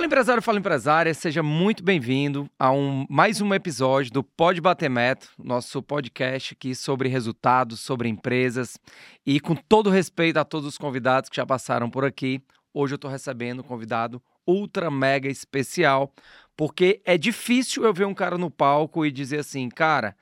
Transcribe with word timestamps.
Fala 0.00 0.06
empresário, 0.06 0.42
fala 0.42 0.58
empresária, 0.58 1.12
seja 1.12 1.42
muito 1.42 1.84
bem-vindo 1.84 2.50
a 2.58 2.72
um, 2.72 3.04
mais 3.10 3.42
um 3.42 3.52
episódio 3.52 4.10
do 4.10 4.24
Pode 4.24 4.58
Bater 4.58 4.88
Meta, 4.88 5.26
nosso 5.38 5.82
podcast 5.82 6.54
aqui 6.54 6.74
sobre 6.74 7.06
resultados, 7.10 7.80
sobre 7.80 8.08
empresas 8.08 8.78
e 9.26 9.38
com 9.38 9.54
todo 9.54 9.90
respeito 9.90 10.38
a 10.38 10.44
todos 10.44 10.66
os 10.66 10.78
convidados 10.78 11.28
que 11.28 11.36
já 11.36 11.44
passaram 11.44 11.90
por 11.90 12.02
aqui, 12.02 12.42
hoje 12.72 12.94
eu 12.94 12.96
estou 12.96 13.10
recebendo 13.10 13.60
um 13.60 13.62
convidado 13.62 14.22
ultra 14.46 14.90
mega 14.90 15.28
especial, 15.28 16.14
porque 16.56 17.02
é 17.04 17.18
difícil 17.18 17.84
eu 17.84 17.92
ver 17.92 18.06
um 18.06 18.14
cara 18.14 18.38
no 18.38 18.50
palco 18.50 19.04
e 19.04 19.12
dizer 19.12 19.40
assim, 19.40 19.68
cara, 19.68 20.16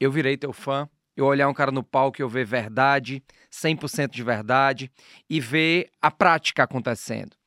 eu 0.00 0.10
virei 0.10 0.38
teu 0.38 0.54
fã, 0.54 0.88
eu 1.14 1.26
olhar 1.26 1.50
um 1.50 1.54
cara 1.54 1.70
no 1.70 1.82
palco 1.82 2.18
e 2.18 2.22
eu 2.22 2.30
ver 2.30 2.46
verdade, 2.46 3.22
100% 3.52 4.08
de 4.08 4.22
verdade 4.22 4.90
e 5.28 5.38
ver 5.38 5.90
a 6.00 6.10
prática 6.10 6.62
acontecendo. 6.62 7.41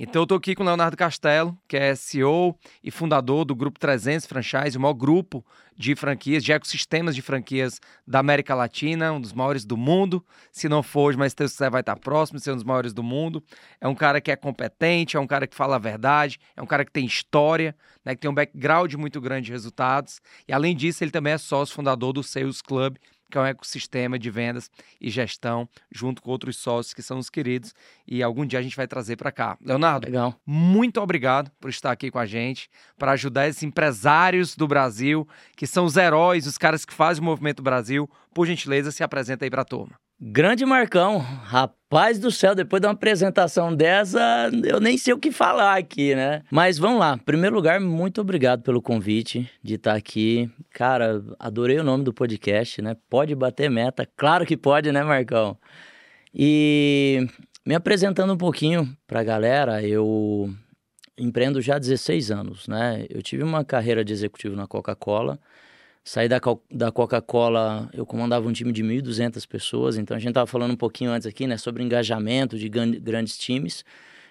Então 0.00 0.20
eu 0.20 0.22
estou 0.22 0.38
aqui 0.38 0.54
com 0.54 0.62
o 0.62 0.66
Leonardo 0.66 0.96
Castelo, 0.96 1.58
que 1.66 1.76
é 1.76 1.92
CEO 1.92 2.56
e 2.84 2.88
fundador 2.88 3.44
do 3.44 3.52
Grupo 3.52 3.80
300 3.80 4.26
Franchise, 4.26 4.78
o 4.78 4.80
maior 4.80 4.94
grupo 4.94 5.44
de 5.76 5.96
franquias, 5.96 6.44
de 6.44 6.52
ecossistemas 6.52 7.16
de 7.16 7.20
franquias 7.20 7.80
da 8.06 8.20
América 8.20 8.54
Latina, 8.54 9.12
um 9.12 9.20
dos 9.20 9.32
maiores 9.32 9.64
do 9.64 9.76
mundo. 9.76 10.24
Se 10.52 10.68
não 10.68 10.84
for 10.84 11.08
hoje, 11.08 11.18
mas 11.18 11.32
se 11.32 11.36
quiser 11.36 11.68
vai 11.68 11.80
estar 11.80 11.96
próximo 11.96 12.38
de 12.38 12.44
ser 12.44 12.52
um 12.52 12.54
dos 12.54 12.62
maiores 12.62 12.92
do 12.92 13.02
mundo. 13.02 13.42
É 13.80 13.88
um 13.88 13.94
cara 13.94 14.20
que 14.20 14.30
é 14.30 14.36
competente, 14.36 15.16
é 15.16 15.20
um 15.20 15.26
cara 15.26 15.48
que 15.48 15.56
fala 15.56 15.74
a 15.74 15.80
verdade, 15.80 16.38
é 16.56 16.62
um 16.62 16.66
cara 16.66 16.84
que 16.84 16.92
tem 16.92 17.04
história, 17.04 17.74
né, 18.04 18.14
que 18.14 18.20
tem 18.20 18.30
um 18.30 18.34
background 18.34 18.94
muito 18.94 19.20
grande 19.20 19.46
de 19.46 19.52
resultados. 19.52 20.20
E 20.46 20.52
além 20.52 20.76
disso, 20.76 21.02
ele 21.02 21.10
também 21.10 21.32
é 21.32 21.38
sócio 21.38 21.74
fundador 21.74 22.12
do 22.12 22.22
Sales 22.22 22.62
Club, 22.62 22.98
que 23.30 23.36
é 23.36 23.40
um 23.40 23.46
ecossistema 23.46 24.18
de 24.18 24.30
vendas 24.30 24.70
e 25.00 25.10
gestão, 25.10 25.68
junto 25.90 26.22
com 26.22 26.30
outros 26.30 26.56
sócios 26.56 26.94
que 26.94 27.02
são 27.02 27.18
os 27.18 27.28
queridos. 27.28 27.74
E 28.06 28.22
algum 28.22 28.46
dia 28.46 28.58
a 28.58 28.62
gente 28.62 28.76
vai 28.76 28.86
trazer 28.86 29.16
para 29.16 29.30
cá. 29.30 29.56
Leonardo, 29.60 30.06
Legal. 30.06 30.34
muito 30.46 31.00
obrigado 31.00 31.50
por 31.60 31.70
estar 31.70 31.92
aqui 31.92 32.10
com 32.10 32.18
a 32.18 32.26
gente, 32.26 32.70
para 32.98 33.12
ajudar 33.12 33.48
esses 33.48 33.62
empresários 33.62 34.56
do 34.56 34.66
Brasil, 34.66 35.28
que 35.56 35.66
são 35.66 35.84
os 35.84 35.96
heróis, 35.96 36.46
os 36.46 36.58
caras 36.58 36.84
que 36.84 36.94
fazem 36.94 37.22
o 37.22 37.24
movimento 37.24 37.62
Brasil. 37.62 38.08
Por 38.34 38.46
gentileza, 38.46 38.90
se 38.90 39.02
apresenta 39.02 39.44
aí 39.44 39.50
para 39.50 39.62
a 39.62 39.64
turma. 39.64 39.98
Grande 40.20 40.66
Marcão, 40.66 41.18
rapaz 41.18 42.18
do 42.18 42.28
céu, 42.32 42.52
depois 42.52 42.80
de 42.80 42.88
uma 42.88 42.92
apresentação 42.92 43.72
dessa, 43.72 44.50
eu 44.64 44.80
nem 44.80 44.98
sei 44.98 45.14
o 45.14 45.18
que 45.18 45.30
falar 45.30 45.76
aqui, 45.78 46.12
né? 46.12 46.42
Mas 46.50 46.76
vamos 46.76 46.98
lá. 46.98 47.14
Em 47.14 47.24
primeiro 47.24 47.54
lugar, 47.54 47.78
muito 47.80 48.20
obrigado 48.20 48.62
pelo 48.64 48.82
convite 48.82 49.48
de 49.62 49.74
estar 49.74 49.94
aqui. 49.94 50.50
Cara, 50.70 51.22
adorei 51.38 51.78
o 51.78 51.84
nome 51.84 52.02
do 52.02 52.12
podcast, 52.12 52.82
né? 52.82 52.96
Pode 53.08 53.32
bater 53.36 53.70
meta. 53.70 54.08
Claro 54.16 54.44
que 54.44 54.56
pode, 54.56 54.90
né, 54.90 55.04
Marcão? 55.04 55.56
E 56.34 57.24
me 57.64 57.76
apresentando 57.76 58.32
um 58.32 58.36
pouquinho 58.36 58.92
para 59.06 59.20
a 59.20 59.24
galera, 59.24 59.86
eu 59.86 60.52
empreendo 61.16 61.62
já 61.62 61.76
há 61.76 61.78
16 61.78 62.32
anos, 62.32 62.66
né? 62.66 63.06
Eu 63.08 63.22
tive 63.22 63.44
uma 63.44 63.64
carreira 63.64 64.04
de 64.04 64.12
executivo 64.12 64.56
na 64.56 64.66
Coca-Cola 64.66 65.38
Saí 66.08 66.26
da, 66.26 66.40
da 66.70 66.90
Coca-Cola, 66.90 67.90
eu 67.92 68.06
comandava 68.06 68.48
um 68.48 68.52
time 68.52 68.72
de 68.72 68.82
1.200 68.82 69.46
pessoas, 69.46 69.98
então 69.98 70.16
a 70.16 70.18
gente 70.18 70.30
estava 70.30 70.46
falando 70.46 70.70
um 70.70 70.76
pouquinho 70.76 71.10
antes 71.10 71.26
aqui, 71.26 71.46
né, 71.46 71.58
sobre 71.58 71.82
engajamento 71.82 72.56
de 72.56 72.66
grandes 72.66 73.36
times. 73.36 73.84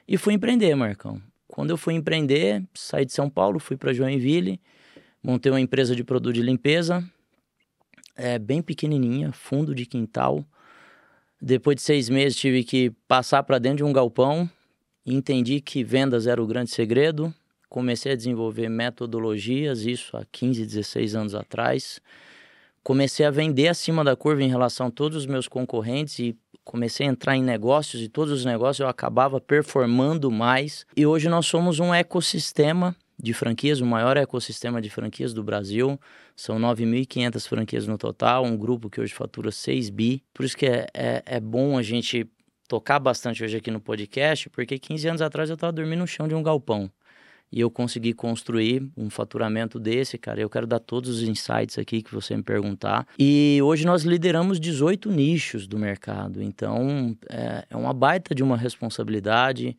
E 0.07 0.17
fui 0.17 0.33
empreender, 0.33 0.73
Marcão. 0.73 1.21
Quando 1.47 1.69
eu 1.69 1.77
fui 1.77 1.93
empreender, 1.93 2.63
saí 2.73 3.05
de 3.05 3.13
São 3.13 3.29
Paulo, 3.29 3.59
fui 3.59 3.77
para 3.77 3.93
Joinville, 3.93 4.59
montei 5.21 5.51
uma 5.51 5.61
empresa 5.61 5.95
de 5.95 6.03
produto 6.03 6.33
de 6.33 6.41
limpeza, 6.41 7.07
é, 8.15 8.39
bem 8.39 8.59
pequenininha, 8.59 9.31
fundo 9.31 9.75
de 9.75 9.85
quintal. 9.85 10.43
Depois 11.39 11.75
de 11.75 11.83
seis 11.83 12.09
meses, 12.09 12.39
tive 12.39 12.63
que 12.63 12.89
passar 13.07 13.43
para 13.43 13.59
dentro 13.59 13.77
de 13.77 13.83
um 13.83 13.93
galpão. 13.93 14.49
Entendi 15.05 15.61
que 15.61 15.83
vendas 15.83 16.25
era 16.25 16.41
o 16.41 16.47
grande 16.47 16.71
segredo 16.71 17.31
comecei 17.69 18.13
a 18.13 18.15
desenvolver 18.15 18.69
metodologias, 18.69 19.85
isso 19.85 20.15
há 20.17 20.25
15, 20.31 20.65
16 20.65 21.15
anos 21.15 21.35
atrás. 21.35 21.99
Comecei 22.83 23.25
a 23.25 23.31
vender 23.31 23.67
acima 23.67 24.03
da 24.03 24.15
curva 24.15 24.41
em 24.41 24.49
relação 24.49 24.87
a 24.87 24.91
todos 24.91 25.17
os 25.17 25.25
meus 25.25 25.47
concorrentes 25.47 26.19
e 26.19 26.37
comecei 26.63 27.05
a 27.05 27.09
entrar 27.09 27.35
em 27.35 27.43
negócios 27.43 28.01
e 28.01 28.07
todos 28.07 28.33
os 28.33 28.45
negócios 28.45 28.79
eu 28.79 28.87
acabava 28.87 29.41
performando 29.41 30.31
mais. 30.31 30.85
E 30.95 31.05
hoje 31.05 31.27
nós 31.27 31.45
somos 31.45 31.79
um 31.79 31.93
ecossistema 31.93 32.95
de 33.19 33.33
franquias, 33.33 33.81
o 33.81 33.85
maior 33.85 34.15
ecossistema 34.15 34.81
de 34.81 34.89
franquias 34.89 35.33
do 35.33 35.43
Brasil. 35.43 35.99
São 36.35 36.57
9.500 36.59 37.47
franquias 37.47 37.87
no 37.87 37.97
total, 37.97 38.45
um 38.45 38.55
grupo 38.55 38.89
que 38.89 39.01
hoje 39.01 39.13
fatura 39.13 39.51
6 39.51 39.89
bi. 39.89 40.23
Por 40.33 40.45
isso 40.45 40.55
que 40.55 40.65
é, 40.65 40.87
é, 40.93 41.23
é 41.25 41.39
bom 41.41 41.77
a 41.77 41.83
gente 41.83 42.29
tocar 42.69 42.99
bastante 42.99 43.43
hoje 43.43 43.57
aqui 43.57 43.71
no 43.71 43.81
podcast, 43.81 44.49
porque 44.49 44.77
15 44.77 45.07
anos 45.09 45.21
atrás 45.21 45.49
eu 45.49 45.55
estava 45.55 45.73
dormindo 45.73 45.99
no 45.99 46.07
chão 46.07 46.27
de 46.27 46.35
um 46.35 46.43
galpão 46.43 46.91
e 47.51 47.59
eu 47.61 47.71
consegui 47.71 48.13
construir 48.13 48.87
um 48.95 49.09
faturamento 49.09 49.79
desse, 49.79 50.17
cara. 50.17 50.41
Eu 50.41 50.49
quero 50.49 50.67
dar 50.67 50.79
todos 50.79 51.09
os 51.09 51.23
insights 51.23 51.77
aqui 51.77 52.01
que 52.01 52.13
você 52.13 52.35
me 52.35 52.43
perguntar. 52.43 53.07
E 53.17 53.59
hoje 53.63 53.85
nós 53.85 54.03
lideramos 54.03 54.59
18 54.59 55.09
nichos 55.11 55.67
do 55.67 55.77
mercado, 55.77 56.41
então 56.41 57.15
é, 57.29 57.65
é 57.69 57.77
uma 57.77 57.93
baita 57.93 58.35
de 58.35 58.43
uma 58.43 58.57
responsabilidade. 58.57 59.77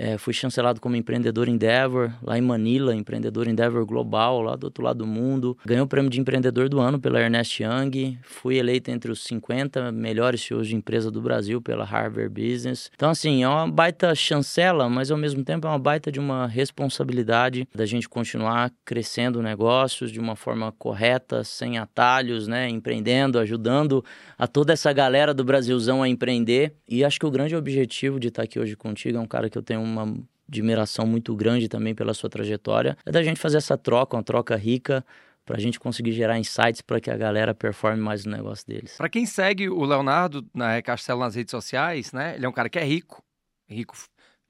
É, 0.00 0.16
fui 0.16 0.32
chancelado 0.32 0.80
como 0.80 0.94
empreendedor 0.94 1.48
Endeavor, 1.48 2.12
lá 2.22 2.38
em 2.38 2.40
Manila, 2.40 2.94
empreendedor 2.94 3.48
Endeavor 3.48 3.84
Global, 3.84 4.40
lá 4.40 4.54
do 4.54 4.62
outro 4.62 4.84
lado 4.84 4.98
do 4.98 5.06
mundo. 5.08 5.58
Ganhei 5.66 5.82
o 5.82 5.88
prêmio 5.88 6.08
de 6.08 6.20
empreendedor 6.20 6.68
do 6.68 6.78
ano 6.78 7.00
pela 7.00 7.20
Ernest 7.20 7.60
Young. 7.60 8.16
Fui 8.22 8.58
eleito 8.58 8.92
entre 8.92 9.10
os 9.10 9.24
50 9.24 9.90
melhores 9.90 10.40
CEOs 10.40 10.68
de 10.68 10.76
empresa 10.76 11.10
do 11.10 11.20
Brasil 11.20 11.60
pela 11.60 11.84
Harvard 11.84 12.28
Business. 12.28 12.92
Então, 12.94 13.10
assim, 13.10 13.42
é 13.42 13.48
uma 13.48 13.68
baita 13.68 14.14
chancela, 14.14 14.88
mas 14.88 15.10
ao 15.10 15.18
mesmo 15.18 15.42
tempo 15.42 15.66
é 15.66 15.70
uma 15.70 15.80
baita 15.80 16.12
de 16.12 16.20
uma 16.20 16.46
responsabilidade 16.46 17.66
da 17.74 17.84
gente 17.84 18.08
continuar 18.08 18.70
crescendo 18.84 19.42
negócios 19.42 20.12
de 20.12 20.20
uma 20.20 20.36
forma 20.36 20.70
correta, 20.78 21.42
sem 21.42 21.76
atalhos, 21.76 22.46
né? 22.46 22.68
Empreendendo, 22.68 23.36
ajudando 23.36 24.04
a 24.38 24.46
toda 24.46 24.72
essa 24.72 24.92
galera 24.92 25.34
do 25.34 25.42
Brasilzão 25.42 26.04
a 26.04 26.08
empreender. 26.08 26.72
E 26.88 27.04
acho 27.04 27.18
que 27.18 27.26
o 27.26 27.30
grande 27.32 27.56
objetivo 27.56 28.20
de 28.20 28.28
estar 28.28 28.44
aqui 28.44 28.60
hoje 28.60 28.76
contigo 28.76 29.18
é 29.18 29.20
um 29.20 29.26
cara 29.26 29.50
que 29.50 29.58
eu 29.58 29.62
tenho 29.62 29.87
uma 29.88 30.16
admiração 30.48 31.06
muito 31.06 31.34
grande 31.36 31.68
também 31.68 31.94
pela 31.94 32.14
sua 32.14 32.30
trajetória, 32.30 32.96
é 33.04 33.10
da 33.10 33.22
gente 33.22 33.38
fazer 33.38 33.58
essa 33.58 33.76
troca, 33.76 34.16
uma 34.16 34.22
troca 34.22 34.56
rica, 34.56 35.04
para 35.44 35.56
a 35.56 35.60
gente 35.60 35.80
conseguir 35.80 36.12
gerar 36.12 36.38
insights 36.38 36.82
para 36.82 37.00
que 37.00 37.10
a 37.10 37.16
galera 37.16 37.54
performe 37.54 38.02
mais 38.02 38.26
no 38.26 38.32
negócio 38.32 38.66
deles. 38.66 38.96
Para 38.98 39.08
quem 39.08 39.24
segue 39.24 39.68
o 39.70 39.82
Leonardo 39.82 40.46
né, 40.54 40.82
Castelo 40.82 41.20
nas 41.20 41.34
redes 41.34 41.50
sociais, 41.50 42.12
né? 42.12 42.34
Ele 42.36 42.44
é 42.44 42.48
um 42.48 42.52
cara 42.52 42.68
que 42.68 42.78
é 42.78 42.84
rico, 42.84 43.22
rico 43.66 43.96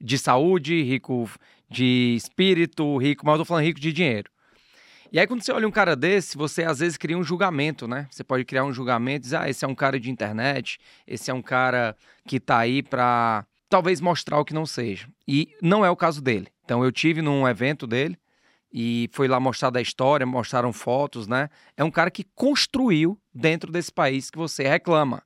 de 0.01 0.17
saúde, 0.17 0.83
rico 0.83 1.29
de 1.69 2.15
espírito, 2.17 2.97
rico, 2.97 3.25
mas 3.25 3.33
eu 3.33 3.39
tô 3.39 3.45
falando 3.45 3.63
rico 3.63 3.79
de 3.79 3.93
dinheiro. 3.93 4.29
E 5.11 5.19
aí, 5.19 5.25
quando 5.25 5.41
você 5.41 5.51
olha 5.51 5.67
um 5.67 5.71
cara 5.71 5.95
desse, 5.95 6.37
você 6.37 6.63
às 6.63 6.79
vezes 6.79 6.97
cria 6.97 7.17
um 7.17 7.23
julgamento, 7.23 7.87
né? 7.87 8.07
Você 8.11 8.23
pode 8.23 8.45
criar 8.45 8.63
um 8.63 8.73
julgamento 8.73 9.19
e 9.19 9.19
dizer, 9.21 9.37
ah, 9.37 9.49
esse 9.49 9.65
é 9.65 9.67
um 9.67 9.73
cara 9.73 9.99
de 9.99 10.11
internet, 10.11 10.79
esse 11.07 11.31
é 11.31 11.33
um 11.33 11.41
cara 11.41 11.95
que 12.27 12.39
tá 12.39 12.59
aí 12.59 12.83
para 12.83 13.45
talvez 13.69 14.01
mostrar 14.01 14.39
o 14.39 14.45
que 14.45 14.53
não 14.53 14.65
seja. 14.65 15.07
E 15.27 15.55
não 15.61 15.85
é 15.85 15.89
o 15.89 15.95
caso 15.95 16.21
dele. 16.21 16.47
Então 16.65 16.83
eu 16.83 16.91
tive 16.91 17.21
num 17.21 17.47
evento 17.47 17.85
dele 17.85 18.17
e 18.73 19.09
foi 19.13 19.27
lá 19.27 19.39
mostrar 19.39 19.69
da 19.69 19.81
história, 19.81 20.25
mostraram 20.25 20.73
fotos, 20.73 21.27
né? 21.27 21.49
É 21.77 21.83
um 21.83 21.91
cara 21.91 22.11
que 22.11 22.23
construiu 22.35 23.19
dentro 23.33 23.71
desse 23.71 23.91
país 23.91 24.29
que 24.29 24.37
você 24.37 24.67
reclama. 24.67 25.23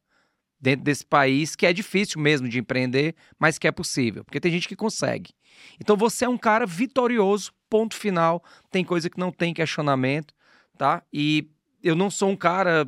Dentro 0.59 0.86
desse 0.86 1.06
país 1.06 1.56
que 1.56 1.66
é 1.66 1.74
difícil 1.74 2.22
mesmo 2.22 2.48
de 2.48 2.59
empreender, 2.59 3.16
mas 3.38 3.58
que 3.58 3.68
é 3.68 3.72
possível, 3.72 4.24
porque 4.24 4.40
tem 4.40 4.52
gente 4.52 4.68
que 4.68 4.78
consegue. 4.78 5.34
Então 5.80 5.98
você 5.98 6.24
é 6.24 6.30
um 6.30 6.38
cara 6.38 6.66
vitorioso, 6.66 7.52
ponto 7.70 7.96
final. 7.96 8.42
Tem 8.72 8.86
coisa 8.86 9.10
que 9.10 9.20
não 9.20 9.30
tem 9.30 9.54
questionamento, 9.54 10.34
tá? 10.78 11.04
E 11.12 11.50
eu 11.84 11.96
não 11.96 12.10
sou 12.10 12.30
um 12.30 12.36
cara 12.38 12.88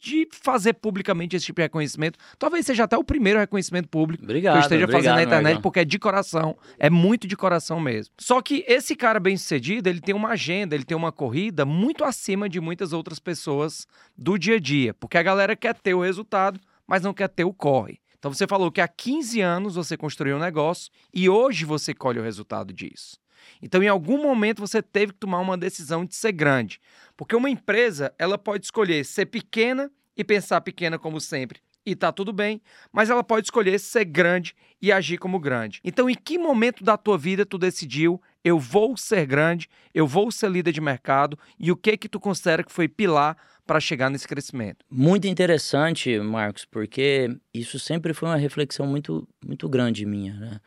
de 0.00 0.28
fazer 0.30 0.74
publicamente 0.74 1.36
esse 1.36 1.46
tipo 1.46 1.56
de 1.56 1.62
reconhecimento. 1.62 2.18
Talvez 2.38 2.64
seja 2.64 2.84
até 2.84 2.96
o 2.96 3.04
primeiro 3.04 3.38
reconhecimento 3.38 3.88
público 3.88 4.24
obrigado, 4.24 4.54
que 4.54 4.58
eu 4.58 4.62
esteja 4.62 4.84
obrigado, 4.84 5.02
fazendo 5.02 5.16
na 5.16 5.22
internet, 5.22 5.60
porque 5.60 5.80
é 5.80 5.84
de 5.84 5.98
coração. 5.98 6.56
É 6.78 6.88
muito 6.88 7.26
de 7.26 7.36
coração 7.36 7.80
mesmo. 7.80 8.14
Só 8.18 8.40
que 8.40 8.64
esse 8.66 8.94
cara 8.94 9.18
bem 9.18 9.36
sucedido, 9.36 9.88
ele 9.88 10.00
tem 10.00 10.14
uma 10.14 10.30
agenda, 10.30 10.74
ele 10.74 10.84
tem 10.84 10.96
uma 10.96 11.12
corrida 11.12 11.64
muito 11.64 12.04
acima 12.04 12.48
de 12.48 12.60
muitas 12.60 12.92
outras 12.92 13.18
pessoas 13.18 13.86
do 14.16 14.38
dia 14.38 14.56
a 14.56 14.60
dia. 14.60 14.94
Porque 14.94 15.18
a 15.18 15.22
galera 15.22 15.56
quer 15.56 15.74
ter 15.74 15.94
o 15.94 16.02
resultado, 16.02 16.60
mas 16.86 17.02
não 17.02 17.12
quer 17.12 17.28
ter 17.28 17.44
o 17.44 17.52
corre. 17.52 18.00
Então 18.18 18.32
você 18.32 18.46
falou 18.46 18.70
que 18.72 18.80
há 18.80 18.88
15 18.88 19.40
anos 19.40 19.74
você 19.76 19.96
construiu 19.96 20.36
um 20.36 20.40
negócio 20.40 20.90
e 21.14 21.28
hoje 21.28 21.64
você 21.64 21.94
colhe 21.94 22.18
o 22.18 22.22
resultado 22.22 22.72
disso. 22.72 23.16
Então, 23.62 23.82
em 23.82 23.88
algum 23.88 24.22
momento, 24.22 24.60
você 24.60 24.82
teve 24.82 25.12
que 25.12 25.18
tomar 25.18 25.40
uma 25.40 25.56
decisão 25.56 26.04
de 26.04 26.14
ser 26.14 26.32
grande. 26.32 26.80
Porque 27.16 27.34
uma 27.34 27.50
empresa, 27.50 28.12
ela 28.18 28.38
pode 28.38 28.64
escolher 28.64 29.04
ser 29.04 29.26
pequena 29.26 29.90
e 30.16 30.24
pensar 30.24 30.60
pequena 30.60 30.98
como 30.98 31.20
sempre. 31.20 31.60
E 31.86 31.96
tá 31.96 32.12
tudo 32.12 32.32
bem, 32.32 32.60
mas 32.92 33.08
ela 33.08 33.24
pode 33.24 33.46
escolher 33.46 33.78
ser 33.78 34.04
grande 34.04 34.54
e 34.80 34.92
agir 34.92 35.16
como 35.16 35.38
grande. 35.38 35.80
Então, 35.82 36.10
em 36.10 36.14
que 36.14 36.36
momento 36.36 36.84
da 36.84 36.98
tua 36.98 37.16
vida 37.16 37.46
tu 37.46 37.56
decidiu 37.56 38.20
eu 38.44 38.58
vou 38.58 38.96
ser 38.96 39.26
grande, 39.26 39.68
eu 39.94 40.06
vou 40.06 40.30
ser 40.30 40.50
líder 40.50 40.72
de 40.72 40.80
mercado 40.80 41.38
e 41.58 41.70
o 41.70 41.76
que 41.76 41.96
que 41.96 42.08
tu 42.08 42.20
considera 42.20 42.62
que 42.62 42.72
foi 42.72 42.88
pilar 42.88 43.36
para 43.66 43.80
chegar 43.80 44.10
nesse 44.10 44.26
crescimento? 44.26 44.84
Muito 44.90 45.26
interessante, 45.26 46.18
Marcos, 46.20 46.64
porque 46.64 47.36
isso 47.52 47.78
sempre 47.78 48.14
foi 48.14 48.28
uma 48.28 48.36
reflexão 48.36 48.86
muito, 48.86 49.28
muito 49.44 49.68
grande 49.68 50.06
minha, 50.06 50.34
né? 50.34 50.60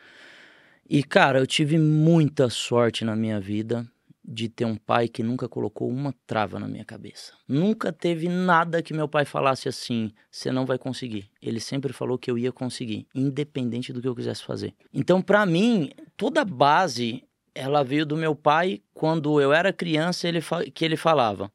E, 0.93 1.03
cara, 1.03 1.39
eu 1.39 1.47
tive 1.47 1.77
muita 1.77 2.49
sorte 2.49 3.05
na 3.05 3.15
minha 3.15 3.39
vida 3.39 3.89
de 4.21 4.49
ter 4.49 4.65
um 4.65 4.75
pai 4.75 5.07
que 5.07 5.23
nunca 5.23 5.47
colocou 5.47 5.89
uma 5.89 6.13
trava 6.27 6.59
na 6.59 6.67
minha 6.67 6.83
cabeça. 6.83 7.31
Nunca 7.47 7.93
teve 7.93 8.27
nada 8.27 8.83
que 8.83 8.93
meu 8.93 9.07
pai 9.07 9.23
falasse 9.23 9.69
assim: 9.69 10.11
você 10.29 10.51
não 10.51 10.65
vai 10.65 10.77
conseguir. 10.77 11.31
Ele 11.41 11.61
sempre 11.61 11.93
falou 11.93 12.17
que 12.17 12.29
eu 12.29 12.38
ia 12.38 12.51
conseguir, 12.51 13.07
independente 13.15 13.93
do 13.93 14.01
que 14.01 14.07
eu 14.09 14.13
quisesse 14.13 14.43
fazer. 14.43 14.73
Então, 14.93 15.21
para 15.21 15.45
mim, 15.45 15.91
toda 16.17 16.41
a 16.41 16.45
base 16.45 17.23
ela 17.55 17.85
veio 17.85 18.05
do 18.05 18.17
meu 18.17 18.35
pai 18.35 18.81
quando 18.93 19.39
eu 19.39 19.53
era 19.53 19.71
criança, 19.71 20.27
ele 20.27 20.41
que 20.75 20.83
ele 20.83 20.97
falava: 20.97 21.49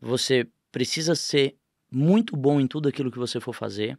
você 0.00 0.46
precisa 0.70 1.14
ser 1.14 1.56
muito 1.90 2.34
bom 2.38 2.58
em 2.58 2.66
tudo 2.66 2.88
aquilo 2.88 3.10
que 3.10 3.18
você 3.18 3.38
for 3.38 3.52
fazer. 3.52 3.98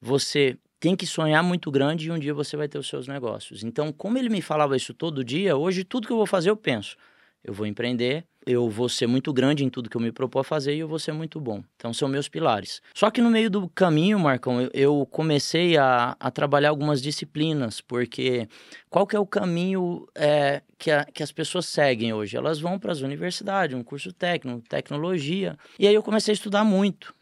Você 0.00 0.58
tem 0.84 0.94
que 0.94 1.06
sonhar 1.06 1.42
muito 1.42 1.70
grande 1.70 2.08
e 2.08 2.10
um 2.10 2.18
dia 2.18 2.34
você 2.34 2.58
vai 2.58 2.68
ter 2.68 2.76
os 2.76 2.86
seus 2.86 3.08
negócios. 3.08 3.64
Então, 3.64 3.90
como 3.90 4.18
ele 4.18 4.28
me 4.28 4.42
falava 4.42 4.76
isso 4.76 4.92
todo 4.92 5.24
dia, 5.24 5.56
hoje 5.56 5.82
tudo 5.82 6.06
que 6.06 6.12
eu 6.12 6.18
vou 6.18 6.26
fazer 6.26 6.50
eu 6.50 6.56
penso: 6.58 6.94
eu 7.42 7.54
vou 7.54 7.66
empreender, 7.66 8.26
eu 8.46 8.68
vou 8.68 8.86
ser 8.86 9.06
muito 9.06 9.32
grande 9.32 9.64
em 9.64 9.70
tudo 9.70 9.88
que 9.88 9.96
eu 9.96 10.00
me 10.00 10.12
propor 10.12 10.40
a 10.40 10.44
fazer 10.44 10.74
e 10.74 10.80
eu 10.80 10.86
vou 10.86 10.98
ser 10.98 11.12
muito 11.12 11.40
bom. 11.40 11.64
Então 11.74 11.90
são 11.94 12.06
meus 12.06 12.28
pilares. 12.28 12.82
Só 12.92 13.10
que 13.10 13.22
no 13.22 13.30
meio 13.30 13.48
do 13.48 13.66
caminho, 13.70 14.18
Marcão, 14.18 14.68
eu, 14.74 15.08
comecei 15.10 15.78
a, 15.78 16.18
a, 16.20 16.30
trabalhar 16.30 16.68
algumas 16.68 17.00
disciplinas, 17.00 17.80
porque 17.80 18.46
qual 18.90 19.06
que 19.06 19.16
é 19.16 19.18
o 19.18 19.24
caminho 19.24 20.06
é, 20.14 20.60
que, 20.76 20.90
a, 20.90 21.06
que 21.06 21.22
as 21.22 21.32
pessoas 21.32 21.64
seguem 21.64 22.12
hoje? 22.12 22.36
Elas 22.36 22.60
vão 22.60 22.78
para 22.78 22.92
as 22.92 23.00
universidades, 23.00 23.74
um 23.74 23.82
curso 23.82 24.12
técnico, 24.12 24.60
tecnologia. 24.68 25.56
E 25.78 25.88
aí 25.88 25.94
eu 25.94 26.02
comecei 26.02 26.32
a 26.32 26.34
estudar 26.34 26.62
muito. 26.62 27.14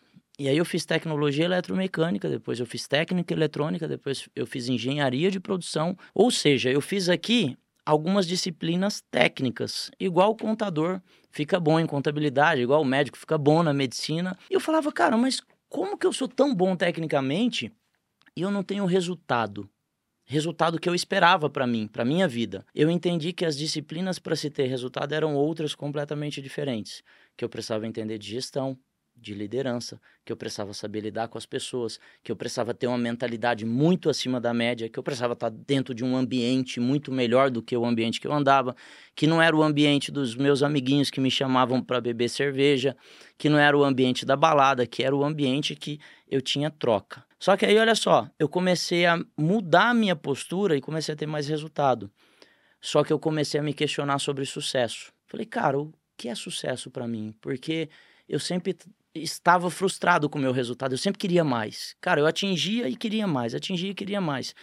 E 0.43 0.49
aí 0.49 0.57
eu 0.57 0.65
fiz 0.65 0.85
tecnologia 0.85 1.45
eletromecânica, 1.45 2.29
depois 2.29 2.59
eu 2.59 2.67
fiz 2.67 2.89
técnica 2.89 3.33
eletrônica, 3.33 3.87
depois 3.87 4.29
eu 4.35 4.45
fiz 4.45 4.69
engenharia 4.69 5.31
de 5.31 5.39
produção. 5.39 5.97
Ou 6.13 6.33
seja, 6.33 6.69
eu 6.69 6.81
fiz 6.81 7.09
aqui 7.09 7.57
algumas 7.87 8.27
disciplinas 8.27 9.01
técnicas, 9.09 9.89
igual 10.01 10.33
o 10.33 10.37
contador 10.37 11.01
fica 11.31 11.61
bom 11.61 11.79
em 11.79 11.87
contabilidade, 11.87 12.61
igual 12.61 12.83
o 12.83 12.85
médico 12.85 13.17
fica 13.19 13.39
bom 13.39 13.63
na 13.63 13.73
medicina. 13.73 14.37
E 14.51 14.55
eu 14.55 14.59
falava, 14.59 14.91
cara, 14.91 15.17
mas 15.17 15.41
como 15.69 15.97
que 15.97 16.09
eu 16.09 16.13
sou 16.13 16.27
tão 16.27 16.53
bom 16.53 16.75
tecnicamente 16.75 17.71
e 18.37 18.43
eu 18.43 18.51
não 18.51 18.65
tenho 18.65 18.85
resultado? 18.85 19.71
Resultado 20.25 20.81
que 20.81 20.89
eu 20.89 20.95
esperava 20.95 21.49
para 21.49 21.69
mim, 21.69 21.87
para 21.87 22.05
minha 22.05 22.27
vida. 22.27 22.67
Eu 22.75 22.91
entendi 22.91 23.33
que 23.33 23.45
as 23.45 23.57
disciplinas 23.57 24.19
para 24.19 24.35
se 24.35 24.51
ter 24.51 24.67
resultado 24.67 25.13
eram 25.13 25.37
outras 25.37 25.73
completamente 25.73 26.43
diferentes, 26.43 27.01
que 27.37 27.45
eu 27.45 27.49
precisava 27.49 27.87
entender 27.87 28.19
de 28.19 28.29
gestão, 28.29 28.77
de 29.23 29.35
liderança, 29.35 30.01
que 30.25 30.33
eu 30.33 30.37
precisava 30.37 30.75
saber 30.75 31.01
lidar 31.01 31.29
com 31.29 31.39
as 31.39 31.47
pessoas, 31.47 31.99
que 32.23 32.31
eu 32.31 32.37
precisava 32.37 32.75
ter 32.75 32.87
uma 32.87 32.99
mentalidade 32.99 33.65
muito 33.65 34.11
acima 34.11 34.41
da 34.41 34.53
média, 34.53 34.89
que 34.89 34.99
eu 34.99 35.03
precisava 35.03 35.35
estar 35.35 35.51
dentro 35.51 35.95
de 35.95 36.05
um 36.05 36.17
ambiente 36.17 36.81
muito 36.81 37.13
melhor 37.13 37.51
do 37.51 37.63
que 37.63 37.77
o 37.77 37.85
ambiente 37.85 38.21
que 38.21 38.27
eu 38.27 38.33
andava, 38.33 38.75
que 39.15 39.27
não 39.27 39.41
era 39.41 39.57
o 39.57 39.63
ambiente 39.63 40.11
dos 40.11 40.35
meus 40.35 40.63
amiguinhos 40.63 41.11
que 41.11 41.21
me 41.21 41.31
chamavam 41.31 41.83
para 41.83 42.01
beber 42.01 42.29
cerveja, 42.29 42.97
que 43.39 43.49
não 43.49 43.59
era 43.59 43.77
o 43.77 43.85
ambiente 43.85 44.27
da 44.27 44.37
balada, 44.37 44.87
que 44.87 45.03
era 45.03 45.15
o 45.15 45.25
ambiente 45.25 45.75
que 45.77 46.01
eu 46.29 46.41
tinha 46.41 46.71
troca. 46.71 47.25
Só 47.39 47.57
que 47.57 47.67
aí, 47.67 47.79
olha 47.79 47.95
só, 47.95 48.29
eu 48.39 48.49
comecei 48.49 49.07
a 49.07 49.19
mudar 49.37 49.91
a 49.91 49.95
minha 49.95 50.15
postura 50.15 50.77
e 50.77 50.81
comecei 50.81 51.15
a 51.15 51.17
ter 51.17 51.27
mais 51.27 51.49
resultado. 51.49 52.11
Só 52.81 53.05
que 53.05 53.13
eu 53.13 53.19
comecei 53.19 53.61
a 53.61 53.63
me 53.63 53.73
questionar 53.73 54.19
sobre 54.19 54.45
sucesso. 54.45 55.13
Falei, 55.27 55.47
cara, 55.47 55.79
o 55.79 55.93
que 56.17 56.29
é 56.29 56.35
sucesso 56.35 56.91
para 56.91 57.09
mim? 57.09 57.35
Porque 57.41 57.89
eu 58.29 58.39
sempre 58.39 58.77
estava 59.15 59.71
frustrado 59.71 60.29
com 60.29 60.39
o 60.39 60.43
meu 60.43 60.53
resultado. 60.53 60.93
Eu 60.93 60.99
sempre 60.99 61.19
queria 61.19 61.45
mais. 61.45 61.95
Cara, 62.01 62.21
eu 62.21 62.27
atingia 62.27 62.89
e 62.89 62.97
queria 62.97 63.27
mais, 63.27 63.55
atingia 63.55 63.91
e 63.91 63.95
queria 63.95 64.21
mais. 64.21 64.55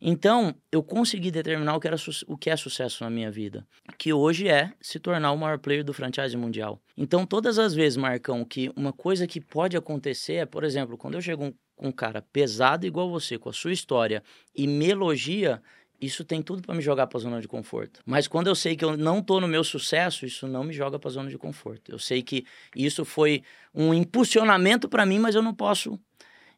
Então, 0.00 0.54
eu 0.70 0.82
consegui 0.82 1.30
determinar 1.30 1.74
o 1.74 1.80
que, 1.80 1.86
era 1.86 1.96
o 2.26 2.36
que 2.36 2.50
é 2.50 2.56
sucesso 2.56 3.02
na 3.02 3.10
minha 3.10 3.30
vida, 3.30 3.66
que 3.96 4.12
hoje 4.12 4.48
é 4.48 4.72
se 4.80 4.98
tornar 4.98 5.32
o 5.32 5.38
maior 5.38 5.58
player 5.58 5.82
do 5.82 5.94
franchise 5.94 6.36
mundial. 6.36 6.80
Então, 6.96 7.24
todas 7.24 7.58
as 7.58 7.74
vezes, 7.74 7.96
Marcão, 7.96 8.44
que 8.44 8.70
uma 8.76 8.92
coisa 8.92 9.26
que 9.26 9.40
pode 9.40 9.76
acontecer 9.76 10.34
é, 10.34 10.46
por 10.46 10.64
exemplo, 10.64 10.98
quando 10.98 11.14
eu 11.14 11.22
chego 11.22 11.50
com 11.76 11.86
um, 11.86 11.88
um 11.88 11.92
cara 11.92 12.20
pesado 12.20 12.86
igual 12.86 13.10
você, 13.10 13.38
com 13.38 13.48
a 13.48 13.52
sua 13.52 13.72
história, 13.72 14.22
e 14.54 14.66
me 14.66 14.90
elogia, 14.90 15.62
isso 16.00 16.24
tem 16.24 16.42
tudo 16.42 16.62
para 16.62 16.74
me 16.74 16.82
jogar 16.82 17.06
para 17.06 17.18
a 17.18 17.20
zona 17.20 17.40
de 17.40 17.48
conforto. 17.48 18.00
Mas 18.04 18.28
quando 18.28 18.48
eu 18.48 18.54
sei 18.54 18.76
que 18.76 18.84
eu 18.84 18.96
não 18.96 19.18
estou 19.18 19.40
no 19.40 19.48
meu 19.48 19.64
sucesso, 19.64 20.26
isso 20.26 20.46
não 20.46 20.64
me 20.64 20.72
joga 20.72 20.98
para 20.98 21.08
a 21.08 21.12
zona 21.12 21.30
de 21.30 21.38
conforto. 21.38 21.90
Eu 21.90 21.98
sei 21.98 22.22
que 22.22 22.44
isso 22.74 23.04
foi 23.04 23.42
um 23.74 23.94
impulsionamento 23.94 24.88
para 24.88 25.06
mim, 25.06 25.18
mas 25.18 25.34
eu 25.34 25.42
não 25.42 25.54
posso. 25.54 25.98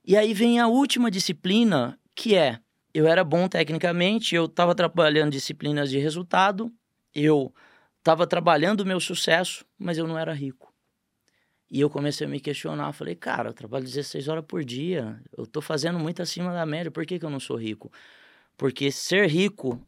E 0.04 0.16
aí 0.16 0.32
vem 0.34 0.58
a 0.58 0.66
última 0.66 1.10
disciplina, 1.10 1.98
que 2.14 2.34
é 2.34 2.58
eu 2.92 3.06
era 3.06 3.22
bom 3.22 3.46
tecnicamente, 3.48 4.34
eu 4.34 4.46
estava 4.46 4.74
trabalhando 4.74 5.32
disciplinas 5.32 5.90
de 5.90 5.98
resultado, 5.98 6.72
eu 7.14 7.54
estava 7.98 8.26
trabalhando 8.26 8.80
o 8.80 8.86
meu 8.86 8.98
sucesso, 8.98 9.64
mas 9.78 9.98
eu 9.98 10.06
não 10.06 10.18
era 10.18 10.32
rico. 10.32 10.72
E 11.70 11.80
eu 11.80 11.90
comecei 11.90 12.26
a 12.26 12.30
me 12.30 12.40
questionar, 12.40 12.92
falei, 12.92 13.14
cara, 13.14 13.50
eu 13.50 13.52
trabalho 13.52 13.84
16 13.84 14.26
horas 14.26 14.44
por 14.46 14.64
dia, 14.64 15.20
eu 15.36 15.44
estou 15.44 15.60
fazendo 15.60 15.98
muito 15.98 16.22
acima 16.22 16.52
da 16.52 16.64
média, 16.64 16.90
por 16.90 17.04
que, 17.04 17.18
que 17.18 17.24
eu 17.24 17.30
não 17.30 17.38
sou 17.38 17.56
rico? 17.56 17.92
Porque 18.58 18.92
ser 18.92 19.28
rico 19.28 19.80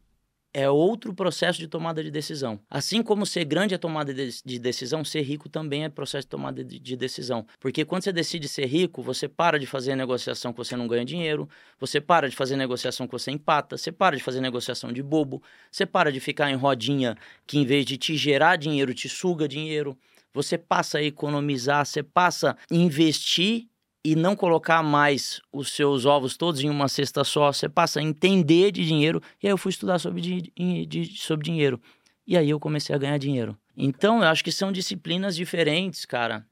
é 0.55 0.71
outro 0.71 1.13
processo 1.13 1.59
de 1.59 1.69
tomada 1.69 2.03
de 2.03 2.11
decisão. 2.11 2.59
Assim 2.71 3.03
como 3.03 3.27
ser 3.27 3.45
grande 3.45 3.75
é 3.75 3.79
tomada 3.79 4.15
de 4.15 4.59
decisão, 4.59 5.05
ser 5.05 5.23
rico 5.23 5.49
também 5.49 5.85
é 5.85 5.89
processo 5.89 6.25
de 6.25 6.31
tomada 6.31 6.65
de 6.65 6.97
decisão. 6.97 7.45
Porque 7.61 7.85
quando 7.85 8.05
você 8.05 8.13
decide 8.13 8.49
ser 8.49 8.67
rico, 8.67 9.03
você 9.03 9.29
para 9.29 9.59
de 9.59 9.67
fazer 9.67 9.95
negociação 9.95 10.53
que 10.53 10.59
você 10.59 10.77
não 10.77 10.89
ganha 10.89 11.05
dinheiro, 11.05 11.49
você 11.79 12.01
para 12.01 12.29
de 12.29 12.35
fazer 12.35 12.57
negociação 12.57 13.07
que 13.07 13.13
você 13.13 13.31
empata, 13.31 13.77
você 13.77 13.93
para 13.93 14.17
de 14.17 14.23
fazer 14.23 14.41
negociação 14.41 14.93
de 14.93 15.03
bobo, 15.03 15.43
você 15.71 15.85
para 15.85 16.11
de 16.11 16.21
ficar 16.21 16.51
em 16.51 16.57
rodinha 16.57 17.17
que 17.47 17.59
em 17.59 17.65
vez 17.65 17.85
de 17.85 17.97
te 17.97 18.17
gerar 18.17 18.57
dinheiro, 18.57 18.95
te 18.95 19.09
suga 19.09 19.47
dinheiro. 19.47 19.99
Você 20.33 20.57
passa 20.57 20.99
a 20.99 21.03
economizar, 21.03 21.85
você 21.85 22.03
passa 22.05 22.57
a 22.71 22.75
investir 22.75 23.67
e 24.05 24.17
não 24.17 24.35
colocar 24.35 24.83
mais 24.83 25.41
os 25.53 25.73
seus 25.73 26.07
ovos 26.07 26.37
todos 26.37 26.61
em 26.63 26.71
uma 26.71 26.89
cesta 26.89 27.23
só, 27.23 27.53
você 27.53 27.69
passa 27.69 28.01
a 28.01 28.03
entender 28.03 28.73
de 28.73 28.85
dinheiro. 28.85 29.23
E 29.43 29.47
aí 29.47 29.53
eu 29.53 29.59
fui 29.59 29.71
estudar 29.71 29.99
sobre, 29.99 30.21
de, 30.23 31.17
sobre 31.17 31.45
dinheiro. 31.45 31.81
E 32.27 32.37
aí 32.37 32.49
eu 32.49 32.59
comecei 32.59 32.95
a 32.95 32.99
ganhar 32.99 33.19
dinheiro. 33.19 33.59
Então, 33.77 34.23
eu 34.23 34.29
acho 34.29 34.45
que 34.45 34.53
são 34.53 34.73
disciplinas 34.73 35.37
diferentes, 35.37 36.05
cara. 36.05 36.47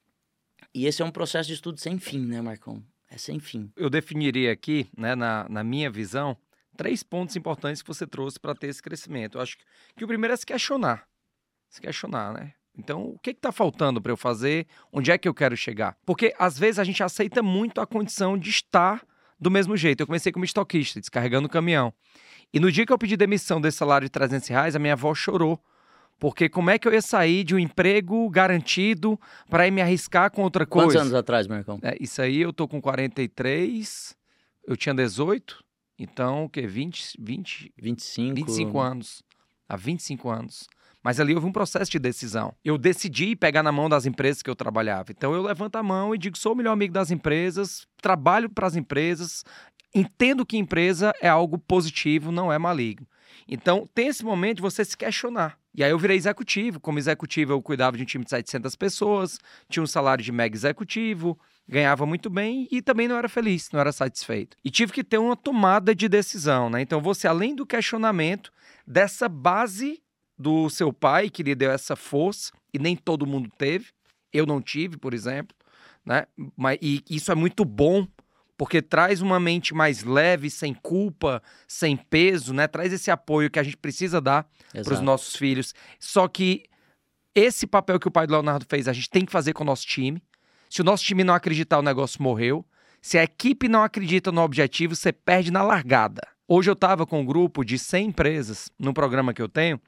E 0.75 0.87
esse 0.87 1.03
é 1.03 1.05
um 1.05 1.11
processo 1.11 1.49
de 1.49 1.55
estudo 1.55 1.81
sem 1.81 1.99
fim, 1.99 2.21
né, 2.27 2.41
Marcão? 2.41 2.83
É 3.11 3.17
sem 3.17 3.39
fim. 3.41 3.71
Eu 3.77 3.89
definiria 3.89 4.53
aqui, 4.53 4.89
né, 4.97 5.15
na, 5.15 5.47
na 5.49 5.65
minha 5.65 5.91
visão, 5.91 6.37
três 6.77 7.03
pontos 7.03 7.37
importantes 7.37 7.81
que 7.81 7.89
você 7.89 8.07
trouxe 8.07 8.39
para 8.39 8.55
ter 8.55 8.69
esse 8.69 8.83
crescimento. 8.83 9.39
Eu 9.39 9.43
acho 9.43 9.57
que, 9.57 9.65
que 9.97 10.05
o 10.05 10.09
primeiro 10.09 10.35
é 10.35 10.37
se 10.37 10.45
questionar. 10.45 11.07
Se 11.71 11.81
questionar, 11.81 12.33
né? 12.33 12.55
Então, 12.79 13.07
o 13.09 13.19
que 13.19 13.31
está 13.31 13.51
faltando 13.51 14.01
para 14.01 14.13
eu 14.13 14.17
fazer? 14.17 14.67
Onde 14.93 15.11
é 15.11 15.19
que 15.19 15.29
eu 15.29 15.35
quero 15.35 15.57
chegar? 15.57 15.97
Porque 16.07 16.33
às 16.39 16.57
vezes 16.57 16.79
a 16.79 16.85
gente 16.85 17.03
aceita 17.03 17.43
muito 17.43 17.81
a 17.81 17.87
condição 17.87 18.39
de 18.39 18.51
estar 18.51 19.05
do 19.39 19.51
mesmo 19.51 19.77
jeito. 19.77 20.01
Eu 20.01 20.07
comecei 20.07 20.31
como 20.31 20.45
estoquista, 20.45 21.01
descarregando 21.01 21.47
o 21.47 21.51
caminhão. 21.51 21.93
E 22.53 22.61
no 22.61 22.71
dia 22.71 22.87
que 22.87 22.93
eu 22.93 22.99
pedi 22.99 23.17
demissão 23.17 23.61
desse 23.61 23.79
salário 23.79 24.07
de 24.07 24.11
300 24.11 24.49
reais, 24.49 24.77
a 24.77 24.79
minha 24.79 24.93
avó 24.93 25.13
chorou. 25.15 25.61
Porque 26.19 26.49
como 26.49 26.71
é 26.71 26.79
que 26.79 26.89
eu 26.89 26.93
ia 26.93 27.03
sair 27.03 27.45
de 27.45 27.55
um 27.55 27.59
emprego 27.59 28.29
garantido 28.31 29.19
para 29.49 29.67
ir 29.67 29.71
me 29.71 29.81
arriscar 29.81 30.31
com 30.31 30.43
outra 30.43 30.67
coisa? 30.67 30.89
Quantos 30.89 31.01
anos 31.03 31.15
atrás, 31.15 31.47
Marcão? 31.47 31.79
É, 31.83 31.97
isso 32.01 32.21
aí 32.21 32.41
eu 32.41 32.53
tô 32.53 32.67
com 32.67 32.81
43, 32.81 34.17
eu 34.67 34.77
tinha 34.77 34.95
18, 34.95 35.63
então 35.97 36.45
o 36.45 36.49
quê? 36.49 36.67
20, 36.67 37.17
20... 37.21 37.73
25. 37.77 38.35
25 38.35 38.81
anos. 38.81 39.23
Há 39.69 39.77
25 39.77 40.29
anos. 40.29 40.69
Mas 41.03 41.21
ali 41.21 41.35
houve 41.35 41.47
um 41.47 41.53
processo 41.53 41.91
de 41.91 41.99
decisão. 41.99 42.55
Eu 42.65 42.77
decidi 42.77 43.37
pegar 43.37 43.63
na 43.63 43.73
mão 43.73 43.89
das 43.89 44.05
empresas 44.05 44.43
que 44.43 44.51
eu 44.51 44.57
trabalhava. 44.57 45.13
Então 45.13 45.33
eu 45.33 45.43
levanto 45.43 45.77
a 45.77 45.83
mão 45.83 46.15
e 46.15 46.19
digo: 46.19 46.37
sou 46.37 46.53
o 46.53 46.57
melhor 46.57 46.73
amigo 46.73 46.93
das 46.93 47.11
empresas, 47.11 47.87
trabalho 48.03 48.51
para 48.51 48.67
as 48.67 48.77
empresas, 48.77 49.45
entendo 49.95 50.45
que 50.45 50.57
empresa 50.57 51.13
é 51.21 51.29
algo 51.29 51.59
positivo, 51.59 52.33
não 52.33 52.53
é 52.53 52.59
maligno. 52.59 53.07
Então 53.47 53.89
tem 53.95 54.09
esse 54.09 54.25
momento 54.25 54.57
de 54.57 54.63
você 54.63 54.85
se 54.85 54.97
questionar. 54.97 55.59
E 55.75 55.85
aí 55.85 55.91
eu 55.91 55.99
virei 55.99 56.17
executivo. 56.17 56.81
Como 56.81 56.99
executivo, 56.99 57.53
eu 57.53 57.63
cuidava 57.63 57.97
de 57.97 58.03
um 58.03 58.07
time 58.07 58.25
de 58.25 58.31
700 58.31 58.75
pessoas, 58.75 59.39
tinha 59.69 59.83
um 59.83 59.87
salário 59.87 60.25
de 60.25 60.33
mega 60.33 60.57
executivo, 60.57 61.39
ganhava 61.69 62.05
muito 62.05 62.29
bem 62.29 62.67
e 62.71 62.83
também 62.83 63.07
não 63.07 63.17
era 63.17 63.29
feliz, 63.29 63.71
não 63.71 63.79
era 63.79 63.93
satisfeito. 63.93 64.57
E 64.65 64.71
tive 64.71 64.93
que 64.93 65.05
ter 65.05 65.19
uma 65.19 65.37
tomada 65.37 65.95
de 65.95 66.09
decisão, 66.09 66.69
né? 66.69 66.81
Então 66.81 67.01
você, 67.01 67.29
além 67.29 67.55
do 67.55 67.65
questionamento, 67.65 68.53
dessa 68.87 69.29
base 69.29 70.03
do 70.39 70.71
seu 70.71 70.93
pai 70.93 71.29
que 71.29 71.43
lhe 71.43 71.55
deu 71.55 71.71
essa 71.71 71.97
força 71.97 72.53
e 72.73 72.79
nem 72.79 72.95
todo 72.95 73.27
mundo 73.27 73.51
teve. 73.59 73.87
Eu 74.33 74.47
não 74.47 74.61
tive, 74.61 74.97
por 74.97 75.13
exemplo, 75.13 75.57
né? 76.05 76.27
Mas 76.57 76.79
e 76.81 77.03
isso 77.11 77.33
é 77.33 77.35
muito 77.35 77.65
bom 77.65 78.07
porque 78.57 78.83
traz 78.83 79.23
uma 79.23 79.39
mente 79.39 79.73
mais 79.73 80.03
leve, 80.03 80.51
sem 80.51 80.75
culpa, 80.75 81.41
sem 81.67 81.97
peso, 81.97 82.53
né? 82.53 82.67
Traz 82.67 82.93
esse 82.93 83.11
apoio 83.11 83.51
que 83.51 83.59
a 83.59 83.63
gente 83.63 83.77
precisa 83.77 84.21
dar 84.21 84.49
para 84.85 84.95
os 84.95 85.01
nossos 85.01 85.37
filhos. 85.37 85.75
Só 85.99 86.27
que 86.27 86.65
esse 87.35 87.69
papel 87.69 88.01
que 88.01 88.09
o 88.09 88.11
pai 88.11 88.27
do 88.27 88.33
Leonardo 88.33 88.67
fez, 88.69 88.89
a 88.89 88.93
gente 88.93 89.09
tem 89.09 89.25
que 89.25 89.31
fazer 89.31 89.53
com 89.53 89.63
o 89.63 89.67
nosso 89.67 89.87
time. 89.87 90.21
Se 90.69 90.81
o 90.81 90.85
nosso 90.85 91.05
time 91.05 91.23
não 91.23 91.35
acreditar, 91.35 91.79
o 91.79 91.83
negócio 91.83 92.21
morreu. 92.21 92.67
Se 93.01 93.17
a 93.17 93.23
equipe 93.23 93.69
não 93.69 93.85
acredita 93.85 94.33
no 94.33 94.43
objetivo, 94.43 94.97
você 94.97 95.13
perde 95.13 95.53
na 95.53 95.63
largada. 95.63 96.21
Hoje 96.49 96.69
eu 96.69 96.75
estava 96.75 97.07
com 97.07 97.21
um 97.21 97.25
grupo 97.25 97.65
de 97.65 97.79
100 97.79 98.09
empresas 98.09 98.71
no 98.77 98.93
programa 98.93 99.33
que 99.33 99.41
eu 99.41 99.49
tenho 99.49 99.81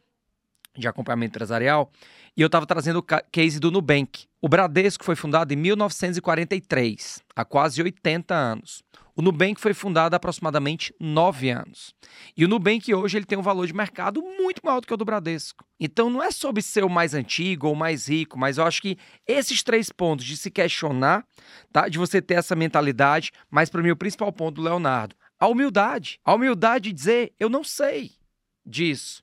de 0.77 0.89
acompanhamento 0.89 1.37
empresarial 1.37 1.91
e 2.37 2.43
eu 2.43 2.47
estava 2.47 2.67
trazendo 2.67 3.01
o 3.01 3.03
case 3.31 3.59
do 3.59 3.71
Nubank. 3.71 4.27
O 4.41 4.49
Bradesco 4.49 5.05
foi 5.05 5.17
fundado 5.17 5.53
em 5.53 5.57
1943, 5.57 7.23
há 7.35 7.45
quase 7.45 7.83
80 7.83 8.35
anos. 8.35 8.83
O 9.15 9.23
Nubank 9.23 9.61
foi 9.61 9.75
fundado 9.75 10.15
há 10.15 10.17
aproximadamente 10.17 10.95
9 10.99 11.51
anos. 11.51 11.95
E 12.35 12.45
o 12.45 12.49
Nubank 12.49 12.95
hoje 12.95 13.19
ele 13.19 13.27
tem 13.27 13.37
um 13.37 13.43
valor 13.43 13.67
de 13.67 13.75
mercado 13.75 14.23
muito 14.23 14.63
maior 14.65 14.81
do 14.81 14.87
que 14.87 14.95
o 14.95 14.97
do 14.97 15.05
Bradesco. 15.05 15.65
Então 15.79 16.09
não 16.09 16.23
é 16.23 16.31
sobre 16.31 16.63
ser 16.63 16.85
o 16.85 16.89
mais 16.89 17.13
antigo 17.13 17.67
ou 17.67 17.75
mais 17.75 18.09
rico, 18.09 18.39
mas 18.39 18.57
eu 18.57 18.65
acho 18.65 18.81
que 18.81 18.97
esses 19.27 19.63
três 19.63 19.91
pontos 19.91 20.25
de 20.25 20.37
se 20.37 20.51
questionar, 20.51 21.27
tá? 21.71 21.89
de 21.89 21.99
você 21.99 22.23
ter 22.23 22.35
essa 22.35 22.57
mentalidade, 22.57 23.33
mas 23.51 23.69
para 23.69 23.83
mim 23.83 23.91
o 23.91 23.97
principal 23.97 24.33
ponto 24.33 24.55
do 24.57 24.63
Leonardo, 24.63 25.15
a 25.39 25.47
humildade. 25.47 26.19
A 26.25 26.35
humildade 26.35 26.85
de 26.85 26.95
dizer, 26.95 27.33
eu 27.39 27.51
não 27.51 27.65
sei 27.65 28.13
disso. 28.65 29.23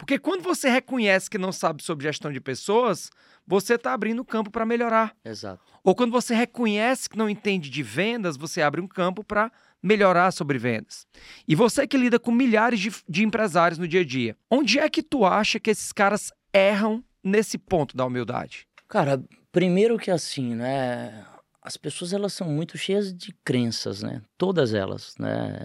Porque 0.00 0.18
quando 0.18 0.42
você 0.42 0.68
reconhece 0.70 1.28
que 1.28 1.36
não 1.36 1.52
sabe 1.52 1.82
sobre 1.82 2.04
gestão 2.04 2.32
de 2.32 2.40
pessoas, 2.40 3.10
você 3.46 3.74
está 3.74 3.92
abrindo 3.92 4.24
campo 4.24 4.50
para 4.50 4.64
melhorar. 4.64 5.14
Exato. 5.22 5.62
Ou 5.84 5.94
quando 5.94 6.10
você 6.10 6.34
reconhece 6.34 7.08
que 7.08 7.18
não 7.18 7.28
entende 7.28 7.68
de 7.68 7.82
vendas, 7.82 8.36
você 8.36 8.62
abre 8.62 8.80
um 8.80 8.88
campo 8.88 9.22
para 9.22 9.52
melhorar 9.82 10.30
sobre 10.30 10.58
vendas. 10.58 11.06
E 11.46 11.54
você 11.54 11.86
que 11.86 11.98
lida 11.98 12.18
com 12.18 12.30
milhares 12.30 12.80
de, 12.80 12.90
de 13.08 13.22
empresários 13.22 13.78
no 13.78 13.86
dia 13.86 14.00
a 14.00 14.04
dia, 14.04 14.36
onde 14.50 14.78
é 14.78 14.88
que 14.88 15.02
tu 15.02 15.24
acha 15.24 15.60
que 15.60 15.70
esses 15.70 15.92
caras 15.92 16.32
erram 16.52 17.04
nesse 17.22 17.58
ponto 17.58 17.96
da 17.96 18.04
humildade? 18.04 18.66
Cara, 18.88 19.22
primeiro 19.52 19.98
que 19.98 20.10
assim, 20.10 20.54
né? 20.54 21.24
As 21.62 21.76
pessoas 21.76 22.14
elas 22.14 22.32
são 22.32 22.48
muito 22.48 22.78
cheias 22.78 23.12
de 23.14 23.34
crenças, 23.44 24.02
né? 24.02 24.22
Todas 24.38 24.72
elas, 24.72 25.14
né? 25.18 25.60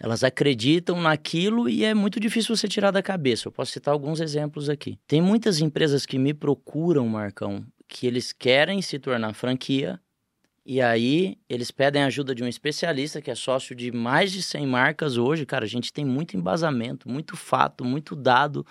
Elas 0.00 0.22
acreditam 0.22 1.00
naquilo 1.00 1.68
e 1.68 1.84
é 1.84 1.92
muito 1.92 2.20
difícil 2.20 2.56
você 2.56 2.68
tirar 2.68 2.90
da 2.92 3.02
cabeça. 3.02 3.48
Eu 3.48 3.52
posso 3.52 3.72
citar 3.72 3.92
alguns 3.92 4.20
exemplos 4.20 4.68
aqui. 4.68 4.98
Tem 5.06 5.20
muitas 5.20 5.60
empresas 5.60 6.06
que 6.06 6.18
me 6.18 6.32
procuram, 6.32 7.06
Marcão, 7.08 7.64
que 7.88 8.06
eles 8.06 8.32
querem 8.32 8.80
se 8.80 8.98
tornar 8.98 9.34
franquia 9.34 10.00
e 10.64 10.80
aí 10.80 11.36
eles 11.48 11.70
pedem 11.70 12.04
ajuda 12.04 12.34
de 12.34 12.44
um 12.44 12.48
especialista 12.48 13.20
que 13.20 13.30
é 13.30 13.34
sócio 13.34 13.74
de 13.74 13.90
mais 13.90 14.30
de 14.30 14.42
100 14.42 14.66
marcas 14.66 15.16
hoje. 15.16 15.44
Cara, 15.44 15.64
a 15.64 15.68
gente 15.68 15.92
tem 15.92 16.04
muito 16.04 16.36
embasamento, 16.36 17.08
muito 17.08 17.36
fato, 17.36 17.84
muito 17.84 18.14
dado 18.14 18.64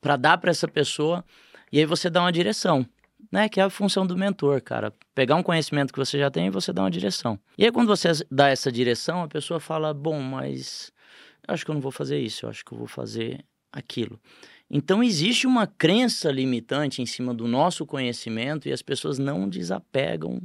para 0.00 0.16
dar 0.16 0.36
para 0.36 0.50
essa 0.50 0.68
pessoa 0.68 1.24
e 1.72 1.78
aí 1.78 1.86
você 1.86 2.10
dá 2.10 2.20
uma 2.20 2.32
direção 2.32 2.86
né? 3.34 3.48
Que 3.48 3.58
é 3.58 3.64
a 3.64 3.68
função 3.68 4.06
do 4.06 4.16
mentor, 4.16 4.62
cara. 4.62 4.94
Pegar 5.12 5.34
um 5.34 5.42
conhecimento 5.42 5.92
que 5.92 5.98
você 5.98 6.16
já 6.16 6.30
tem 6.30 6.46
e 6.46 6.50
você 6.50 6.72
dar 6.72 6.82
uma 6.82 6.90
direção. 6.90 7.36
E 7.58 7.64
aí, 7.64 7.72
quando 7.72 7.88
você 7.88 8.08
dá 8.30 8.48
essa 8.48 8.70
direção, 8.70 9.24
a 9.24 9.28
pessoa 9.28 9.58
fala: 9.58 9.92
bom, 9.92 10.20
mas 10.20 10.92
eu 11.46 11.52
acho 11.52 11.64
que 11.64 11.70
eu 11.72 11.74
não 11.74 11.82
vou 11.82 11.90
fazer 11.90 12.20
isso, 12.20 12.46
eu 12.46 12.50
acho 12.50 12.64
que 12.64 12.72
eu 12.72 12.78
vou 12.78 12.86
fazer 12.86 13.44
aquilo. 13.72 14.20
Então, 14.70 15.02
existe 15.02 15.48
uma 15.48 15.66
crença 15.66 16.30
limitante 16.30 17.02
em 17.02 17.06
cima 17.06 17.34
do 17.34 17.48
nosso 17.48 17.84
conhecimento 17.84 18.68
e 18.68 18.72
as 18.72 18.82
pessoas 18.82 19.18
não 19.18 19.48
desapegam 19.48 20.40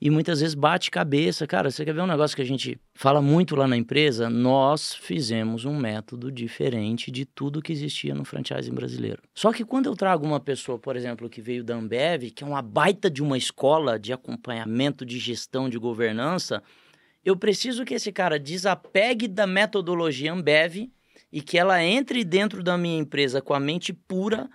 e 0.00 0.10
muitas 0.10 0.40
vezes 0.40 0.54
bate 0.54 0.90
cabeça. 0.90 1.46
Cara, 1.46 1.70
você 1.70 1.84
quer 1.84 1.92
ver 1.92 2.02
um 2.02 2.06
negócio 2.06 2.36
que 2.36 2.42
a 2.42 2.46
gente 2.46 2.80
fala 2.94 3.20
muito 3.20 3.56
lá 3.56 3.66
na 3.66 3.76
empresa? 3.76 4.30
Nós 4.30 4.94
fizemos 4.94 5.64
um 5.64 5.76
método 5.76 6.30
diferente 6.30 7.10
de 7.10 7.24
tudo 7.24 7.60
que 7.60 7.72
existia 7.72 8.14
no 8.14 8.24
franchising 8.24 8.72
brasileiro. 8.72 9.20
Só 9.34 9.52
que 9.52 9.64
quando 9.64 9.86
eu 9.86 9.96
trago 9.96 10.24
uma 10.24 10.38
pessoa, 10.38 10.78
por 10.78 10.94
exemplo, 10.94 11.28
que 11.28 11.42
veio 11.42 11.64
da 11.64 11.74
Ambev, 11.74 12.30
que 12.30 12.44
é 12.44 12.46
uma 12.46 12.62
baita 12.62 13.10
de 13.10 13.22
uma 13.22 13.36
escola 13.36 13.98
de 13.98 14.12
acompanhamento, 14.12 15.04
de 15.04 15.18
gestão, 15.18 15.68
de 15.68 15.78
governança, 15.78 16.62
eu 17.24 17.36
preciso 17.36 17.84
que 17.84 17.94
esse 17.94 18.12
cara 18.12 18.38
desapegue 18.38 19.26
da 19.26 19.46
metodologia 19.46 20.32
Ambev 20.32 20.90
e 21.32 21.42
que 21.42 21.58
ela 21.58 21.82
entre 21.82 22.24
dentro 22.24 22.62
da 22.62 22.78
minha 22.78 22.98
empresa 22.98 23.42
com 23.42 23.52
a 23.52 23.60
mente 23.60 23.92
pura 23.92 24.48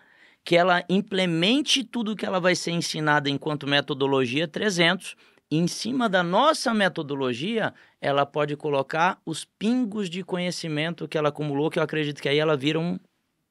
que 0.45 0.55
ela 0.57 0.83
implemente 0.89 1.83
tudo 1.83 2.15
que 2.15 2.25
ela 2.25 2.39
vai 2.39 2.55
ser 2.55 2.71
ensinada 2.71 3.29
enquanto 3.29 3.67
metodologia 3.67 4.47
300 4.47 5.15
em 5.57 5.67
cima 5.67 6.07
da 6.10 6.24
nossa 6.24 6.74
metodologia, 6.74 7.74
ela 8.01 8.25
pode 8.25 8.55
colocar 8.55 9.19
os 9.25 9.45
pingos 9.45 10.10
de 10.10 10.24
conhecimento 10.24 11.07
que 11.07 11.17
ela 11.17 11.29
acumulou, 11.29 11.69
que 11.69 11.79
eu 11.79 11.83
acredito 11.83 12.22
que 12.22 12.29
aí 12.29 12.39
ela 12.39 12.55
vira 12.55 12.79
um, 12.79 12.98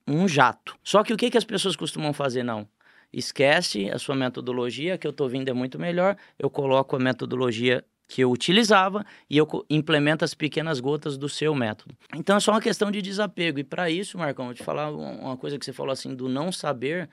um 0.06 0.26
jato. 0.26 0.76
Só 0.82 1.02
que 1.02 1.12
o 1.12 1.16
que, 1.16 1.30
que 1.30 1.38
as 1.38 1.44
pessoas 1.44 1.76
costumam 1.76 2.12
fazer? 2.12 2.42
Não. 2.42 2.66
Esquece 3.12 3.90
a 3.90 3.98
sua 3.98 4.14
metodologia, 4.14 4.96
que 4.96 5.06
eu 5.06 5.10
estou 5.10 5.28
vindo 5.28 5.48
é 5.48 5.52
muito 5.52 5.78
melhor. 5.78 6.16
Eu 6.38 6.48
coloco 6.48 6.96
a 6.96 6.98
metodologia 6.98 7.84
que 8.08 8.22
eu 8.22 8.30
utilizava 8.30 9.04
e 9.28 9.38
eu 9.38 9.46
implemento 9.70 10.24
as 10.24 10.34
pequenas 10.34 10.80
gotas 10.80 11.16
do 11.16 11.28
seu 11.28 11.54
método. 11.54 11.94
Então 12.14 12.36
é 12.36 12.40
só 12.40 12.52
uma 12.52 12.60
questão 12.60 12.90
de 12.90 13.00
desapego. 13.00 13.58
E 13.58 13.64
para 13.64 13.90
isso, 13.90 14.18
Marcão, 14.18 14.48
eu 14.48 14.54
te 14.54 14.62
falar 14.62 14.90
uma 14.90 15.36
coisa 15.36 15.58
que 15.58 15.64
você 15.64 15.72
falou 15.72 15.92
assim 15.92 16.14
do 16.14 16.28
não 16.28 16.52
saber. 16.52 17.08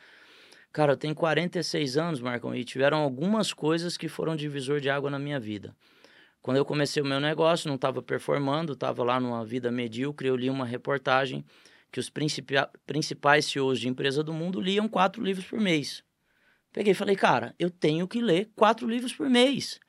Cara, 0.72 0.94
eu 0.94 0.98
tenho 0.98 1.16
46 1.16 1.98
anos, 1.98 2.22
Marcão, 2.22 2.56
e 2.56 2.64
tiveram 2.64 3.00
algumas 3.00 3.52
coisas 3.52 3.98
que 3.98 4.08
foram 4.08 4.36
divisor 4.36 4.80
de 4.80 4.90
água 4.90 5.10
na 5.10 5.18
minha 5.18 5.40
vida. 5.40 5.76
Quando 6.42 6.58
eu 6.58 6.66
comecei 6.66 7.02
o 7.02 7.06
meu 7.06 7.20
negócio, 7.20 7.68
não 7.68 7.76
estava 7.76 8.02
performando, 8.02 8.74
estava 8.74 9.04
lá 9.04 9.20
numa 9.20 9.44
vida 9.44 9.72
medíocre, 9.72 10.28
eu 10.28 10.36
li 10.36 10.50
uma 10.50 10.66
reportagem 10.66 11.44
que 11.92 12.00
os 12.00 12.10
principais 12.10 13.46
CEOs 13.46 13.80
de 13.80 13.90
empresa 13.90 14.24
do 14.24 14.32
mundo 14.32 14.62
liam 14.62 14.88
quatro 14.88 15.24
livros 15.24 15.46
por 15.46 15.60
mês. 15.60 16.04
Peguei 16.72 16.92
e 16.92 16.96
falei, 16.96 17.16
cara, 17.16 17.56
eu 17.58 17.72
tenho 17.72 18.08
que 18.08 18.22
ler 18.22 18.52
quatro 18.56 18.88
livros 18.88 19.14
por 19.14 19.28
mês. 19.28 19.80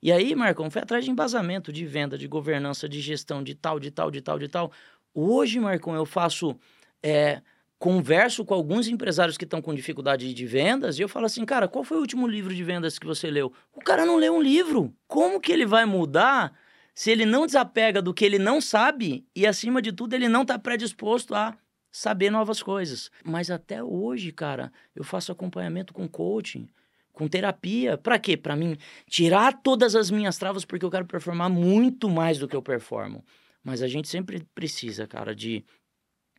E 0.00 0.12
aí, 0.12 0.36
Marcão, 0.36 0.70
foi 0.70 0.82
atrás 0.82 1.04
de 1.04 1.10
embasamento, 1.10 1.72
de 1.72 1.84
venda, 1.84 2.16
de 2.16 2.28
governança, 2.28 2.88
de 2.88 3.00
gestão, 3.00 3.42
de 3.42 3.56
tal, 3.56 3.80
de 3.80 3.90
tal, 3.90 4.08
de 4.08 4.20
tal, 4.20 4.38
de 4.38 4.48
tal. 4.48 4.72
Hoje, 5.12 5.58
Marcão, 5.58 5.96
eu 5.96 6.06
faço 6.06 6.56
é, 7.02 7.42
converso 7.78 8.44
com 8.44 8.54
alguns 8.54 8.88
empresários 8.88 9.38
que 9.38 9.44
estão 9.44 9.62
com 9.62 9.72
dificuldade 9.72 10.32
de 10.34 10.46
vendas 10.46 10.98
e 10.98 11.02
eu 11.02 11.08
falo 11.08 11.26
assim, 11.26 11.44
cara, 11.44 11.68
qual 11.68 11.84
foi 11.84 11.96
o 11.96 12.00
último 12.00 12.26
livro 12.26 12.54
de 12.54 12.64
vendas 12.64 12.98
que 12.98 13.06
você 13.06 13.30
leu? 13.30 13.52
O 13.72 13.80
cara 13.80 14.04
não 14.04 14.16
leu 14.16 14.34
um 14.34 14.42
livro. 14.42 14.92
Como 15.06 15.40
que 15.40 15.52
ele 15.52 15.64
vai 15.64 15.84
mudar 15.84 16.52
se 16.94 17.10
ele 17.10 17.24
não 17.24 17.46
desapega 17.46 18.02
do 18.02 18.12
que 18.12 18.24
ele 18.24 18.38
não 18.38 18.60
sabe 18.60 19.24
e, 19.34 19.46
acima 19.46 19.80
de 19.80 19.92
tudo, 19.92 20.14
ele 20.14 20.28
não 20.28 20.42
está 20.42 20.58
predisposto 20.58 21.34
a 21.34 21.56
saber 21.92 22.30
novas 22.30 22.60
coisas? 22.62 23.10
Mas 23.24 23.48
até 23.48 23.82
hoje, 23.82 24.32
cara, 24.32 24.72
eu 24.96 25.04
faço 25.04 25.30
acompanhamento 25.30 25.94
com 25.94 26.08
coaching, 26.08 26.68
com 27.12 27.28
terapia. 27.28 27.96
Para 27.96 28.18
quê? 28.18 28.36
Para 28.36 28.56
mim 28.56 28.76
tirar 29.08 29.52
todas 29.62 29.94
as 29.94 30.10
minhas 30.10 30.36
travas 30.36 30.64
porque 30.64 30.84
eu 30.84 30.90
quero 30.90 31.06
performar 31.06 31.48
muito 31.48 32.10
mais 32.10 32.38
do 32.38 32.48
que 32.48 32.56
eu 32.56 32.62
performo. 32.62 33.24
Mas 33.62 33.82
a 33.82 33.86
gente 33.86 34.08
sempre 34.08 34.44
precisa, 34.54 35.06
cara, 35.06 35.34
de 35.34 35.64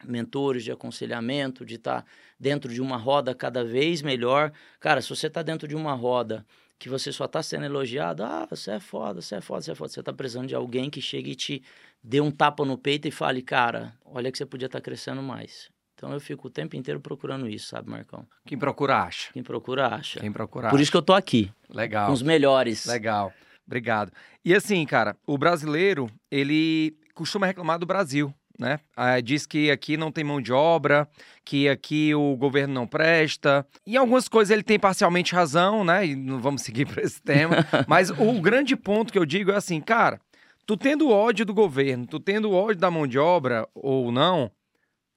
mentores 0.05 0.63
de 0.63 0.71
aconselhamento, 0.71 1.65
de 1.65 1.75
estar 1.75 2.01
tá 2.01 2.07
dentro 2.39 2.73
de 2.73 2.81
uma 2.81 2.97
roda 2.97 3.33
cada 3.35 3.63
vez 3.63 4.01
melhor. 4.01 4.51
Cara, 4.79 5.01
se 5.01 5.09
você 5.09 5.27
está 5.27 5.41
dentro 5.41 5.67
de 5.67 5.75
uma 5.75 5.93
roda 5.93 6.45
que 6.77 6.87
você 6.87 7.11
só 7.11 7.25
está 7.25 7.43
sendo 7.43 7.65
elogiado, 7.65 8.23
ah, 8.23 8.47
você 8.49 8.71
é 8.71 8.79
foda, 8.79 9.21
você 9.21 9.35
é 9.35 9.41
foda, 9.41 9.61
você 9.61 9.71
é 9.71 9.75
foda. 9.75 9.91
Você 9.91 9.99
está 9.99 10.13
precisando 10.13 10.47
de 10.47 10.55
alguém 10.55 10.89
que 10.89 11.01
chegue 11.01 11.31
e 11.31 11.35
te 11.35 11.63
dê 12.01 12.21
um 12.21 12.31
tapa 12.31 12.63
no 12.63 12.77
peito 12.77 13.07
e 13.07 13.11
fale, 13.11 13.41
cara, 13.41 13.93
olha 14.05 14.31
que 14.31 14.37
você 14.37 14.45
podia 14.45 14.67
estar 14.67 14.79
tá 14.79 14.83
crescendo 14.83 15.21
mais. 15.21 15.69
Então 15.93 16.13
eu 16.13 16.21
fico 16.21 16.47
o 16.47 16.49
tempo 16.49 16.77
inteiro 16.77 17.01
procurando 17.01 17.49
isso, 17.49 17.67
sabe, 17.67 17.89
Marcão? 17.89 18.25
Quem 18.45 18.57
procura 18.57 19.03
acha. 19.03 19.33
Quem 19.33 19.43
procura 19.43 19.87
acha. 19.87 20.21
Quem 20.21 20.31
procura 20.31 20.69
Por 20.69 20.75
acha. 20.75 20.83
isso 20.83 20.91
que 20.91 20.97
eu 20.97 21.01
tô 21.01 21.13
aqui. 21.13 21.51
Legal. 21.69 22.07
Com 22.07 22.13
os 22.13 22.21
melhores. 22.21 22.85
Legal. 22.85 23.33
Obrigado. 23.67 24.13
E 24.43 24.55
assim, 24.55 24.83
cara, 24.85 25.17
o 25.27 25.37
brasileiro, 25.37 26.09
ele 26.31 26.97
costuma 27.13 27.45
reclamar 27.45 27.77
do 27.77 27.85
Brasil 27.85 28.33
né? 28.59 28.79
Ah, 28.95 29.21
diz 29.21 29.45
que 29.45 29.71
aqui 29.71 29.95
não 29.95 30.11
tem 30.11 30.23
mão 30.23 30.41
de 30.41 30.51
obra, 30.51 31.07
que 31.45 31.69
aqui 31.69 32.13
o 32.13 32.35
governo 32.35 32.73
não 32.73 32.85
presta. 32.85 33.65
E 33.87 33.95
algumas 33.95 34.27
coisas 34.27 34.51
ele 34.51 34.61
tem 34.61 34.77
parcialmente 34.77 35.33
razão, 35.33 35.83
né? 35.85 36.05
E 36.05 36.15
não 36.15 36.39
vamos 36.39 36.61
seguir 36.61 36.85
para 36.85 37.01
esse 37.01 37.21
tema. 37.21 37.65
Mas 37.87 38.09
o 38.09 38.41
grande 38.41 38.75
ponto 38.75 39.13
que 39.13 39.17
eu 39.17 39.25
digo 39.25 39.51
é 39.51 39.55
assim, 39.55 39.79
cara, 39.79 40.19
tu 40.65 40.75
tendo 40.75 41.09
ódio 41.09 41.45
do 41.45 41.53
governo, 41.53 42.05
tu 42.05 42.19
tendo 42.19 42.51
ódio 42.51 42.81
da 42.81 42.91
mão 42.91 43.07
de 43.07 43.17
obra 43.17 43.67
ou 43.73 44.11
não, 44.11 44.51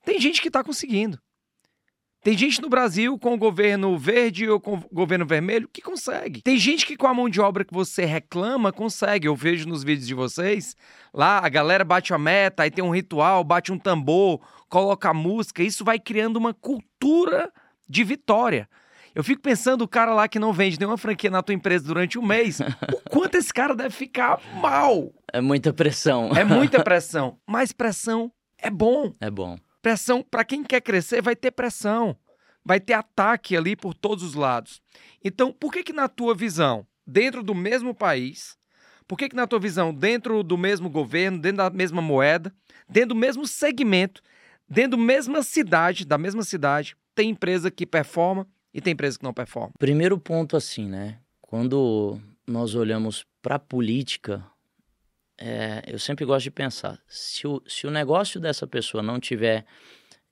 tem 0.04 0.20
gente 0.20 0.40
que 0.40 0.48
está 0.48 0.62
conseguindo. 0.62 1.18
Tem 2.22 2.38
gente 2.38 2.62
no 2.62 2.68
Brasil 2.68 3.18
com 3.18 3.34
o 3.34 3.36
governo 3.36 3.98
verde 3.98 4.48
ou 4.48 4.60
com 4.60 4.74
o 4.74 4.84
governo 4.92 5.26
vermelho 5.26 5.68
que 5.68 5.82
consegue. 5.82 6.40
Tem 6.42 6.56
gente 6.56 6.86
que 6.86 6.96
com 6.96 7.08
a 7.08 7.14
mão 7.14 7.28
de 7.28 7.40
obra 7.40 7.64
que 7.64 7.74
você 7.74 8.04
reclama 8.04 8.72
consegue. 8.72 9.26
Eu 9.26 9.34
vejo 9.34 9.68
nos 9.68 9.82
vídeos 9.82 10.06
de 10.06 10.14
vocês, 10.14 10.76
lá 11.12 11.44
a 11.44 11.48
galera 11.48 11.84
bate 11.84 12.14
a 12.14 12.18
meta, 12.18 12.62
aí 12.62 12.70
tem 12.70 12.84
um 12.84 12.94
ritual, 12.94 13.42
bate 13.42 13.72
um 13.72 13.78
tambor, 13.78 14.40
coloca 14.68 15.10
a 15.10 15.14
música, 15.14 15.64
isso 15.64 15.84
vai 15.84 15.98
criando 15.98 16.36
uma 16.36 16.54
cultura 16.54 17.52
de 17.88 18.04
vitória. 18.04 18.68
Eu 19.12 19.24
fico 19.24 19.42
pensando 19.42 19.82
o 19.82 19.88
cara 19.88 20.14
lá 20.14 20.28
que 20.28 20.38
não 20.38 20.52
vende 20.52 20.78
nenhuma 20.78 20.96
franquia 20.96 21.28
na 21.28 21.42
tua 21.42 21.56
empresa 21.56 21.84
durante 21.84 22.20
um 22.20 22.24
mês, 22.24 22.60
o 22.60 23.10
quanto 23.10 23.34
esse 23.34 23.52
cara 23.52 23.74
deve 23.74 23.90
ficar 23.90 24.40
mal. 24.60 25.12
É 25.32 25.40
muita 25.40 25.72
pressão. 25.72 26.30
É 26.36 26.44
muita 26.44 26.82
pressão. 26.84 27.36
Mas 27.44 27.72
pressão 27.72 28.30
é 28.56 28.70
bom. 28.70 29.12
É 29.20 29.28
bom. 29.28 29.58
Pressão, 29.82 30.22
para 30.22 30.44
quem 30.44 30.62
quer 30.62 30.80
crescer, 30.80 31.20
vai 31.20 31.36
ter 31.36 31.50
pressão. 31.50 32.16
Vai 32.64 32.78
ter 32.78 32.92
ataque 32.92 33.56
ali 33.56 33.74
por 33.74 33.92
todos 33.92 34.22
os 34.22 34.34
lados. 34.34 34.80
Então, 35.22 35.52
por 35.52 35.72
que 35.72 35.82
que 35.82 35.92
na 35.92 36.08
tua 36.08 36.34
visão, 36.34 36.86
dentro 37.04 37.42
do 37.42 37.54
mesmo 37.54 37.92
país, 37.92 38.56
Por 39.06 39.18
que, 39.18 39.28
que, 39.28 39.36
na 39.36 39.46
tua 39.46 39.58
visão, 39.58 39.92
dentro 39.92 40.42
do 40.42 40.56
mesmo 40.56 40.88
governo, 40.88 41.38
dentro 41.38 41.58
da 41.58 41.68
mesma 41.70 42.00
moeda, 42.00 42.50
dentro 42.88 43.10
do 43.10 43.16
mesmo 43.16 43.46
segmento, 43.46 44.22
dentro 44.68 44.96
da 44.96 45.02
mesma 45.02 45.42
cidade, 45.42 46.06
da 46.06 46.16
mesma 46.16 46.42
cidade, 46.42 46.96
tem 47.14 47.30
empresa 47.30 47.70
que 47.70 47.84
performa 47.84 48.46
e 48.72 48.80
tem 48.80 48.92
empresa 48.92 49.18
que 49.18 49.24
não 49.24 49.34
performa? 49.34 49.72
Primeiro 49.78 50.18
ponto, 50.18 50.56
assim, 50.56 50.88
né? 50.88 51.18
Quando 51.42 52.18
nós 52.46 52.74
olhamos 52.74 53.26
para 53.42 53.56
a 53.56 53.58
política, 53.58 54.44
é, 55.44 55.82
eu 55.88 55.98
sempre 55.98 56.24
gosto 56.24 56.44
de 56.44 56.50
pensar: 56.52 57.02
se 57.08 57.48
o, 57.48 57.60
se 57.66 57.84
o 57.84 57.90
negócio 57.90 58.40
dessa 58.40 58.64
pessoa 58.64 59.02
não 59.02 59.18
tiver 59.18 59.66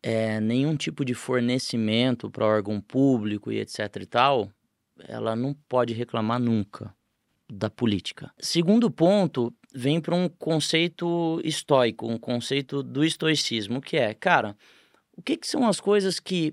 é, 0.00 0.38
nenhum 0.38 0.76
tipo 0.76 1.04
de 1.04 1.14
fornecimento 1.14 2.30
para 2.30 2.46
órgão 2.46 2.80
público 2.80 3.50
e 3.50 3.58
etc 3.58 3.96
e 4.00 4.06
tal, 4.06 4.52
ela 5.08 5.34
não 5.34 5.52
pode 5.68 5.92
reclamar 5.92 6.38
nunca 6.38 6.94
da 7.52 7.68
política. 7.68 8.32
Segundo 8.38 8.88
ponto, 8.88 9.52
vem 9.74 10.00
para 10.00 10.14
um 10.14 10.28
conceito 10.28 11.40
estoico, 11.42 12.06
um 12.06 12.16
conceito 12.16 12.80
do 12.80 13.04
estoicismo, 13.04 13.80
que 13.80 13.96
é, 13.96 14.14
cara, 14.14 14.56
o 15.16 15.20
que, 15.20 15.36
que 15.36 15.48
são 15.48 15.66
as 15.66 15.80
coisas 15.80 16.20
que 16.20 16.52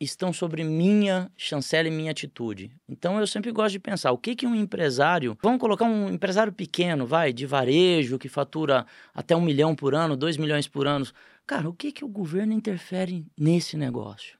estão 0.00 0.32
sobre 0.32 0.62
minha 0.62 1.30
chancela 1.36 1.88
e 1.88 1.90
minha 1.90 2.10
atitude. 2.10 2.70
Então 2.88 3.18
eu 3.18 3.26
sempre 3.26 3.50
gosto 3.50 3.72
de 3.72 3.80
pensar 3.80 4.12
o 4.12 4.18
que 4.18 4.36
que 4.36 4.46
um 4.46 4.54
empresário, 4.54 5.36
vamos 5.42 5.58
colocar 5.58 5.84
um 5.84 6.08
empresário 6.08 6.52
pequeno, 6.52 7.06
vai, 7.06 7.32
de 7.32 7.46
varejo, 7.46 8.18
que 8.18 8.28
fatura 8.28 8.86
até 9.12 9.34
um 9.34 9.40
milhão 9.40 9.74
por 9.74 9.94
ano, 9.94 10.16
dois 10.16 10.36
milhões 10.36 10.68
por 10.68 10.86
ano, 10.86 11.06
cara, 11.46 11.68
o 11.68 11.72
que 11.72 11.90
que 11.90 12.04
o 12.04 12.08
governo 12.08 12.52
interfere 12.52 13.26
nesse 13.36 13.76
negócio? 13.76 14.38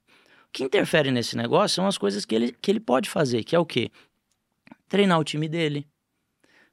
O 0.49 0.53
que 0.53 0.65
interfere 0.65 1.11
nesse 1.11 1.37
negócio 1.37 1.77
são 1.77 1.87
as 1.87 1.99
coisas 1.99 2.25
que 2.25 2.35
ele, 2.35 2.53
que 2.53 2.71
ele 2.71 2.81
pode 2.81 3.11
fazer, 3.11 3.43
que 3.43 3.57
é 3.57 3.59
o 3.59 3.67
quê? 3.67 3.91
Treinar 4.89 5.19
o 5.19 5.25
time 5.25 5.49
dele, 5.49 5.87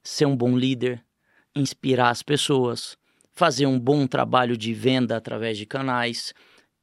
ser 0.03 0.25
um 0.25 0.37
bom 0.37 0.55
líder, 0.57 1.03
inspirar 1.55 2.09
as 2.09 2.21
pessoas, 2.21 2.97
fazer 3.33 3.65
um 3.65 3.79
bom 3.79 4.07
trabalho 4.07 4.55
de 4.55 4.73
venda 4.73 5.17
através 5.17 5.57
de 5.57 5.65
canais, 5.65 6.33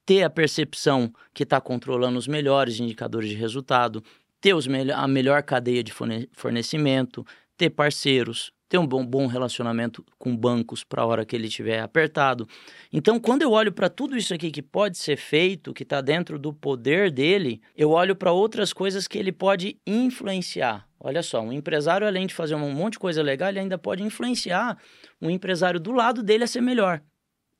ter 0.05 0.23
a 0.23 0.31
percepção 0.31 1.13
que 1.33 1.43
está 1.43 1.61
controlando 1.61 2.19
os 2.19 2.27
melhores 2.27 2.81
indicadores 2.81 3.29
de 3.29 3.37
resultado, 3.37 4.03
ter 4.41 4.55
os 4.55 4.67
me 4.67 4.91
a 4.91 5.07
melhor 5.07 5.43
cadeia 5.43 5.83
de 5.83 5.93
fornecimento, 6.33 7.25
ter 7.57 7.71
parceiros, 7.71 8.53
ter 8.69 8.79
um 8.79 8.87
bom, 8.87 9.05
bom 9.07 9.27
relacionamento 9.27 10.03
com 10.19 10.35
bancos 10.35 10.83
para 10.83 11.03
a 11.03 11.07
hora 11.07 11.27
que 11.27 11.37
ele 11.37 11.47
estiver 11.47 11.81
apertado. 11.81 12.49
Então, 12.91 13.21
quando 13.21 13.43
eu 13.43 13.53
olho 13.53 13.71
para 13.71 13.91
tudo 13.91 14.17
isso 14.17 14.33
aqui 14.33 14.51
que 14.51 14.63
pode 14.63 14.97
ser 14.97 15.19
feito, 15.19 15.75
que 15.75 15.83
está 15.83 16.01
dentro 16.01 16.39
do 16.39 16.55
poder 16.55 17.11
dele, 17.11 17.61
eu 17.77 17.91
olho 17.91 18.17
para 18.17 18.33
outras 18.33 18.73
coisas 18.73 19.07
que 19.07 19.19
ele 19.19 19.31
pode 19.31 19.79
influenciar. 19.87 20.89
Olha 20.99 21.23
só, 21.23 21.43
um 21.43 21.53
empresário, 21.53 22.07
além 22.07 22.27
de 22.27 22.35
fazer 22.35 22.55
um 22.55 22.73
monte 22.73 22.95
de 22.95 23.01
coisa 23.01 23.23
legal, 23.23 23.51
ele 23.51 23.61
ainda 23.61 23.77
pode 23.77 24.03
influenciar 24.03 24.79
um 25.21 25.29
empresário 25.29 25.79
do 25.79 25.93
lado 25.93 26.23
dele 26.23 26.45
a 26.45 26.47
ser 26.47 26.63
melhor. 26.63 27.03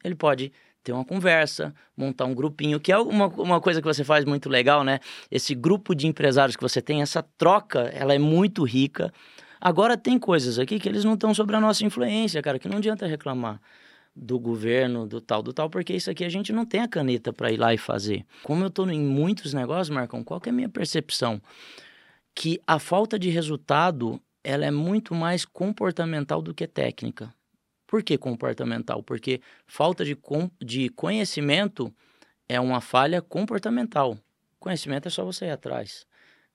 Ele 0.03 0.15
pode 0.15 0.51
ter 0.83 0.93
uma 0.93 1.05
conversa, 1.05 1.75
montar 1.97 2.25
um 2.25 2.35
grupinho, 2.35 2.81
que 2.81 2.91
é 2.91 2.99
uma, 2.99 3.27
uma 3.29 3.61
coisa 3.61 3.81
que 3.81 3.87
você 3.87 4.03
faz 4.05 4.25
muito 4.25 4.49
legal, 4.49 4.83
né? 4.83 4.99
Esse 5.31 5.55
grupo 5.55 5.95
de 5.95 6.07
empresários 6.07 6.57
que 6.57 6.63
você 6.63 6.83
tem, 6.83 7.03
essa 7.03 7.23
troca, 7.39 7.91
ela 7.95 8.15
é 8.15 8.19
muito 8.19 8.65
rica. 8.65 9.13
Agora, 9.61 9.97
tem 9.97 10.19
coisas 10.19 10.59
aqui 10.59 10.81
que 10.81 10.89
eles 10.89 11.05
não 11.05 11.15
estão 11.15 11.33
sobre 11.33 11.55
a 11.55 11.61
nossa 11.61 11.85
influência, 11.85 12.43
cara, 12.43 12.59
que 12.59 12.69
não 12.69 12.79
adianta 12.79 13.07
reclamar 13.07 13.61
do 14.15 14.39
governo, 14.39 15.07
do 15.07 15.21
tal, 15.21 15.43
do 15.43 15.53
tal, 15.53 15.71
porque 15.71 15.95
isso 15.95 16.11
aqui 16.11 16.25
a 16.25 16.29
gente 16.29 16.53
não 16.53 16.67
tem 16.67 16.81
a 16.81 16.89
caneta 16.89 17.33
para 17.33 17.51
ir 17.51 17.57
lá 17.57 17.73
e 17.73 17.79
fazer. 17.79 18.27
Como 18.43 18.63
eu 18.63 18.69
estou 18.69 18.89
em 18.91 19.01
muitos 19.01 19.55
negócios, 19.55 19.89
Marcão, 19.89 20.23
qual 20.23 20.41
é 20.45 20.51
a 20.51 20.53
minha 20.53 20.69
percepção? 20.69 21.41
Que 22.35 22.61
a 22.67 22.79
falta 22.79 23.19
de 23.19 23.31
resultado, 23.31 24.21
ela 24.45 24.67
é 24.67 24.71
muito 24.71 25.15
mais 25.15 25.45
comportamental 25.45 26.43
do 26.43 26.53
que 26.53 26.67
técnica. 26.67 27.33
Por 27.93 28.03
que 28.03 28.17
comportamental? 28.17 29.03
Porque 29.03 29.43
falta 29.67 30.03
de, 30.03 30.17
de 30.63 30.89
conhecimento 30.89 31.93
é 32.49 32.59
uma 32.59 32.81
falha 32.81 33.21
comportamental. 33.21 34.17
Conhecimento 34.59 35.09
é 35.09 35.11
só 35.11 35.23
você 35.23 35.45
ir 35.45 35.51
atrás. 35.51 36.07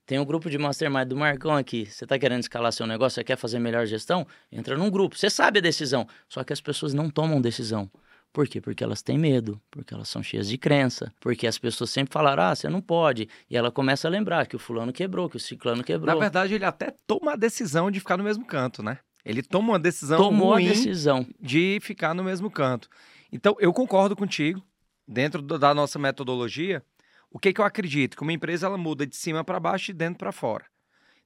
Tem 0.04 0.18
um 0.18 0.24
grupo 0.24 0.50
de 0.50 0.58
mastermind 0.58 1.06
do 1.06 1.16
Marcão 1.16 1.54
aqui. 1.54 1.86
Você 1.86 2.02
está 2.04 2.18
querendo 2.18 2.40
escalar 2.40 2.72
seu 2.72 2.88
negócio, 2.88 3.14
você 3.14 3.22
quer 3.22 3.36
fazer 3.36 3.60
melhor 3.60 3.86
gestão? 3.86 4.26
Entra 4.50 4.76
num 4.76 4.90
grupo. 4.90 5.16
Você 5.16 5.30
sabe 5.30 5.60
a 5.60 5.62
decisão. 5.62 6.08
Só 6.28 6.42
que 6.42 6.52
as 6.52 6.60
pessoas 6.60 6.92
não 6.92 7.08
tomam 7.08 7.40
decisão. 7.40 7.88
Por 8.32 8.48
quê? 8.48 8.60
Porque 8.60 8.82
elas 8.82 9.00
têm 9.00 9.16
medo, 9.16 9.60
porque 9.70 9.94
elas 9.94 10.08
são 10.08 10.24
cheias 10.24 10.48
de 10.48 10.58
crença, 10.58 11.14
porque 11.20 11.46
as 11.46 11.56
pessoas 11.56 11.90
sempre 11.90 12.12
falaram, 12.12 12.42
ah, 12.42 12.54
você 12.56 12.68
não 12.68 12.80
pode. 12.80 13.28
E 13.48 13.56
ela 13.56 13.70
começa 13.70 14.08
a 14.08 14.10
lembrar 14.10 14.48
que 14.48 14.56
o 14.56 14.58
fulano 14.58 14.92
quebrou, 14.92 15.30
que 15.30 15.36
o 15.36 15.40
ciclano 15.40 15.84
quebrou. 15.84 16.12
Na 16.12 16.20
verdade, 16.20 16.54
ele 16.54 16.64
até 16.64 16.92
toma 17.06 17.34
a 17.34 17.36
decisão 17.36 17.92
de 17.92 18.00
ficar 18.00 18.16
no 18.16 18.24
mesmo 18.24 18.44
canto, 18.44 18.82
né? 18.82 18.98
Ele 19.24 19.42
tomou 19.42 19.72
uma 19.72 19.78
decisão 19.78 20.18
Tomou 20.18 20.52
ruim 20.52 20.66
a 20.66 20.70
decisão 20.70 21.26
de 21.40 21.78
ficar 21.82 22.14
no 22.14 22.24
mesmo 22.24 22.50
canto. 22.50 22.88
Então, 23.32 23.56
eu 23.58 23.72
concordo 23.72 24.16
contigo. 24.16 24.62
Dentro 25.06 25.40
da 25.40 25.72
nossa 25.72 25.98
metodologia, 25.98 26.82
o 27.30 27.38
que, 27.38 27.52
que 27.52 27.60
eu 27.60 27.64
acredito? 27.64 28.14
Que 28.14 28.22
uma 28.22 28.32
empresa 28.32 28.66
ela 28.66 28.76
muda 28.76 29.06
de 29.06 29.16
cima 29.16 29.42
para 29.42 29.58
baixo 29.58 29.90
e 29.90 29.94
de 29.94 29.98
dentro 29.98 30.18
para 30.18 30.32
fora. 30.32 30.66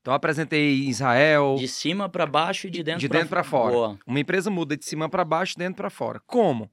Então, 0.01 0.13
eu 0.13 0.17
apresentei 0.17 0.75
Israel. 0.89 1.57
De 1.59 1.67
cima 1.67 2.09
para 2.09 2.25
baixo 2.25 2.69
e 2.69 2.71
de 2.71 2.83
dentro 2.83 3.01
de 3.01 3.09
dentro 3.09 3.29
para 3.29 3.43
fora. 3.43 3.73
Boa. 3.73 3.99
Uma 4.07 4.21
empresa 4.21 4.51
muda 4.51 4.77
de 4.77 4.85
cima 4.85 5.09
para 5.09 5.25
baixo 5.25 5.53
e 5.53 5.57
de 5.57 5.65
dentro 5.65 5.77
para 5.77 5.91
fora. 5.91 6.21
Como? 6.27 6.71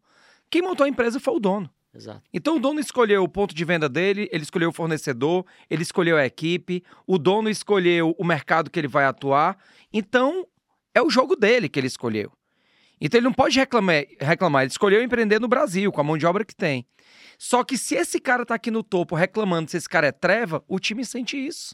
Quem 0.50 0.62
montou 0.62 0.86
a 0.86 0.90
empresa 0.90 1.20
foi 1.20 1.36
o 1.36 1.40
dono. 1.40 1.70
Exato. 1.94 2.22
Então 2.34 2.58
o 2.58 2.60
dono 2.60 2.80
escolheu 2.80 3.24
o 3.24 3.28
ponto 3.28 3.54
de 3.54 3.66
venda 3.66 3.90
dele, 3.90 4.30
ele 4.32 4.44
escolheu 4.44 4.70
o 4.70 4.74
fornecedor, 4.74 5.46
ele 5.70 5.82
escolheu 5.82 6.18
a 6.18 6.26
equipe, 6.26 6.84
o 7.08 7.18
dono 7.18 7.50
escolheu 7.50 8.16
o 8.18 8.24
mercado 8.24 8.70
que 8.70 8.80
ele 8.80 8.88
vai 8.88 9.06
atuar. 9.06 9.58
Então 9.92 10.48
é 10.94 11.02
o 11.02 11.10
jogo 11.10 11.36
dele 11.36 11.70
que 11.70 11.80
ele 11.80 11.88
escolheu. 11.88 12.32
Então 13.02 13.18
ele 13.18 13.26
não 13.26 13.34
pode 13.34 13.58
reclamar, 13.58 14.04
reclamar. 14.20 14.64
Ele 14.64 14.72
escolheu 14.72 15.02
empreender 15.02 15.40
no 15.40 15.48
Brasil, 15.48 15.92
com 15.92 16.02
a 16.02 16.04
mão 16.04 16.18
de 16.18 16.26
obra 16.26 16.44
que 16.44 16.56
tem. 16.56 16.86
Só 17.38 17.64
que 17.64 17.78
se 17.78 17.96
esse 17.96 18.20
cara 18.20 18.46
tá 18.46 18.56
aqui 18.56 18.70
no 18.70 18.84
topo 18.84 19.16
reclamando 19.16 19.72
se 19.72 19.78
esse 19.78 19.88
cara 19.88 20.08
é 20.08 20.12
treva, 20.12 20.64
o 20.68 20.80
time 20.80 21.06
sente 21.06 21.38
isso. 21.38 21.74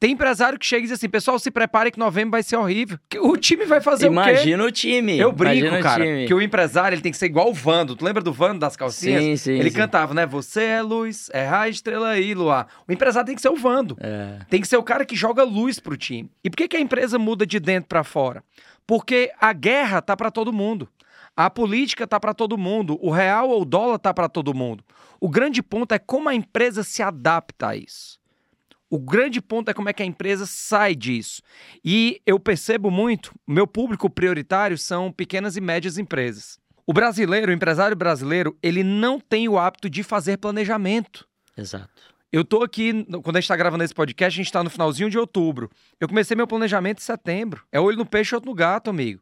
Tem 0.00 0.12
empresário 0.12 0.58
que 0.58 0.64
chega 0.64 0.80
e 0.80 0.82
diz 0.84 0.92
assim: 0.92 1.10
pessoal, 1.10 1.38
se 1.38 1.50
prepare 1.50 1.90
que 1.90 1.98
novembro 1.98 2.30
vai 2.30 2.42
ser 2.42 2.56
horrível. 2.56 2.98
O 3.20 3.36
time 3.36 3.66
vai 3.66 3.82
fazer 3.82 4.06
Imagina 4.06 4.22
o 4.22 4.24
quê? 4.24 4.40
Imagina 4.40 4.64
o 4.64 4.70
time. 4.70 5.18
Eu 5.18 5.30
brinco, 5.30 5.82
cara, 5.82 6.02
o 6.02 6.26
que 6.26 6.32
o 6.32 6.40
empresário 6.40 6.94
ele 6.94 7.02
tem 7.02 7.12
que 7.12 7.18
ser 7.18 7.26
igual 7.26 7.50
o 7.50 7.52
Vando. 7.52 7.94
Tu 7.94 8.02
lembra 8.02 8.22
do 8.22 8.32
Vando 8.32 8.60
das 8.60 8.76
calcinhas? 8.76 9.22
Sim, 9.22 9.36
sim. 9.36 9.52
Ele 9.52 9.70
sim. 9.70 9.76
cantava, 9.76 10.14
né? 10.14 10.24
Você 10.24 10.62
é 10.62 10.82
luz, 10.82 11.28
é 11.34 11.44
raio, 11.44 11.70
estrela 11.70 12.08
aí, 12.08 12.32
luar. 12.32 12.66
O 12.88 12.92
empresário 12.92 13.26
tem 13.26 13.36
que 13.36 13.42
ser 13.42 13.50
o 13.50 13.56
Vando. 13.56 13.94
É. 14.00 14.38
Tem 14.48 14.62
que 14.62 14.66
ser 14.66 14.78
o 14.78 14.82
cara 14.82 15.04
que 15.04 15.14
joga 15.14 15.44
luz 15.44 15.78
pro 15.78 15.98
time. 15.98 16.30
E 16.42 16.48
por 16.48 16.56
que, 16.56 16.68
que 16.68 16.78
a 16.78 16.80
empresa 16.80 17.18
muda 17.18 17.46
de 17.46 17.60
dentro 17.60 17.86
para 17.86 18.02
fora? 18.02 18.42
Porque 18.86 19.30
a 19.38 19.52
guerra 19.52 20.00
tá 20.00 20.16
para 20.16 20.30
todo 20.30 20.50
mundo. 20.50 20.88
A 21.36 21.50
política 21.50 22.06
tá 22.06 22.18
para 22.18 22.32
todo 22.32 22.56
mundo, 22.56 22.98
o 23.02 23.10
real 23.10 23.50
ou 23.50 23.62
o 23.62 23.64
dólar 23.66 23.98
tá 23.98 24.14
para 24.14 24.28
todo 24.28 24.54
mundo. 24.54 24.82
O 25.20 25.28
grande 25.28 25.62
ponto 25.62 25.92
é 25.92 25.98
como 25.98 26.28
a 26.28 26.34
empresa 26.34 26.82
se 26.82 27.02
adapta 27.02 27.68
a 27.68 27.76
isso. 27.76 28.19
O 28.90 28.98
grande 28.98 29.40
ponto 29.40 29.70
é 29.70 29.74
como 29.74 29.88
é 29.88 29.92
que 29.92 30.02
a 30.02 30.06
empresa 30.06 30.44
sai 30.46 30.96
disso. 30.96 31.40
E 31.84 32.20
eu 32.26 32.40
percebo 32.40 32.90
muito, 32.90 33.32
meu 33.46 33.64
público 33.64 34.10
prioritário 34.10 34.76
são 34.76 35.12
pequenas 35.12 35.56
e 35.56 35.60
médias 35.60 35.96
empresas. 35.96 36.58
O 36.84 36.92
brasileiro, 36.92 37.52
o 37.52 37.54
empresário 37.54 37.96
brasileiro, 37.96 38.58
ele 38.60 38.82
não 38.82 39.20
tem 39.20 39.48
o 39.48 39.56
hábito 39.56 39.88
de 39.88 40.02
fazer 40.02 40.38
planejamento. 40.38 41.24
Exato. 41.56 41.88
Eu 42.32 42.44
tô 42.44 42.64
aqui, 42.64 43.06
quando 43.22 43.36
a 43.36 43.40
gente 43.40 43.48
tá 43.48 43.56
gravando 43.56 43.84
esse 43.84 43.94
podcast, 43.94 44.40
a 44.40 44.42
gente 44.42 44.52
tá 44.52 44.64
no 44.64 44.70
finalzinho 44.70 45.08
de 45.08 45.18
outubro. 45.18 45.70
Eu 46.00 46.08
comecei 46.08 46.36
meu 46.36 46.46
planejamento 46.46 46.98
em 46.98 47.04
setembro. 47.04 47.62
É 47.70 47.78
olho 47.78 47.96
no 47.96 48.06
peixe, 48.06 48.34
outro 48.34 48.50
no 48.50 48.56
gato, 48.56 48.90
amigo. 48.90 49.20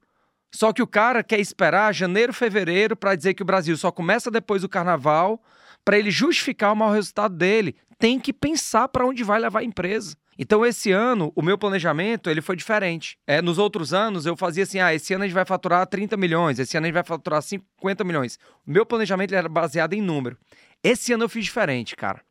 Só 0.55 0.73
que 0.73 0.83
o 0.83 0.87
cara 0.87 1.23
quer 1.23 1.41
esperar 1.41 1.95
janeiro, 1.95 2.33
fevereiro 2.33 2.97
para 2.97 3.15
dizer 3.15 3.35
que 3.35 3.43
o 3.43 3.47
Brasil 3.47 3.77
só 3.77 3.91
começa 3.91 4.31
depois 4.31 4.63
do 4.63 4.69
carnaval, 4.69 5.43
para 5.85 5.99
ele 5.99 6.11
justificar 6.11 6.73
o 6.73 6.77
mau 6.77 6.91
resultado 6.91 7.35
dele. 7.35 7.77
Tem 7.99 8.19
que 8.19 8.33
pensar 8.33 8.89
para 8.89 9.07
onde 9.07 9.25
vai 9.25 9.41
levar 9.41 9.61
a 9.61 9.65
empresa. 9.65 10.17
Então, 10.39 10.65
esse 10.65 10.93
ano, 10.93 11.33
o 11.35 11.43
meu 11.43 11.59
planejamento 11.59 12.31
ele 12.31 12.41
foi 12.41 12.55
diferente. 12.55 13.19
É, 13.27 13.43
nos 13.43 13.59
outros 13.59 13.93
anos, 13.93 14.25
eu 14.25 14.37
fazia 14.37 14.63
assim: 14.63 14.79
ah, 14.79 14.95
esse 14.95 15.13
ano 15.13 15.25
a 15.25 15.27
gente 15.27 15.35
vai 15.35 15.45
faturar 15.45 15.85
30 15.87 16.17
milhões, 16.17 16.61
esse 16.61 16.77
ano 16.77 16.87
a 16.87 16.89
gente 16.89 16.95
vai 16.95 17.03
faturar 17.03 17.43
50 17.43 18.05
milhões. 18.05 18.39
O 18.65 18.71
meu 18.71 18.87
planejamento 18.87 19.35
era 19.35 19.49
baseado 19.49 19.95
em 19.95 20.01
número. 20.01 20.39
Esse 20.83 21.13
ano 21.13 21.25
eu 21.25 21.29
fiz 21.29 21.45
diferente, 21.45 21.97
cara. 21.97 22.23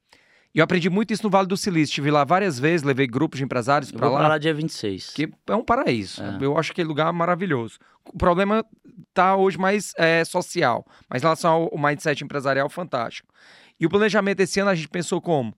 E 0.55 0.59
eu 0.59 0.63
aprendi 0.63 0.89
muito 0.89 1.13
isso 1.13 1.21
no 1.21 1.29
Vale 1.29 1.47
do 1.47 1.57
Silício. 1.57 1.91
Estive 1.91 2.09
lá 2.09 2.23
várias 2.23 2.57
vezes, 2.57 2.83
levei 2.83 3.05
grupos 3.05 3.37
de 3.37 3.43
empresários 3.43 3.91
para 3.91 4.09
lá. 4.09 4.19
Pra 4.19 4.27
lá 4.29 4.37
dia 4.37 4.53
26. 4.53 5.11
Que 5.11 5.29
é 5.45 5.55
um 5.55 5.63
paraíso. 5.63 6.23
É. 6.23 6.37
Eu 6.41 6.57
acho 6.57 6.71
aquele 6.71 6.87
lugar 6.87 7.11
maravilhoso. 7.11 7.77
O 8.05 8.17
problema 8.17 8.65
tá 9.13 9.35
hoje 9.35 9.57
mais 9.57 9.93
é, 9.97 10.23
social, 10.23 10.85
mas 11.09 11.21
em 11.21 11.25
relação 11.25 11.69
ao 11.71 11.77
mindset 11.77 12.23
empresarial, 12.23 12.69
fantástico. 12.69 13.31
E 13.79 13.85
o 13.85 13.89
planejamento 13.89 14.39
esse 14.39 14.59
ano 14.59 14.69
a 14.69 14.75
gente 14.75 14.89
pensou 14.89 15.21
como? 15.21 15.53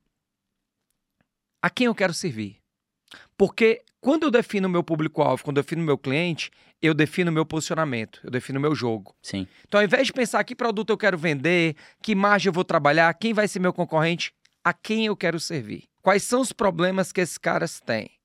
A 1.61 1.69
quem 1.69 1.87
eu 1.87 1.95
quero 1.95 2.13
servir? 2.13 2.57
Porque 3.37 3.81
quando 3.99 4.23
eu 4.23 4.31
defino 4.31 4.67
o 4.67 4.71
meu 4.71 4.83
público-alvo, 4.83 5.43
quando 5.43 5.57
eu 5.57 5.63
defino 5.63 5.81
o 5.81 5.85
meu 5.85 5.97
cliente, 5.97 6.51
eu 6.81 6.93
defino 6.93 7.31
o 7.31 7.33
meu 7.33 7.45
posicionamento, 7.45 8.21
eu 8.23 8.31
defino 8.31 8.59
o 8.59 8.61
meu 8.61 8.73
jogo. 8.73 9.15
Sim. 9.21 9.47
Então, 9.67 9.79
ao 9.79 9.85
invés 9.85 10.07
de 10.07 10.13
pensar 10.13 10.43
que 10.43 10.55
produto 10.55 10.89
eu 10.89 10.97
quero 10.97 11.17
vender, 11.17 11.75
que 12.01 12.15
margem 12.15 12.49
eu 12.49 12.53
vou 12.53 12.63
trabalhar, 12.63 13.13
quem 13.15 13.33
vai 13.33 13.47
ser 13.47 13.59
meu 13.59 13.73
concorrente, 13.73 14.33
a 14.63 14.73
quem 14.73 15.05
eu 15.05 15.17
quero 15.17 15.39
servir? 15.39 15.83
Quais 16.01 16.23
são 16.23 16.39
os 16.39 16.53
problemas 16.53 17.11
que 17.11 17.19
esses 17.19 17.37
caras 17.37 17.79
têm? 17.81 18.19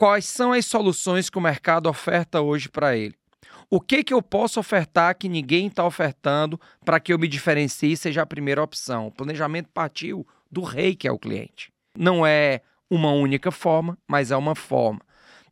quais 0.00 0.24
são 0.24 0.54
as 0.54 0.64
soluções 0.64 1.28
que 1.28 1.36
o 1.36 1.42
mercado 1.42 1.86
oferta 1.86 2.40
hoje 2.40 2.70
para 2.70 2.96
ele. 2.96 3.14
O 3.72 3.80
que, 3.80 4.02
que 4.02 4.12
eu 4.12 4.20
posso 4.20 4.58
ofertar 4.58 5.16
que 5.16 5.28
ninguém 5.28 5.68
está 5.68 5.84
ofertando 5.86 6.60
para 6.84 6.98
que 6.98 7.12
eu 7.12 7.18
me 7.18 7.28
diferencie 7.28 7.92
e 7.92 7.96
seja 7.96 8.22
a 8.22 8.26
primeira 8.26 8.60
opção? 8.60 9.06
O 9.06 9.12
planejamento 9.12 9.68
partiu 9.72 10.26
do 10.50 10.62
rei, 10.62 10.96
que 10.96 11.06
é 11.06 11.12
o 11.12 11.18
cliente. 11.18 11.72
Não 11.96 12.26
é 12.26 12.62
uma 12.90 13.12
única 13.12 13.52
forma, 13.52 13.96
mas 14.08 14.32
é 14.32 14.36
uma 14.36 14.56
forma. 14.56 15.00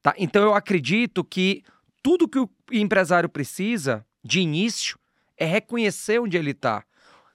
Tá? 0.02 0.14
Então 0.18 0.42
eu 0.42 0.52
acredito 0.52 1.22
que 1.22 1.62
tudo 2.02 2.28
que 2.28 2.40
o 2.40 2.50
empresário 2.72 3.28
precisa 3.28 4.04
de 4.24 4.40
início 4.40 4.98
é 5.37 5.46
reconhecer 5.46 6.18
onde 6.18 6.37
ele 6.37 6.50
está. 6.50 6.83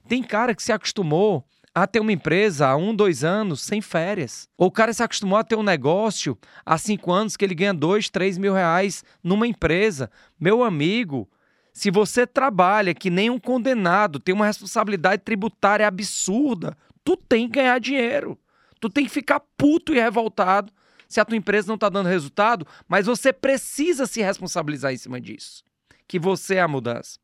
Tem 0.06 0.22
cara 0.22 0.54
que 0.54 0.62
se 0.62 0.70
acostumou 0.70 1.46
a 1.74 1.86
ter 1.86 1.98
uma 1.98 2.12
empresa 2.12 2.68
há 2.68 2.76
um, 2.76 2.94
dois 2.94 3.24
anos 3.24 3.60
sem 3.60 3.80
férias. 3.80 4.48
Ou 4.56 4.68
o 4.68 4.70
cara 4.70 4.92
se 4.92 5.02
acostumou 5.02 5.36
a 5.36 5.42
ter 5.42 5.56
um 5.56 5.62
negócio 5.62 6.38
há 6.64 6.78
cinco 6.78 7.10
anos 7.10 7.36
que 7.36 7.44
ele 7.44 7.54
ganha 7.54 7.74
dois, 7.74 8.08
três 8.08 8.38
mil 8.38 8.54
reais 8.54 9.02
numa 9.22 9.46
empresa. 9.46 10.08
Meu 10.38 10.62
amigo, 10.62 11.28
se 11.72 11.90
você 11.90 12.26
trabalha 12.26 12.94
que 12.94 13.10
nem 13.10 13.28
um 13.28 13.40
condenado, 13.40 14.20
tem 14.20 14.32
uma 14.32 14.46
responsabilidade 14.46 15.22
tributária 15.22 15.86
absurda, 15.86 16.76
tu 17.02 17.16
tem 17.16 17.48
que 17.48 17.58
ganhar 17.58 17.80
dinheiro. 17.80 18.38
Tu 18.80 18.88
tem 18.88 19.04
que 19.04 19.10
ficar 19.10 19.40
puto 19.56 19.92
e 19.92 19.98
revoltado 19.98 20.72
se 21.08 21.18
a 21.20 21.24
tua 21.24 21.36
empresa 21.36 21.68
não 21.68 21.74
está 21.74 21.88
dando 21.88 22.08
resultado, 22.08 22.66
mas 22.86 23.06
você 23.06 23.32
precisa 23.32 24.06
se 24.06 24.22
responsabilizar 24.22 24.92
em 24.92 24.96
cima 24.96 25.20
disso 25.20 25.64
que 26.06 26.18
você 26.18 26.56
é 26.56 26.60
a 26.60 26.68
mudança. 26.68 27.18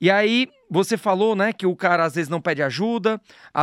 E 0.00 0.10
aí, 0.10 0.48
você 0.70 0.96
falou, 0.96 1.36
né, 1.36 1.52
que 1.52 1.66
o 1.66 1.76
cara 1.76 2.04
às 2.04 2.14
vezes 2.14 2.30
não 2.30 2.40
pede 2.40 2.62
ajuda, 2.62 3.20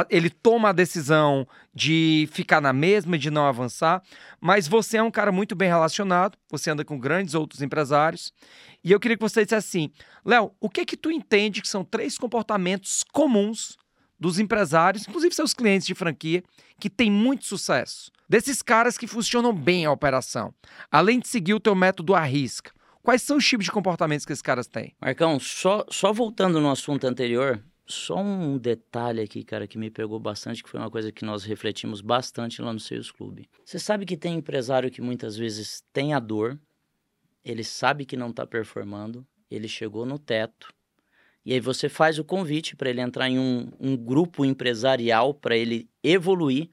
ele 0.10 0.30
toma 0.30 0.70
a 0.70 0.72
decisão 0.72 1.48
de 1.74 2.30
ficar 2.32 2.62
na 2.62 2.72
mesma 2.72 3.18
de 3.18 3.32
não 3.32 3.48
avançar, 3.48 4.02
mas 4.40 4.68
você 4.68 4.98
é 4.98 5.04
um 5.04 5.10
cara 5.10 5.32
muito 5.32 5.56
bem 5.56 5.68
relacionado, 5.68 6.38
você 6.50 6.70
anda 6.70 6.86
com 6.86 7.00
grandes 7.00 7.34
outros 7.34 7.62
empresários. 7.62 8.32
E 8.84 8.92
eu 8.92 9.00
queria 9.00 9.18
que 9.18 9.24
você 9.24 9.44
dissesse 9.44 9.68
assim: 9.68 9.92
Léo, 10.24 10.52
o 10.60 10.70
que 10.70 10.86
que 10.86 10.96
tu 10.96 11.12
entende 11.12 11.62
que 11.62 11.68
são 11.68 11.84
três 11.84 12.18
comportamentos 12.18 13.04
comuns 13.12 13.76
dos 14.20 14.38
empresários, 14.38 15.08
inclusive 15.08 15.34
seus 15.34 15.54
clientes 15.54 15.88
de 15.88 15.96
franquia, 15.96 16.44
que 16.80 16.90
têm 16.90 17.12
muito 17.12 17.46
sucesso? 17.46 18.12
Desses 18.30 18.62
caras 18.62 18.98
que 18.98 19.08
funcionam 19.08 19.52
bem 19.52 19.86
a 19.86 19.92
operação, 19.92 20.54
além 20.92 21.20
de 21.20 21.28
seguir 21.28 21.56
o 21.56 21.60
teu 21.60 21.74
método 21.74 22.14
à 22.14 22.22
risca. 22.22 22.72
Quais 23.02 23.22
são 23.22 23.38
os 23.38 23.48
tipos 23.48 23.66
de 23.66 23.72
comportamentos 23.72 24.26
que 24.26 24.32
esses 24.32 24.42
caras 24.42 24.68
têm? 24.68 24.94
Marcão, 25.02 25.40
só, 25.40 25.86
só 25.90 26.12
voltando 26.12 26.60
no 26.60 26.70
assunto 26.70 27.06
anterior, 27.08 27.64
só 27.86 28.18
um 28.18 28.58
detalhe 28.58 29.22
aqui, 29.22 29.44
cara, 29.44 29.68
que 29.68 29.78
me 29.78 29.90
pegou 29.90 30.20
bastante, 30.20 30.62
que 30.62 30.70
foi 30.70 30.80
uma 30.80 30.92
coisa 30.92 31.12
que 31.12 31.26
nós 31.26 31.44
refletimos 31.44 32.02
bastante 32.02 32.62
lá 32.62 32.72
no 32.72 32.80
Seios 32.80 33.12
Clube. 33.12 33.50
Você 33.66 33.80
sabe 33.80 34.06
que 34.06 34.18
tem 34.18 34.36
empresário 34.36 34.92
que 34.92 35.02
muitas 35.02 35.36
vezes 35.36 35.84
tem 35.92 36.14
a 36.14 36.20
dor, 36.20 36.60
ele 37.44 37.64
sabe 37.64 38.06
que 38.06 38.18
não 38.18 38.30
está 38.30 38.46
performando, 38.46 39.26
ele 39.50 39.68
chegou 39.68 40.06
no 40.06 40.20
teto, 40.20 40.72
e 41.46 41.54
aí 41.54 41.60
você 41.60 41.90
faz 41.90 42.20
o 42.20 42.24
convite 42.24 42.76
para 42.76 42.90
ele 42.90 43.02
entrar 43.02 43.30
em 43.30 43.40
um, 43.40 43.72
um 43.80 43.98
grupo 43.98 44.46
empresarial, 44.46 45.34
para 45.34 45.58
ele 45.58 45.90
evoluir, 46.04 46.70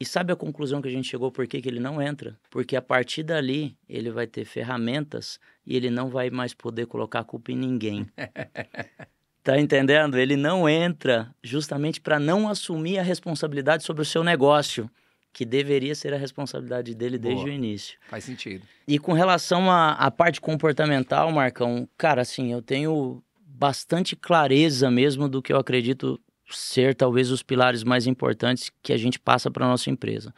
e 0.00 0.04
sabe 0.04 0.32
a 0.32 0.36
conclusão 0.36 0.80
que 0.80 0.88
a 0.88 0.90
gente 0.90 1.08
chegou 1.08 1.32
por 1.32 1.46
que, 1.46 1.60
que 1.60 1.68
ele 1.68 1.80
não 1.80 2.00
entra? 2.00 2.38
Porque 2.50 2.76
a 2.76 2.82
partir 2.82 3.24
dali 3.24 3.76
ele 3.88 4.10
vai 4.10 4.26
ter 4.26 4.44
ferramentas 4.44 5.40
e 5.66 5.76
ele 5.76 5.90
não 5.90 6.08
vai 6.08 6.30
mais 6.30 6.54
poder 6.54 6.86
colocar 6.86 7.20
a 7.20 7.24
culpa 7.24 7.50
em 7.50 7.56
ninguém. 7.56 8.06
tá 9.42 9.58
entendendo? 9.58 10.16
Ele 10.16 10.36
não 10.36 10.68
entra 10.68 11.34
justamente 11.42 12.00
para 12.00 12.20
não 12.20 12.48
assumir 12.48 12.98
a 12.98 13.02
responsabilidade 13.02 13.82
sobre 13.82 14.02
o 14.02 14.04
seu 14.04 14.22
negócio, 14.22 14.88
que 15.32 15.44
deveria 15.44 15.94
ser 15.94 16.14
a 16.14 16.18
responsabilidade 16.18 16.94
dele 16.94 17.18
desde 17.18 17.42
Boa. 17.42 17.52
o 17.52 17.54
início. 17.54 17.98
Faz 18.08 18.24
sentido. 18.24 18.64
E 18.86 18.98
com 18.98 19.12
relação 19.12 19.70
à 19.70 20.10
parte 20.10 20.40
comportamental, 20.40 21.30
Marcão, 21.32 21.88
cara, 21.96 22.22
assim, 22.22 22.52
eu 22.52 22.62
tenho 22.62 23.22
bastante 23.40 24.14
clareza 24.14 24.90
mesmo 24.90 25.28
do 25.28 25.42
que 25.42 25.52
eu 25.52 25.58
acredito 25.58 26.20
ser 26.50 26.94
talvez 26.94 27.30
os 27.30 27.42
pilares 27.42 27.84
mais 27.84 28.06
importantes 28.06 28.70
que 28.82 28.92
a 28.92 28.96
gente 28.96 29.18
passa 29.18 29.50
para 29.50 29.66
nossa 29.66 29.90
empresa. 29.90 30.34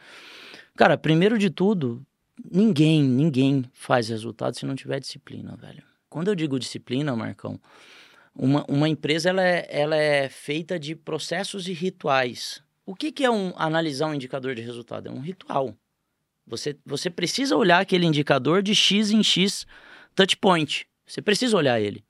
Cara, 0.75 0.97
primeiro 0.97 1.37
de 1.37 1.49
tudo, 1.49 2.05
ninguém, 2.51 3.03
ninguém 3.03 3.63
faz 3.73 4.09
resultado 4.09 4.57
se 4.57 4.65
não 4.65 4.75
tiver 4.75 4.99
disciplina, 4.99 5.55
velho. 5.55 5.83
Quando 6.09 6.27
eu 6.27 6.35
digo 6.35 6.59
disciplina, 6.59 7.15
Marcão, 7.15 7.59
uma, 8.35 8.65
uma 8.67 8.89
empresa 8.89 9.29
ela 9.29 9.43
é, 9.43 9.67
ela 9.69 9.95
é 9.95 10.29
feita 10.29 10.79
de 10.79 10.95
processos 10.95 11.67
e 11.67 11.73
rituais. 11.73 12.61
O 12.85 12.95
que, 12.95 13.11
que 13.11 13.23
é 13.23 13.29
um, 13.29 13.53
analisar 13.55 14.07
um 14.07 14.13
indicador 14.13 14.55
de 14.55 14.61
resultado? 14.61 15.07
É 15.07 15.11
um 15.11 15.19
ritual. 15.19 15.75
Você, 16.45 16.77
você 16.85 17.09
precisa 17.09 17.55
olhar 17.55 17.79
aquele 17.79 18.05
indicador 18.05 18.61
de 18.61 18.73
X 18.75 19.11
em 19.11 19.23
X 19.23 19.65
touch 20.15 20.35
point. 20.37 20.87
Você 21.05 21.21
precisa 21.21 21.55
olhar 21.55 21.79
ele. 21.79 22.03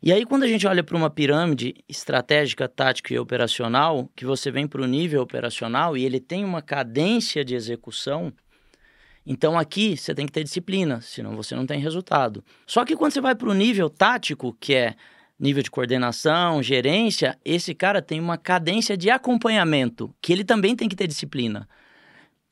E 0.00 0.12
aí, 0.12 0.24
quando 0.24 0.44
a 0.44 0.46
gente 0.46 0.64
olha 0.64 0.84
para 0.84 0.96
uma 0.96 1.10
pirâmide 1.10 1.74
estratégica, 1.88 2.68
tática 2.68 3.12
e 3.12 3.18
operacional, 3.18 4.08
que 4.14 4.24
você 4.24 4.48
vem 4.48 4.66
para 4.66 4.80
o 4.80 4.86
nível 4.86 5.20
operacional 5.20 5.96
e 5.96 6.04
ele 6.04 6.20
tem 6.20 6.44
uma 6.44 6.62
cadência 6.62 7.44
de 7.44 7.56
execução, 7.56 8.32
então 9.26 9.58
aqui 9.58 9.96
você 9.96 10.14
tem 10.14 10.24
que 10.24 10.32
ter 10.32 10.44
disciplina, 10.44 11.00
senão 11.00 11.34
você 11.34 11.56
não 11.56 11.66
tem 11.66 11.80
resultado. 11.80 12.44
Só 12.64 12.84
que 12.84 12.96
quando 12.96 13.12
você 13.12 13.20
vai 13.20 13.34
para 13.34 13.48
o 13.48 13.54
nível 13.54 13.90
tático, 13.90 14.56
que 14.60 14.72
é 14.72 14.94
nível 15.38 15.64
de 15.64 15.70
coordenação, 15.70 16.62
gerência, 16.62 17.36
esse 17.44 17.74
cara 17.74 18.00
tem 18.00 18.20
uma 18.20 18.38
cadência 18.38 18.96
de 18.96 19.10
acompanhamento, 19.10 20.14
que 20.22 20.32
ele 20.32 20.44
também 20.44 20.76
tem 20.76 20.88
que 20.88 20.96
ter 20.96 21.08
disciplina. 21.08 21.68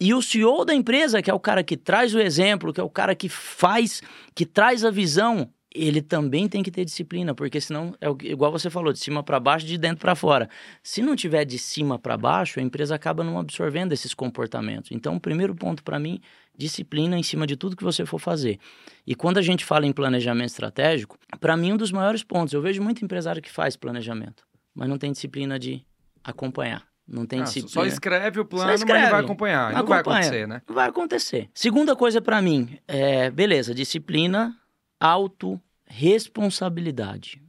E 0.01 0.13
o 0.13 0.21
CEO 0.21 0.65
da 0.65 0.75
empresa, 0.75 1.23
que 1.23 1.31
é 1.31 1.35
o 1.35 1.41
cara 1.41 1.63
que 1.65 1.77
traz 1.77 2.13
o 2.13 2.21
exemplo, 2.21 2.73
que 2.73 2.81
é 2.81 2.85
o 2.85 2.91
cara 2.91 3.15
que 3.15 3.29
faz, 3.29 4.03
que 4.35 4.45
traz 4.45 4.85
a 4.85 4.91
visão, 4.91 5.49
ele 5.77 6.01
também 6.01 6.49
tem 6.49 6.63
que 6.63 6.71
ter 6.71 6.85
disciplina, 6.85 7.35
porque 7.35 7.61
senão 7.61 7.95
é 8.01 8.09
igual 8.25 8.51
você 8.51 8.71
falou, 8.71 8.93
de 8.93 8.99
cima 8.99 9.23
para 9.23 9.39
baixo, 9.39 9.67
de 9.67 9.77
dentro 9.77 9.99
para 9.99 10.15
fora. 10.15 10.49
Se 10.83 11.03
não 11.03 11.15
tiver 11.15 11.45
de 11.45 11.59
cima 11.59 11.99
para 11.99 12.17
baixo, 12.17 12.59
a 12.59 12.63
empresa 12.63 12.95
acaba 12.95 13.23
não 13.23 13.39
absorvendo 13.39 13.93
esses 13.93 14.15
comportamentos. 14.15 14.91
Então, 14.93 15.17
o 15.17 15.21
primeiro 15.21 15.55
ponto 15.55 15.83
para 15.83 15.99
mim, 15.99 16.21
disciplina 16.57 17.19
em 17.19 17.23
cima 17.23 17.47
de 17.47 17.57
tudo 17.57 17.77
que 17.77 17.85
você 17.85 18.07
for 18.07 18.19
fazer. 18.19 18.59
E 19.07 19.15
quando 19.15 19.39
a 19.39 19.43
gente 19.43 19.65
fala 19.65 19.87
em 19.87 19.93
planejamento 19.93 20.49
estratégico, 20.49 21.19
para 21.41 21.57
mim 21.57 21.73
um 21.73 21.77
dos 21.77 21.93
maiores 21.93 22.23
pontos, 22.23 22.55
eu 22.55 22.63
vejo 22.63 22.83
muito 22.83 23.05
empresário 23.05 23.43
que 23.43 23.51
faz 23.51 23.77
planejamento, 23.77 24.45
mas 24.75 24.89
não 24.89 24.99
tem 24.99 25.13
disciplina 25.13 25.59
de 25.59 25.85
acompanhar. 26.25 26.87
Não 27.07 27.25
tem 27.25 27.41
ah, 27.41 27.45
disciplina. 27.45 27.73
Só 27.73 27.87
escreve 27.87 28.41
o 28.41 28.45
plano, 28.45 28.73
escreve, 28.73 29.01
mas 29.01 29.03
não 29.05 29.17
vai 29.17 29.25
acompanhar. 29.25 29.73
Não, 29.73 29.79
não 29.79 29.87
vai 29.87 30.01
acontecer, 30.01 30.49
né? 30.49 30.63
Vai 30.67 30.89
acontecer. 30.89 31.49
Segunda 31.55 31.95
coisa 31.95 32.21
para 32.21 32.43
mim, 32.43 32.79
é, 32.89 33.31
beleza, 33.31 33.73
disciplina, 33.73 34.57
auto 34.99 35.61
responsabilidade. 35.87 37.41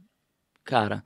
Cara, 0.64 1.04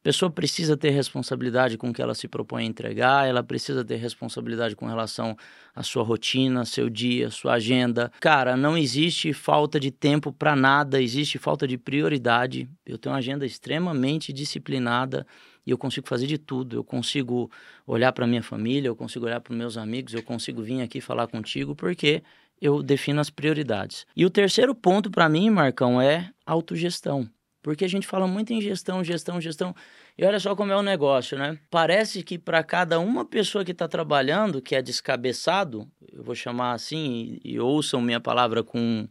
a 0.00 0.02
pessoa 0.02 0.30
precisa 0.30 0.78
ter 0.78 0.90
responsabilidade 0.90 1.76
com 1.76 1.90
o 1.90 1.92
que 1.92 2.00
ela 2.00 2.14
se 2.14 2.26
propõe 2.26 2.62
a 2.62 2.66
entregar, 2.66 3.28
ela 3.28 3.42
precisa 3.42 3.84
ter 3.84 3.96
responsabilidade 3.96 4.74
com 4.74 4.86
relação 4.86 5.36
à 5.74 5.82
sua 5.82 6.02
rotina, 6.02 6.64
seu 6.64 6.88
dia, 6.88 7.30
sua 7.30 7.52
agenda. 7.54 8.10
Cara, 8.18 8.56
não 8.56 8.78
existe 8.78 9.34
falta 9.34 9.78
de 9.78 9.90
tempo 9.90 10.32
para 10.32 10.56
nada, 10.56 11.02
existe 11.02 11.36
falta 11.36 11.68
de 11.68 11.76
prioridade. 11.76 12.66
Eu 12.86 12.96
tenho 12.96 13.12
uma 13.12 13.18
agenda 13.18 13.44
extremamente 13.44 14.32
disciplinada 14.32 15.26
e 15.66 15.70
eu 15.70 15.76
consigo 15.76 16.08
fazer 16.08 16.26
de 16.26 16.38
tudo. 16.38 16.76
Eu 16.76 16.84
consigo 16.84 17.50
olhar 17.86 18.12
para 18.12 18.26
minha 18.26 18.42
família, 18.42 18.88
eu 18.88 18.96
consigo 18.96 19.26
olhar 19.26 19.40
para 19.42 19.54
meus 19.54 19.76
amigos, 19.76 20.14
eu 20.14 20.22
consigo 20.22 20.62
vir 20.62 20.80
aqui 20.80 21.02
falar 21.02 21.26
contigo 21.26 21.76
porque 21.76 22.22
eu 22.60 22.82
defino 22.82 23.20
as 23.20 23.30
prioridades. 23.30 24.06
E 24.14 24.24
o 24.26 24.30
terceiro 24.30 24.74
ponto 24.74 25.10
para 25.10 25.28
mim, 25.28 25.50
Marcão, 25.50 26.00
é 26.00 26.30
autogestão. 26.44 27.28
Porque 27.62 27.84
a 27.84 27.88
gente 27.88 28.06
fala 28.06 28.26
muito 28.26 28.52
em 28.52 28.60
gestão, 28.60 29.04
gestão, 29.04 29.40
gestão. 29.40 29.74
E 30.16 30.24
olha 30.24 30.40
só 30.40 30.56
como 30.56 30.72
é 30.72 30.76
o 30.76 30.82
negócio, 30.82 31.38
né? 31.38 31.58
Parece 31.70 32.22
que 32.22 32.38
para 32.38 32.62
cada 32.62 32.98
uma 32.98 33.24
pessoa 33.24 33.64
que 33.64 33.72
está 33.72 33.86
trabalhando, 33.86 34.62
que 34.62 34.74
é 34.74 34.80
descabeçado, 34.80 35.86
eu 36.10 36.22
vou 36.22 36.34
chamar 36.34 36.72
assim, 36.72 37.38
e, 37.44 37.52
e 37.54 37.60
ouçam 37.60 38.00
minha 38.00 38.20
palavra 38.20 38.62
com, 38.62 39.06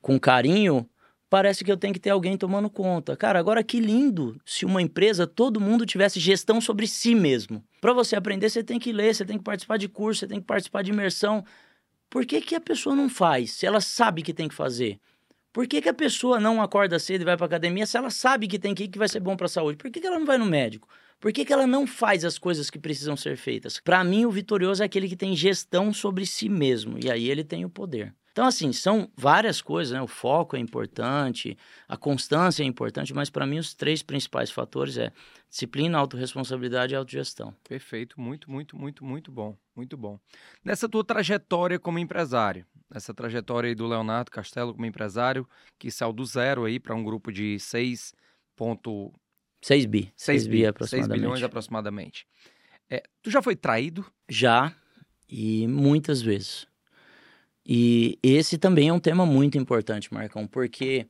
com 0.00 0.18
carinho, 0.18 0.88
parece 1.28 1.62
que 1.62 1.70
eu 1.70 1.76
tenho 1.76 1.92
que 1.92 2.00
ter 2.00 2.10
alguém 2.10 2.38
tomando 2.38 2.70
conta. 2.70 3.16
Cara, 3.16 3.38
agora 3.38 3.62
que 3.62 3.80
lindo 3.80 4.40
se 4.46 4.64
uma 4.64 4.80
empresa, 4.80 5.26
todo 5.26 5.60
mundo 5.60 5.84
tivesse 5.84 6.18
gestão 6.18 6.60
sobre 6.60 6.86
si 6.86 7.14
mesmo. 7.14 7.62
Para 7.82 7.92
você 7.92 8.16
aprender, 8.16 8.48
você 8.48 8.62
tem 8.62 8.78
que 8.78 8.92
ler, 8.92 9.14
você 9.14 9.26
tem 9.26 9.36
que 9.36 9.44
participar 9.44 9.76
de 9.76 9.88
curso, 9.88 10.20
você 10.20 10.26
tem 10.26 10.40
que 10.40 10.46
participar 10.46 10.82
de 10.82 10.90
imersão. 10.90 11.44
Por 12.14 12.24
que, 12.24 12.40
que 12.40 12.54
a 12.54 12.60
pessoa 12.60 12.94
não 12.94 13.08
faz 13.08 13.50
se 13.50 13.66
ela 13.66 13.80
sabe 13.80 14.22
que 14.22 14.32
tem 14.32 14.46
que 14.46 14.54
fazer? 14.54 15.00
Por 15.52 15.66
que, 15.66 15.82
que 15.82 15.88
a 15.88 15.92
pessoa 15.92 16.38
não 16.38 16.62
acorda 16.62 16.96
cedo 16.96 17.22
e 17.22 17.24
vai 17.24 17.36
para 17.36 17.46
academia 17.46 17.86
se 17.86 17.96
ela 17.96 18.08
sabe 18.08 18.46
que 18.46 18.56
tem 18.56 18.72
que 18.72 18.84
ir 18.84 18.88
que 18.88 19.00
vai 19.00 19.08
ser 19.08 19.18
bom 19.18 19.36
para 19.36 19.46
a 19.46 19.48
saúde? 19.48 19.76
Por 19.76 19.90
que, 19.90 20.00
que 20.00 20.06
ela 20.06 20.20
não 20.20 20.24
vai 20.24 20.38
no 20.38 20.46
médico? 20.46 20.88
Por 21.18 21.32
que, 21.32 21.44
que 21.44 21.52
ela 21.52 21.66
não 21.66 21.88
faz 21.88 22.24
as 22.24 22.38
coisas 22.38 22.70
que 22.70 22.78
precisam 22.78 23.16
ser 23.16 23.36
feitas? 23.36 23.80
Para 23.80 24.04
mim, 24.04 24.26
o 24.26 24.30
vitorioso 24.30 24.80
é 24.80 24.86
aquele 24.86 25.08
que 25.08 25.16
tem 25.16 25.34
gestão 25.34 25.92
sobre 25.92 26.24
si 26.24 26.48
mesmo 26.48 27.00
e 27.04 27.10
aí 27.10 27.28
ele 27.28 27.42
tem 27.42 27.64
o 27.64 27.68
poder. 27.68 28.14
Então, 28.34 28.46
assim, 28.46 28.72
são 28.72 29.08
várias 29.16 29.62
coisas, 29.62 29.94
né? 29.94 30.02
O 30.02 30.08
foco 30.08 30.56
é 30.56 30.58
importante, 30.58 31.56
a 31.86 31.96
constância 31.96 32.64
é 32.64 32.66
importante, 32.66 33.14
mas 33.14 33.30
para 33.30 33.46
mim 33.46 33.60
os 33.60 33.74
três 33.74 34.02
principais 34.02 34.50
fatores 34.50 34.98
é 34.98 35.12
disciplina, 35.48 35.96
autorresponsabilidade 35.98 36.94
e 36.94 36.96
autogestão. 36.96 37.54
Perfeito, 37.62 38.20
muito, 38.20 38.50
muito, 38.50 38.76
muito, 38.76 39.04
muito 39.04 39.30
bom, 39.30 39.56
muito 39.76 39.96
bom. 39.96 40.18
Nessa 40.64 40.88
tua 40.88 41.04
trajetória 41.04 41.78
como 41.78 42.00
empresário, 42.00 42.66
essa 42.92 43.14
trajetória 43.14 43.68
aí 43.68 43.74
do 43.76 43.86
Leonardo 43.86 44.32
Castelo 44.32 44.74
como 44.74 44.84
empresário, 44.84 45.48
que 45.78 45.88
saiu 45.88 46.12
do 46.12 46.24
zero 46.24 46.64
aí 46.64 46.80
para 46.80 46.92
um 46.92 47.04
grupo 47.04 47.30
de 47.30 47.60
6 47.60 48.12
ponto... 48.56 49.12
6 49.62 49.86
bi. 49.86 50.12
6, 50.16 50.42
6 50.42 50.46
bi 50.48 50.66
aproximadamente. 50.66 51.20
6 51.20 51.22
bilhões 51.22 51.42
aproximadamente. 51.44 52.26
É, 52.90 53.04
tu 53.22 53.30
já 53.30 53.40
foi 53.40 53.54
traído? 53.54 54.04
Já, 54.28 54.74
e 55.28 55.68
muitas 55.68 56.20
vezes. 56.20 56.66
E 57.66 58.18
esse 58.22 58.58
também 58.58 58.88
é 58.88 58.92
um 58.92 59.00
tema 59.00 59.24
muito 59.24 59.56
importante, 59.56 60.12
Marcão, 60.12 60.46
porque 60.46 61.06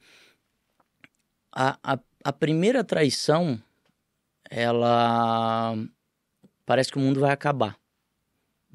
a, 1.53 1.79
a, 1.83 1.99
a 2.23 2.33
primeira 2.33 2.85
traição, 2.85 3.61
ela 4.49 5.77
parece 6.65 6.93
que 6.93 6.99
o 6.99 7.01
mundo 7.01 7.21
vai 7.21 7.33
acabar. 7.33 7.77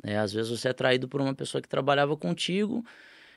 É, 0.04 0.18
às 0.18 0.34
vezes 0.34 0.52
você 0.52 0.70
é 0.70 0.74
traído 0.74 1.08
por 1.08 1.22
uma 1.22 1.34
pessoa 1.34 1.62
que 1.62 1.68
trabalhava 1.68 2.16
contigo, 2.16 2.86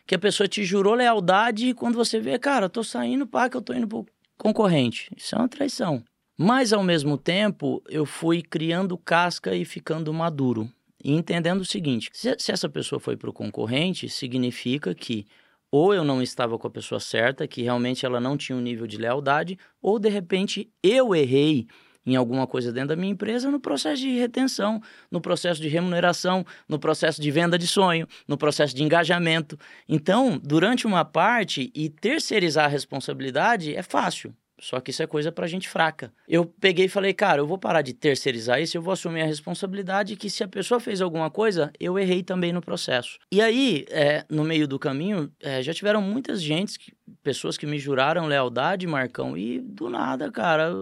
que 0.07 0.15
a 0.15 0.19
pessoa 0.19 0.49
te 0.49 0.65
jurou 0.65 0.95
lealdade 0.95 1.69
e 1.69 1.75
quando 1.75 1.97
você 1.97 2.21
vê, 2.21 2.39
cara, 2.39 2.67
eu 2.67 2.71
tô 2.71 2.83
saindo, 2.83 3.27
pá, 3.27 3.49
que 3.49 3.57
eu 3.57 3.63
tô 3.63 3.73
indo 3.73 3.87
pro 3.87 4.07
concorrente. 4.37 5.11
Isso 5.17 5.35
é 5.35 5.39
uma 5.39 5.49
traição. 5.49 6.03
Mas 6.37 6.73
ao 6.73 6.83
mesmo 6.83 7.17
tempo, 7.17 7.83
eu 7.89 8.05
fui 8.05 8.43
criando 8.43 8.99
casca 8.99 9.55
e 9.55 9.65
ficando 9.65 10.13
maduro. 10.13 10.69
E 11.03 11.13
entendendo 11.13 11.61
o 11.61 11.65
seguinte: 11.65 12.11
se, 12.13 12.35
se 12.39 12.53
essa 12.53 12.69
pessoa 12.69 13.01
foi 13.01 13.17
pro 13.17 13.33
concorrente, 13.33 14.09
significa 14.09 14.95
que 14.95 15.27
ou 15.71 15.95
eu 15.95 16.05
não 16.05 16.23
estava 16.23 16.59
com 16.59 16.67
a 16.67 16.71
pessoa 16.71 17.01
certa, 17.01 17.49
que 17.49 17.63
realmente 17.63 18.05
ela 18.05 18.21
não 18.21 18.37
tinha 18.37 18.57
um 18.57 18.61
nível 18.61 18.87
de 18.87 18.99
lealdade, 18.99 19.59
ou 19.81 19.99
de 19.99 20.11
repente 20.11 20.71
eu 20.83 21.15
errei 21.15 21.67
em 22.05 22.17
alguma 22.17 22.47
coisa 22.47 22.73
dentro 22.73 22.91
da 22.91 22.97
minha 22.97 23.13
empresa 23.13 23.51
no 23.51 23.61
processo 23.61 24.03
de 24.03 24.19
retenção, 24.19 24.83
no 25.11 25.21
processo 25.21 25.63
de 25.63 25.69
remuneração, 25.69 26.45
no 26.69 26.79
processo 26.79 27.23
de 27.23 27.31
venda 27.31 27.59
de 27.59 27.67
sonho, 27.67 28.07
no 28.27 28.37
processo 28.37 28.75
de 28.75 28.83
engajamento. 28.83 29.59
Então, 29.89 30.39
durante 30.43 30.87
uma 30.87 31.05
parte 31.05 31.71
e 31.75 31.89
terceirizar 31.89 32.67
a 32.67 32.69
responsabilidade 32.69 33.75
é 33.75 33.83
fácil. 33.83 34.35
Só 34.63 34.81
que 34.81 34.93
isso 34.93 35.03
é 35.03 35.07
coisa 35.09 35.33
pra 35.33 35.49
gente 35.49 35.69
fraca. 35.69 36.13
Eu 36.29 36.47
peguei 36.47 36.85
e 36.85 36.89
falei, 36.89 37.13
cara, 37.13 37.41
eu 37.41 37.47
vou 37.47 37.59
parar 37.59 37.83
de 37.83 37.93
terceirizar 37.93 38.63
isso, 38.63 38.77
eu 38.77 38.83
vou 38.83 38.93
assumir 38.93 39.23
a 39.23 39.27
responsabilidade 39.27 40.15
que 40.15 40.31
se 40.31 40.45
a 40.45 40.49
pessoa 40.49 40.79
fez 40.79 41.01
alguma 41.01 41.29
coisa, 41.29 41.73
eu 41.81 41.99
errei 41.99 42.23
também 42.23 42.53
no 42.53 42.61
processo. 42.61 43.19
E 43.33 43.41
aí, 43.41 43.85
é, 43.91 44.25
no 44.31 44.45
meio 44.45 44.69
do 44.69 44.79
caminho, 44.79 45.33
é, 45.41 45.61
já 45.63 45.75
tiveram 45.75 46.01
muitas 46.01 46.41
gente, 46.41 46.95
pessoas 47.25 47.59
que 47.59 47.67
me 47.67 47.77
juraram 47.77 48.27
lealdade, 48.27 48.87
Marcão, 48.87 49.37
e 49.37 49.59
do 49.59 49.91
nada, 49.91 50.31
cara, 50.31 50.73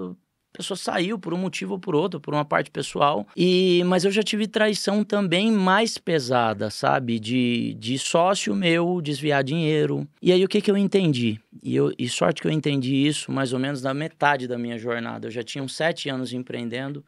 a 0.52 0.58
pessoa 0.58 0.76
saiu 0.76 1.16
por 1.16 1.32
um 1.32 1.36
motivo 1.36 1.74
ou 1.74 1.78
por 1.78 1.94
outro, 1.94 2.20
por 2.20 2.34
uma 2.34 2.44
parte 2.44 2.70
pessoal. 2.70 3.26
E 3.36 3.82
mas 3.84 4.04
eu 4.04 4.10
já 4.10 4.22
tive 4.22 4.48
traição 4.48 5.04
também 5.04 5.50
mais 5.50 5.96
pesada, 5.96 6.70
sabe? 6.70 7.20
De, 7.20 7.74
de 7.74 7.98
sócio 7.98 8.54
meu 8.54 9.00
desviar 9.00 9.44
dinheiro. 9.44 10.08
E 10.20 10.32
aí 10.32 10.44
o 10.44 10.48
que 10.48 10.60
que 10.60 10.70
eu 10.70 10.76
entendi? 10.76 11.40
E, 11.62 11.76
eu, 11.76 11.92
e 11.96 12.08
sorte 12.08 12.42
que 12.42 12.48
eu 12.48 12.52
entendi 12.52 12.94
isso 12.94 13.30
mais 13.30 13.52
ou 13.52 13.60
menos 13.60 13.80
na 13.80 13.94
metade 13.94 14.48
da 14.48 14.58
minha 14.58 14.76
jornada. 14.76 15.28
Eu 15.28 15.30
já 15.30 15.42
tinha 15.42 15.62
uns 15.62 15.76
sete 15.76 16.08
anos 16.08 16.32
empreendendo. 16.32 17.04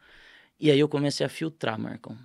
E 0.57 0.71
aí 0.71 0.79
eu 0.79 0.87
comecei 0.87 1.25
a 1.25 1.29
filtrar, 1.29 1.77
Marcão. 1.77 2.17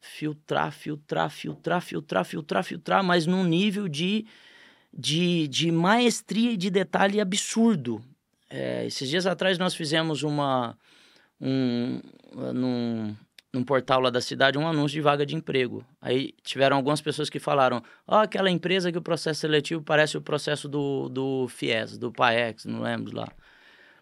Filtrar, 0.00 0.70
filtrar, 0.70 1.30
filtrar, 1.30 1.80
filtrar, 1.80 2.24
filtrar, 2.24 2.64
filtrar, 2.64 3.02
mas 3.02 3.24
num 3.26 3.42
nível 3.42 3.88
de, 3.88 4.26
de, 4.92 5.48
de 5.48 5.72
maestria 5.72 6.52
e 6.52 6.56
de 6.58 6.68
detalhe 6.68 7.20
absurdo. 7.20 8.02
É, 8.50 8.86
esses 8.86 9.08
dias 9.08 9.26
atrás 9.26 9.58
nós 9.58 9.74
fizemos 9.74 10.22
uma 10.22 10.76
um, 11.40 12.00
num, 12.54 13.16
num 13.52 13.64
portal 13.64 14.00
lá 14.00 14.10
da 14.10 14.20
cidade 14.20 14.58
um 14.58 14.66
anúncio 14.66 14.94
de 14.94 15.00
vaga 15.00 15.24
de 15.24 15.34
emprego. 15.34 15.84
Aí 16.00 16.34
tiveram 16.42 16.76
algumas 16.76 17.00
pessoas 17.00 17.28
que 17.30 17.38
falaram: 17.38 17.82
Ó, 18.06 18.16
oh, 18.16 18.20
aquela 18.20 18.50
empresa 18.50 18.90
que 18.90 18.98
o 18.98 19.02
processo 19.02 19.40
seletivo 19.40 19.82
parece 19.82 20.16
o 20.16 20.22
processo 20.22 20.68
do, 20.68 21.08
do 21.08 21.48
FIES, 21.48 21.98
do 21.98 22.12
PAEX, 22.12 22.64
não 22.64 22.80
lembro 22.80 23.16
lá. 23.16 23.28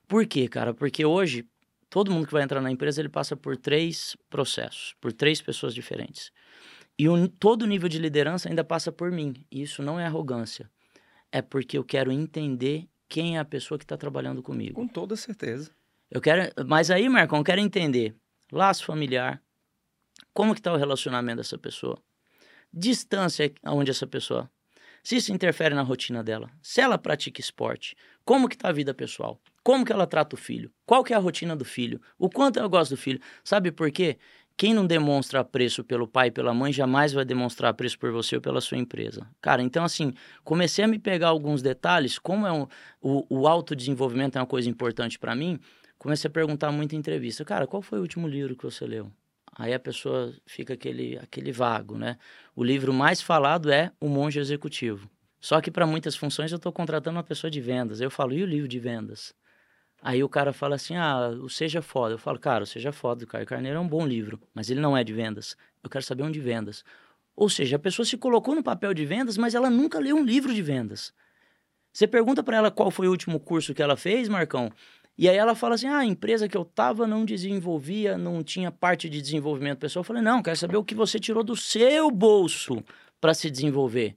Por 0.08 0.26
quê, 0.26 0.48
cara? 0.48 0.72
Porque 0.72 1.04
hoje 1.04 1.44
todo 1.90 2.10
mundo 2.10 2.26
que 2.26 2.32
vai 2.32 2.42
entrar 2.42 2.60
na 2.60 2.70
empresa 2.70 3.00
ele 3.00 3.08
passa 3.08 3.36
por 3.36 3.56
três 3.56 4.16
processos, 4.30 4.94
por 5.00 5.12
três 5.12 5.40
pessoas 5.42 5.74
diferentes. 5.74 6.30
E 6.98 7.08
um, 7.08 7.26
todo 7.26 7.62
o 7.62 7.66
nível 7.66 7.88
de 7.88 7.98
liderança 7.98 8.48
ainda 8.48 8.64
passa 8.64 8.90
por 8.90 9.10
mim. 9.10 9.34
E 9.50 9.62
isso 9.62 9.82
não 9.82 10.00
é 10.00 10.06
arrogância. 10.06 10.70
É 11.30 11.42
porque 11.42 11.76
eu 11.76 11.84
quero 11.84 12.10
entender 12.10 12.88
quem 13.08 13.36
é 13.36 13.40
a 13.40 13.44
pessoa 13.44 13.78
que 13.78 13.84
está 13.84 13.96
trabalhando 13.96 14.42
comigo. 14.42 14.74
Com 14.74 14.88
toda 14.88 15.16
certeza. 15.16 15.70
Eu 16.10 16.20
quero, 16.20 16.52
mas 16.66 16.90
aí, 16.90 17.08
Marcão, 17.08 17.38
eu 17.38 17.44
quero 17.44 17.60
entender 17.60 18.14
laço 18.50 18.84
familiar, 18.84 19.42
como 20.32 20.54
que 20.54 20.60
está 20.60 20.72
o 20.72 20.76
relacionamento 20.76 21.38
dessa 21.38 21.58
pessoa, 21.58 21.98
distância 22.72 23.52
aonde 23.62 23.90
essa 23.90 24.06
pessoa, 24.06 24.50
se 25.02 25.16
isso 25.16 25.32
interfere 25.32 25.74
na 25.74 25.82
rotina 25.82 26.22
dela, 26.22 26.50
se 26.62 26.80
ela 26.80 26.98
pratica 26.98 27.40
esporte, 27.40 27.96
como 28.24 28.48
que 28.48 28.54
está 28.54 28.68
a 28.68 28.72
vida 28.72 28.92
pessoal, 28.92 29.40
como 29.62 29.84
que 29.84 29.92
ela 29.92 30.06
trata 30.06 30.36
o 30.36 30.38
filho, 30.38 30.70
qual 30.84 31.02
que 31.02 31.12
é 31.12 31.16
a 31.16 31.20
rotina 31.20 31.56
do 31.56 31.64
filho, 31.64 32.00
o 32.18 32.28
quanto 32.28 32.58
ela 32.58 32.68
gosta 32.68 32.94
do 32.94 32.98
filho, 32.98 33.20
sabe 33.42 33.72
por 33.72 33.90
quê? 33.90 34.18
Quem 34.56 34.72
não 34.72 34.86
demonstra 34.86 35.40
apreço 35.40 35.84
pelo 35.84 36.08
pai 36.08 36.28
e 36.28 36.30
pela 36.30 36.54
mãe 36.54 36.72
jamais 36.72 37.12
vai 37.12 37.26
demonstrar 37.26 37.70
apreço 37.70 37.98
por 37.98 38.10
você 38.10 38.36
ou 38.36 38.40
pela 38.40 38.60
sua 38.62 38.78
empresa. 38.78 39.28
Cara, 39.40 39.62
então 39.62 39.84
assim, 39.84 40.14
comecei 40.42 40.82
a 40.82 40.88
me 40.88 40.98
pegar 40.98 41.28
alguns 41.28 41.60
detalhes, 41.60 42.18
como 42.18 42.46
é 42.46 42.52
um, 42.52 42.66
o, 43.00 43.26
o 43.28 43.46
autodesenvolvimento 43.46 44.38
é 44.38 44.40
uma 44.40 44.46
coisa 44.46 44.70
importante 44.70 45.18
para 45.18 45.34
mim, 45.34 45.60
comecei 45.98 46.28
a 46.28 46.30
perguntar 46.30 46.72
muito 46.72 46.94
em 46.94 46.98
entrevista, 46.98 47.44
cara, 47.44 47.66
qual 47.66 47.82
foi 47.82 47.98
o 47.98 48.02
último 48.02 48.26
livro 48.26 48.56
que 48.56 48.64
você 48.64 48.86
leu? 48.86 49.12
Aí 49.58 49.74
a 49.74 49.80
pessoa 49.80 50.34
fica 50.46 50.74
aquele, 50.74 51.18
aquele 51.18 51.52
vago, 51.52 51.96
né? 51.96 52.18
O 52.54 52.64
livro 52.64 52.92
mais 52.92 53.20
falado 53.20 53.70
é 53.70 53.90
O 54.00 54.08
Monge 54.08 54.38
Executivo. 54.38 55.08
Só 55.40 55.60
que 55.60 55.70
para 55.70 55.86
muitas 55.86 56.16
funções 56.16 56.50
eu 56.50 56.56
estou 56.56 56.72
contratando 56.72 57.16
uma 57.16 57.22
pessoa 57.24 57.50
de 57.50 57.60
vendas. 57.60 58.00
Eu 58.00 58.10
falo, 58.10 58.34
e 58.34 58.42
o 58.42 58.46
livro 58.46 58.68
de 58.68 58.78
vendas? 58.78 59.34
Aí 60.02 60.22
o 60.22 60.28
cara 60.28 60.52
fala 60.52 60.76
assim: 60.76 60.96
ah, 60.96 61.30
o 61.42 61.48
Seja 61.48 61.82
Foda. 61.82 62.14
Eu 62.14 62.18
falo, 62.18 62.38
cara, 62.38 62.64
o 62.64 62.66
Seja 62.66 62.92
Foda 62.92 63.20
do 63.20 63.26
Caio 63.26 63.46
Carneiro 63.46 63.78
é 63.78 63.80
um 63.80 63.88
bom 63.88 64.06
livro, 64.06 64.40
mas 64.54 64.70
ele 64.70 64.80
não 64.80 64.96
é 64.96 65.02
de 65.02 65.12
vendas. 65.12 65.56
Eu 65.82 65.90
quero 65.90 66.04
saber 66.04 66.22
onde 66.22 66.40
vendas. 66.40 66.84
Ou 67.34 67.48
seja, 67.48 67.76
a 67.76 67.78
pessoa 67.78 68.06
se 68.06 68.16
colocou 68.16 68.54
no 68.54 68.62
papel 68.62 68.94
de 68.94 69.04
vendas, 69.04 69.36
mas 69.36 69.54
ela 69.54 69.68
nunca 69.68 69.98
leu 69.98 70.16
um 70.16 70.24
livro 70.24 70.54
de 70.54 70.62
vendas. 70.62 71.12
Você 71.92 72.06
pergunta 72.06 72.42
para 72.42 72.56
ela 72.56 72.70
qual 72.70 72.90
foi 72.90 73.08
o 73.08 73.10
último 73.10 73.38
curso 73.38 73.74
que 73.74 73.82
ela 73.82 73.96
fez, 73.96 74.28
Marcão, 74.28 74.72
e 75.18 75.28
aí 75.28 75.36
ela 75.36 75.54
fala 75.54 75.74
assim: 75.76 75.86
ah, 75.86 75.98
a 75.98 76.04
empresa 76.04 76.48
que 76.48 76.56
eu 76.56 76.64
tava 76.64 77.06
não 77.06 77.24
desenvolvia, 77.24 78.18
não 78.18 78.42
tinha 78.42 78.70
parte 78.70 79.08
de 79.08 79.20
desenvolvimento 79.20 79.78
pessoal. 79.78 80.00
Eu 80.00 80.04
falei: 80.04 80.22
não, 80.22 80.42
quero 80.42 80.56
saber 80.56 80.76
o 80.76 80.84
que 80.84 80.94
você 80.94 81.18
tirou 81.18 81.42
do 81.42 81.56
seu 81.56 82.10
bolso 82.10 82.82
para 83.20 83.32
se 83.32 83.50
desenvolver. 83.50 84.16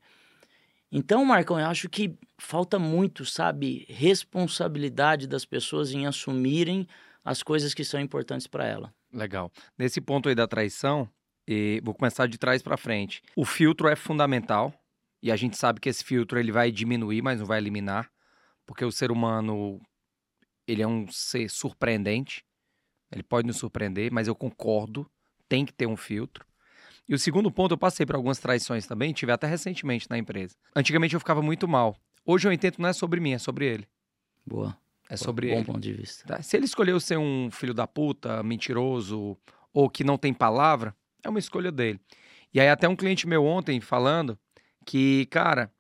Então, 0.92 1.24
Marcão, 1.24 1.60
eu 1.60 1.68
acho 1.68 1.88
que 1.88 2.18
falta 2.38 2.80
muito, 2.80 3.26
sabe, 3.26 3.86
responsabilidade 3.90 5.28
das 5.28 5.46
pessoas 5.46 5.92
em 5.92 6.08
assumirem 6.08 6.88
as 7.24 7.44
coisas 7.44 7.74
que 7.74 7.84
são 7.84 8.00
importantes 8.00 8.48
para 8.48 8.66
ela. 8.66 8.94
Legal. 9.14 9.52
Nesse 9.78 10.02
ponto 10.02 10.30
aí 10.30 10.36
da 10.36 10.48
traição, 10.48 11.08
vou 11.84 11.94
começar 11.94 12.28
de 12.28 12.38
trás 12.38 12.62
para 12.62 12.78
frente. 12.78 13.22
O 13.36 13.46
filtro 13.46 13.88
é 13.88 13.96
fundamental 13.96 14.74
e 15.22 15.32
a 15.32 15.36
gente 15.36 15.58
sabe 15.58 15.80
que 15.80 15.90
esse 15.90 16.04
filtro 16.04 16.40
ele 16.40 16.52
vai 16.52 16.72
diminuir, 16.72 17.22
mas 17.22 17.40
não 17.40 17.46
vai 17.46 17.60
eliminar, 17.60 18.10
porque 18.66 18.86
o 18.86 18.92
ser 18.92 19.12
humano 19.12 19.80
ele 20.68 20.82
é 20.82 20.88
um 20.88 21.08
ser 21.08 21.50
surpreendente. 21.50 22.44
Ele 23.12 23.24
pode 23.24 23.48
nos 23.48 23.58
surpreender, 23.58 24.12
mas 24.12 24.28
eu 24.28 24.36
concordo, 24.36 25.10
tem 25.48 25.66
que 25.66 25.74
ter 25.74 25.88
um 25.88 25.98
filtro. 25.98 26.46
E 27.10 27.16
o 27.16 27.18
segundo 27.18 27.52
ponto, 27.52 27.74
eu 27.74 27.78
passei 27.78 28.06
por 28.06 28.16
algumas 28.16 28.38
traições 28.38 28.86
também, 28.86 29.12
tive 29.12 29.32
até 29.32 29.48
recentemente 29.48 30.08
na 30.08 30.18
empresa. 30.18 30.56
Antigamente 30.76 31.16
eu 31.16 31.20
ficava 31.20 31.42
muito 31.42 31.68
mal. 31.68 31.98
Hoje 32.24 32.48
eu 32.48 32.54
entendo 32.54 32.76
não 32.78 32.88
é 32.88 32.94
sobre 32.94 33.20
mim, 33.20 33.32
é 33.32 33.40
sobre 33.40 33.66
ele. 33.66 33.88
Boa. 34.46 34.78
É 35.10 35.18
sobre 35.18 35.50
Bom 35.50 35.56
ele. 35.56 35.66
ponto 35.66 35.80
de 35.80 35.92
vista. 35.92 36.24
Tá? 36.28 36.42
Se 36.44 36.56
ele 36.56 36.66
escolheu 36.66 37.00
ser 37.00 37.18
um 37.18 37.50
filho 37.50 37.74
da 37.74 37.88
puta, 37.88 38.44
mentiroso 38.44 39.36
ou 39.74 39.90
que 39.90 40.04
não 40.04 40.20
tem 40.20 40.32
palavra, 40.32 40.96
é 41.24 41.30
uma 41.30 41.40
escolha 41.40 41.72
dele. 41.72 42.00
E 42.54 42.60
aí 42.60 42.70
até 42.70 42.88
um 42.88 42.96
cliente 42.96 43.28
meu 43.28 43.44
ontem 43.44 43.82
falando 43.82 44.38
que, 44.86 45.26
cara, 45.32 45.72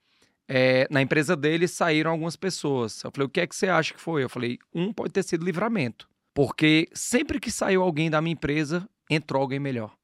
é, 0.48 0.88
na 0.90 1.00
empresa 1.00 1.36
dele 1.36 1.68
saíram 1.68 2.10
algumas 2.10 2.36
pessoas. 2.36 3.04
Eu 3.04 3.12
falei, 3.12 3.28
o 3.28 3.30
que 3.30 3.40
é 3.40 3.46
que 3.46 3.56
você 3.56 3.68
acha 3.70 3.94
que 3.94 4.02
foi? 4.02 4.24
Eu 4.24 4.30
falei, 4.30 4.58
um 4.74 4.92
pode 4.92 5.14
ter 5.14 5.22
sido 5.22 5.46
livramento. 5.46 6.10
Porque 6.34 6.90
sempre 6.92 7.40
que 7.40 7.52
saiu 7.52 7.84
alguém 7.84 8.10
da 8.10 8.20
minha 8.20 8.34
empresa, 8.34 8.90
entrou 9.08 9.44
alguém 9.44 9.60
melhor. 9.60 9.99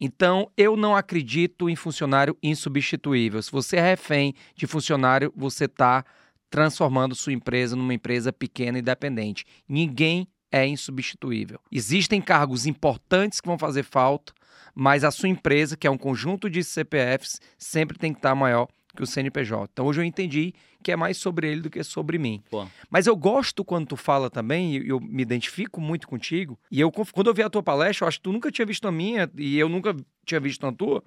Então, 0.00 0.50
eu 0.56 0.76
não 0.76 0.94
acredito 0.94 1.68
em 1.68 1.74
funcionário 1.74 2.36
insubstituível. 2.42 3.42
Se 3.42 3.50
você 3.50 3.76
é 3.76 3.80
refém 3.80 4.34
de 4.54 4.66
funcionário, 4.66 5.32
você 5.36 5.64
está 5.64 6.04
transformando 6.50 7.14
sua 7.14 7.32
empresa 7.32 7.76
numa 7.76 7.94
empresa 7.94 8.32
pequena 8.32 8.78
e 8.78 8.82
dependente. 8.82 9.44
Ninguém 9.68 10.28
é 10.50 10.66
insubstituível. 10.66 11.60
Existem 11.70 12.20
cargos 12.20 12.66
importantes 12.66 13.40
que 13.40 13.48
vão 13.48 13.58
fazer 13.58 13.82
falta, 13.82 14.32
mas 14.74 15.04
a 15.04 15.10
sua 15.10 15.28
empresa, 15.28 15.76
que 15.76 15.86
é 15.86 15.90
um 15.90 15.98
conjunto 15.98 16.48
de 16.48 16.62
CPFs, 16.64 17.40
sempre 17.58 17.98
tem 17.98 18.12
que 18.12 18.18
estar 18.18 18.34
maior 18.34 18.68
que 18.98 19.04
o 19.04 19.06
CNPJ. 19.06 19.70
Então 19.72 19.86
hoje 19.86 20.00
eu 20.00 20.04
entendi 20.04 20.52
que 20.82 20.90
é 20.92 20.96
mais 20.96 21.16
sobre 21.16 21.48
ele 21.50 21.60
do 21.60 21.70
que 21.70 21.82
sobre 21.84 22.18
mim. 22.18 22.42
Pô. 22.50 22.66
Mas 22.90 23.06
eu 23.06 23.16
gosto 23.16 23.64
quando 23.64 23.86
tu 23.86 23.96
fala 23.96 24.28
também, 24.28 24.76
e 24.76 24.88
eu 24.88 24.98
me 25.00 25.22
identifico 25.22 25.80
muito 25.80 26.06
contigo. 26.08 26.58
E 26.70 26.80
eu, 26.80 26.90
quando 26.90 27.28
eu 27.28 27.34
vi 27.34 27.42
a 27.42 27.48
tua 27.50 27.62
palestra, 27.62 28.04
eu 28.04 28.08
acho 28.08 28.18
que 28.18 28.24
tu 28.24 28.32
nunca 28.32 28.50
tinha 28.50 28.66
visto 28.66 28.86
a 28.88 28.92
minha 28.92 29.30
e 29.36 29.58
eu 29.58 29.68
nunca 29.68 29.94
tinha 30.26 30.40
visto 30.40 30.66
a 30.66 30.72
tua. 30.72 31.02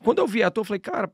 Quando 0.00 0.18
eu 0.18 0.26
vi 0.26 0.42
a 0.42 0.50
tua, 0.50 0.62
eu 0.62 0.64
falei, 0.64 0.80
cara, 0.80 1.10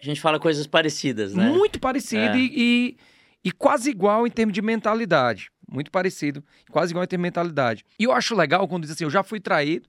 A 0.00 0.04
gente 0.04 0.20
fala 0.20 0.38
coisas 0.40 0.66
parecidas, 0.66 1.34
né? 1.34 1.48
Muito 1.50 1.78
parecido 1.80 2.36
É. 2.36 2.38
e, 2.38 2.50
e, 2.54 2.96
e 3.44 3.52
quase 3.52 3.90
igual 3.90 4.26
em 4.26 4.30
termos 4.30 4.52
de 4.54 4.60
mentalidade. 4.62 5.50
Muito 5.70 5.90
parecido, 5.90 6.42
quase 6.70 6.92
igual 6.92 7.04
em 7.04 7.06
termos 7.08 7.22
de 7.22 7.28
mentalidade. 7.28 7.84
E 7.98 8.04
eu 8.04 8.12
acho 8.12 8.34
legal 8.34 8.66
quando 8.68 8.82
diz 8.82 8.90
assim, 8.92 9.04
eu 9.04 9.10
já 9.10 9.22
fui 9.22 9.40
traído, 9.40 9.88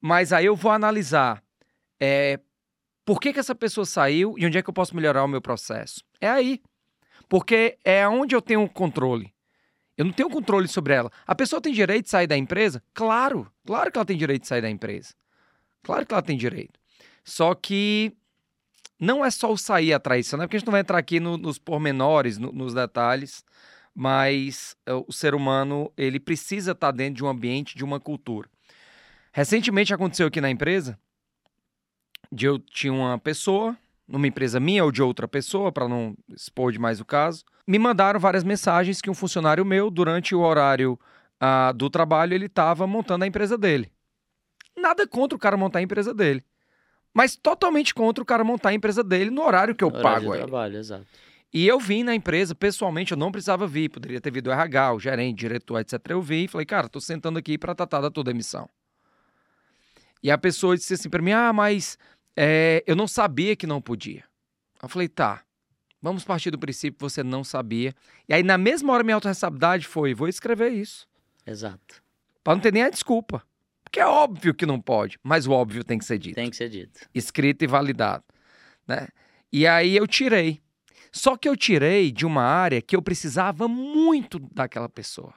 mas 0.00 0.32
aí 0.32 0.46
eu 0.46 0.56
vou 0.56 0.70
analisar 0.72 1.42
é, 2.00 2.40
por 3.04 3.20
que, 3.20 3.32
que 3.32 3.38
essa 3.40 3.54
pessoa 3.54 3.84
saiu 3.84 4.34
e 4.38 4.46
onde 4.46 4.58
é 4.58 4.62
que 4.62 4.70
eu 4.70 4.74
posso 4.74 4.94
melhorar 4.96 5.22
o 5.24 5.28
meu 5.28 5.40
processo. 5.40 6.02
É 6.20 6.28
aí. 6.28 6.60
Porque 7.28 7.78
é 7.84 8.06
onde 8.08 8.34
eu 8.34 8.42
tenho 8.42 8.68
controle. 8.68 9.32
Eu 9.96 10.04
não 10.04 10.12
tenho 10.12 10.28
controle 10.28 10.66
sobre 10.66 10.92
ela. 10.94 11.10
A 11.26 11.34
pessoa 11.34 11.60
tem 11.60 11.72
direito 11.72 12.04
de 12.04 12.10
sair 12.10 12.26
da 12.26 12.36
empresa? 12.36 12.82
Claro, 12.92 13.50
claro 13.64 13.92
que 13.92 13.98
ela 13.98 14.04
tem 14.04 14.16
direito 14.16 14.42
de 14.42 14.48
sair 14.48 14.60
da 14.60 14.70
empresa. 14.70 15.14
Claro 15.82 16.04
que 16.04 16.12
ela 16.12 16.22
tem 16.22 16.36
direito. 16.36 16.80
Só 17.24 17.54
que 17.54 18.12
não 18.98 19.24
é 19.24 19.30
só 19.30 19.52
o 19.52 19.56
sair 19.56 19.92
a 19.92 20.00
traição, 20.00 20.38
né? 20.38 20.46
Porque 20.46 20.56
a 20.56 20.58
gente 20.58 20.66
não 20.66 20.72
vai 20.72 20.80
entrar 20.80 20.98
aqui 20.98 21.20
no- 21.20 21.36
nos 21.36 21.58
pormenores, 21.58 22.38
no- 22.38 22.52
nos 22.52 22.74
detalhes, 22.74 23.44
mas 23.94 24.76
é, 24.86 24.92
o 24.92 25.12
ser 25.12 25.34
humano, 25.34 25.92
ele 25.96 26.18
precisa 26.18 26.72
estar 26.72 26.90
dentro 26.90 27.14
de 27.16 27.24
um 27.24 27.28
ambiente, 27.28 27.76
de 27.76 27.84
uma 27.84 28.00
cultura. 28.00 28.48
Recentemente 29.32 29.92
aconteceu 29.94 30.26
aqui 30.26 30.40
na 30.40 30.50
empresa, 30.50 30.98
de 32.34 32.46
eu 32.46 32.58
tinha 32.58 32.92
uma 32.92 33.18
pessoa, 33.18 33.76
numa 34.06 34.26
empresa 34.26 34.58
minha 34.58 34.84
ou 34.84 34.90
de 34.90 35.02
outra 35.02 35.28
pessoa, 35.28 35.70
para 35.70 35.88
não 35.88 36.16
expor 36.28 36.72
demais 36.72 37.00
o 37.00 37.04
caso, 37.04 37.44
me 37.66 37.78
mandaram 37.78 38.18
várias 38.18 38.42
mensagens 38.42 39.00
que 39.00 39.08
um 39.08 39.14
funcionário 39.14 39.64
meu, 39.64 39.90
durante 39.90 40.34
o 40.34 40.40
horário 40.40 40.98
ah, 41.40 41.72
do 41.72 41.88
trabalho, 41.88 42.34
ele 42.34 42.46
estava 42.46 42.86
montando 42.86 43.24
a 43.24 43.26
empresa 43.26 43.56
dele. 43.56 43.90
Nada 44.76 45.06
contra 45.06 45.36
o 45.36 45.38
cara 45.38 45.56
montar 45.56 45.78
a 45.78 45.82
empresa 45.82 46.12
dele. 46.12 46.44
Mas 47.14 47.36
totalmente 47.36 47.94
contra 47.94 48.22
o 48.22 48.26
cara 48.26 48.42
montar 48.42 48.70
a 48.70 48.74
empresa 48.74 49.04
dele 49.04 49.30
no 49.30 49.42
horário 49.42 49.74
que 49.74 49.84
eu 49.84 49.88
Horário 49.88 50.02
pago 50.02 50.32
de 50.32 50.38
trabalho, 50.38 50.78
exato. 50.78 51.06
E 51.52 51.68
eu 51.68 51.78
vim 51.78 52.02
na 52.02 52.12
empresa, 52.12 52.52
pessoalmente, 52.52 53.12
eu 53.12 53.16
não 53.16 53.30
precisava 53.30 53.64
vir, 53.64 53.88
poderia 53.88 54.20
ter 54.20 54.32
vindo 54.32 54.48
o 54.48 54.52
RH, 54.52 54.94
o 54.94 54.98
gerente, 54.98 55.34
o 55.34 55.48
diretor, 55.48 55.78
etc. 55.78 56.00
Eu 56.08 56.20
vim 56.20 56.44
e 56.44 56.48
falei, 56.48 56.66
cara, 56.66 56.88
tô 56.88 57.00
sentando 57.00 57.38
aqui 57.38 57.56
para 57.56 57.76
tratar 57.76 58.00
da 58.00 58.10
tua 58.10 58.24
demissão. 58.24 58.68
E 60.24 60.30
a 60.30 60.38
pessoa 60.38 60.74
disse 60.74 60.94
assim 60.94 61.10
para 61.10 61.20
mim, 61.20 61.32
ah, 61.32 61.52
mas 61.52 61.98
é, 62.36 62.82
eu 62.86 62.96
não 62.96 63.06
sabia 63.06 63.56
que 63.56 63.66
não 63.66 63.80
podia. 63.80 64.24
Eu 64.82 64.88
falei, 64.88 65.08
tá, 65.08 65.42
vamos 66.00 66.24
partir 66.24 66.50
do 66.50 66.58
princípio 66.58 66.96
que 66.98 67.02
você 67.02 67.22
não 67.22 67.42
sabia. 67.44 67.94
E 68.28 68.34
aí, 68.34 68.42
na 68.42 68.58
mesma 68.58 68.92
hora, 68.92 69.02
minha 69.04 69.14
autorresponsabilidade 69.14 69.86
foi, 69.86 70.14
vou 70.14 70.28
escrever 70.28 70.70
isso, 70.72 71.06
Exato. 71.46 72.02
para 72.42 72.54
não 72.54 72.60
ter 72.60 72.72
nem 72.72 72.82
a 72.82 72.90
desculpa. 72.90 73.42
Porque 73.82 74.00
é 74.00 74.06
óbvio 74.06 74.52
que 74.54 74.66
não 74.66 74.80
pode, 74.80 75.18
mas 75.22 75.46
o 75.46 75.52
óbvio 75.52 75.84
tem 75.84 75.98
que 75.98 76.04
ser 76.04 76.18
dito 76.18 76.34
Tem 76.34 76.50
que 76.50 76.56
ser 76.56 76.68
dito. 76.68 77.08
escrito 77.14 77.62
e 77.62 77.66
validado, 77.66 78.24
né? 78.88 79.08
E 79.52 79.66
aí 79.66 79.96
eu 79.96 80.06
tirei. 80.06 80.60
Só 81.12 81.36
que 81.36 81.48
eu 81.48 81.56
tirei 81.56 82.10
de 82.10 82.26
uma 82.26 82.42
área 82.42 82.82
que 82.82 82.96
eu 82.96 83.00
precisava 83.00 83.68
muito 83.68 84.40
daquela 84.52 84.88
pessoa. 84.88 85.32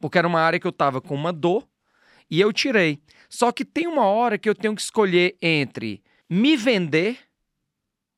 Porque 0.00 0.16
era 0.16 0.28
uma 0.28 0.40
área 0.40 0.60
que 0.60 0.66
eu 0.66 0.70
estava 0.70 1.00
com 1.00 1.12
uma 1.12 1.32
dor 1.32 1.68
e 2.30 2.40
eu 2.40 2.52
tirei. 2.52 3.02
Só 3.28 3.50
que 3.50 3.64
tem 3.64 3.88
uma 3.88 4.04
hora 4.04 4.38
que 4.38 4.48
eu 4.48 4.54
tenho 4.54 4.76
que 4.76 4.80
escolher 4.82 5.36
entre 5.42 6.00
me 6.28 6.56
vender 6.56 7.18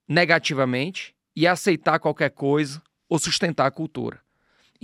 negativamente 0.09 1.15
e 1.35 1.47
aceitar 1.47 1.99
qualquer 1.99 2.31
coisa 2.31 2.83
ou 3.09 3.19
sustentar 3.19 3.67
a 3.67 3.71
cultura. 3.71 4.25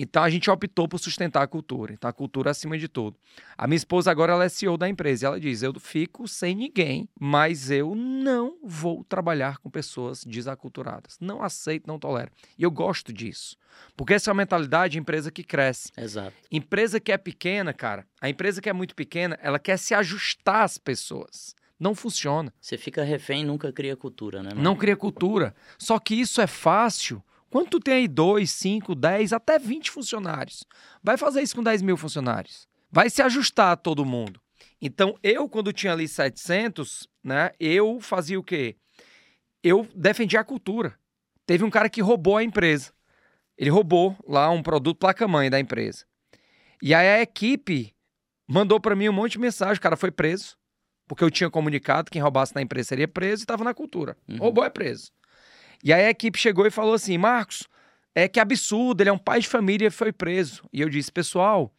Então 0.02 0.22
a 0.22 0.30
gente 0.30 0.48
optou 0.50 0.88
por 0.88 0.98
sustentar 0.98 1.42
a 1.42 1.46
cultura. 1.46 1.92
Então 1.92 2.08
a 2.08 2.12
cultura 2.12 2.50
acima 2.50 2.78
de 2.78 2.88
tudo. 2.88 3.18
A 3.56 3.66
minha 3.66 3.76
esposa 3.76 4.10
agora 4.10 4.32
ela 4.32 4.44
é 4.44 4.48
CEO 4.48 4.78
da 4.78 4.88
empresa. 4.88 5.24
E 5.24 5.26
ela 5.26 5.40
diz: 5.40 5.62
Eu 5.62 5.78
fico 5.78 6.26
sem 6.26 6.54
ninguém, 6.54 7.06
mas 7.20 7.70
eu 7.70 7.94
não 7.94 8.56
vou 8.62 9.04
trabalhar 9.04 9.58
com 9.58 9.68
pessoas 9.68 10.24
desaculturadas. 10.24 11.18
Não 11.20 11.42
aceito, 11.42 11.86
não 11.86 11.98
tolero. 11.98 12.30
E 12.56 12.62
eu 12.62 12.70
gosto 12.70 13.12
disso. 13.12 13.56
Porque 13.94 14.14
essa 14.14 14.30
é 14.30 14.32
uma 14.32 14.38
mentalidade 14.38 14.92
de 14.92 14.98
empresa 14.98 15.30
que 15.30 15.44
cresce. 15.44 15.92
Exato. 15.96 16.34
Empresa 16.50 16.98
que 16.98 17.12
é 17.12 17.18
pequena, 17.18 17.74
cara, 17.74 18.06
a 18.20 18.28
empresa 18.30 18.62
que 18.62 18.70
é 18.70 18.72
muito 18.72 18.94
pequena, 18.94 19.38
ela 19.42 19.58
quer 19.58 19.76
se 19.78 19.92
ajustar 19.92 20.64
às 20.64 20.78
pessoas. 20.78 21.54
Não 21.80 21.94
funciona. 21.94 22.52
Você 22.60 22.76
fica 22.76 23.02
refém 23.02 23.40
e 23.40 23.44
nunca 23.46 23.72
cria 23.72 23.96
cultura, 23.96 24.42
né? 24.42 24.50
mano? 24.50 24.62
Não 24.62 24.76
cria 24.76 24.94
cultura. 24.94 25.54
Só 25.78 25.98
que 25.98 26.14
isso 26.14 26.42
é 26.42 26.46
fácil. 26.46 27.24
Quando 27.48 27.70
tu 27.70 27.80
tem 27.80 27.94
aí 27.94 28.08
2, 28.08 28.50
5, 28.50 28.94
10, 28.94 29.32
até 29.32 29.58
20 29.58 29.90
funcionários, 29.90 30.64
vai 31.02 31.16
fazer 31.16 31.40
isso 31.40 31.56
com 31.56 31.62
10 31.62 31.80
mil 31.80 31.96
funcionários. 31.96 32.68
Vai 32.92 33.08
se 33.08 33.22
ajustar 33.22 33.72
a 33.72 33.76
todo 33.76 34.04
mundo. 34.04 34.38
Então, 34.80 35.16
eu, 35.22 35.48
quando 35.48 35.72
tinha 35.72 35.92
ali 35.92 36.06
700, 36.06 37.08
né, 37.24 37.50
eu 37.58 37.98
fazia 38.00 38.38
o 38.38 38.42
quê? 38.42 38.76
Eu 39.62 39.88
defendia 39.94 40.40
a 40.40 40.44
cultura. 40.44 40.94
Teve 41.46 41.64
um 41.64 41.70
cara 41.70 41.88
que 41.88 42.02
roubou 42.02 42.36
a 42.36 42.44
empresa. 42.44 42.92
Ele 43.56 43.70
roubou 43.70 44.16
lá 44.26 44.50
um 44.50 44.62
produto 44.62 44.98
placa-mãe 44.98 45.50
da 45.50 45.58
empresa. 45.58 46.04
E 46.82 46.94
aí 46.94 47.08
a 47.08 47.22
equipe 47.22 47.94
mandou 48.46 48.80
para 48.80 48.94
mim 48.96 49.08
um 49.08 49.12
monte 49.12 49.32
de 49.32 49.38
mensagem. 49.38 49.76
O 49.76 49.80
cara 49.80 49.96
foi 49.96 50.10
preso, 50.10 50.56
porque 51.10 51.24
eu 51.24 51.30
tinha 51.30 51.50
comunicado 51.50 52.04
que 52.04 52.12
quem 52.12 52.22
roubasse 52.22 52.54
na 52.54 52.62
empresa 52.62 52.90
seria 52.90 53.08
preso 53.08 53.42
e 53.42 53.44
estava 53.44 53.64
na 53.64 53.74
cultura. 53.74 54.16
Uhum. 54.28 54.36
Roubou 54.36 54.62
é 54.62 54.70
preso. 54.70 55.10
E 55.82 55.92
aí 55.92 56.04
a 56.04 56.10
equipe 56.10 56.38
chegou 56.38 56.64
e 56.68 56.70
falou 56.70 56.94
assim: 56.94 57.18
Marcos, 57.18 57.64
é 58.14 58.28
que 58.28 58.38
absurdo, 58.38 59.02
ele 59.02 59.10
é 59.10 59.12
um 59.12 59.18
pai 59.18 59.40
de 59.40 59.48
família 59.48 59.88
e 59.88 59.90
foi 59.90 60.12
preso. 60.12 60.62
E 60.72 60.80
eu 60.80 60.88
disse: 60.88 61.10
pessoal, 61.10 61.74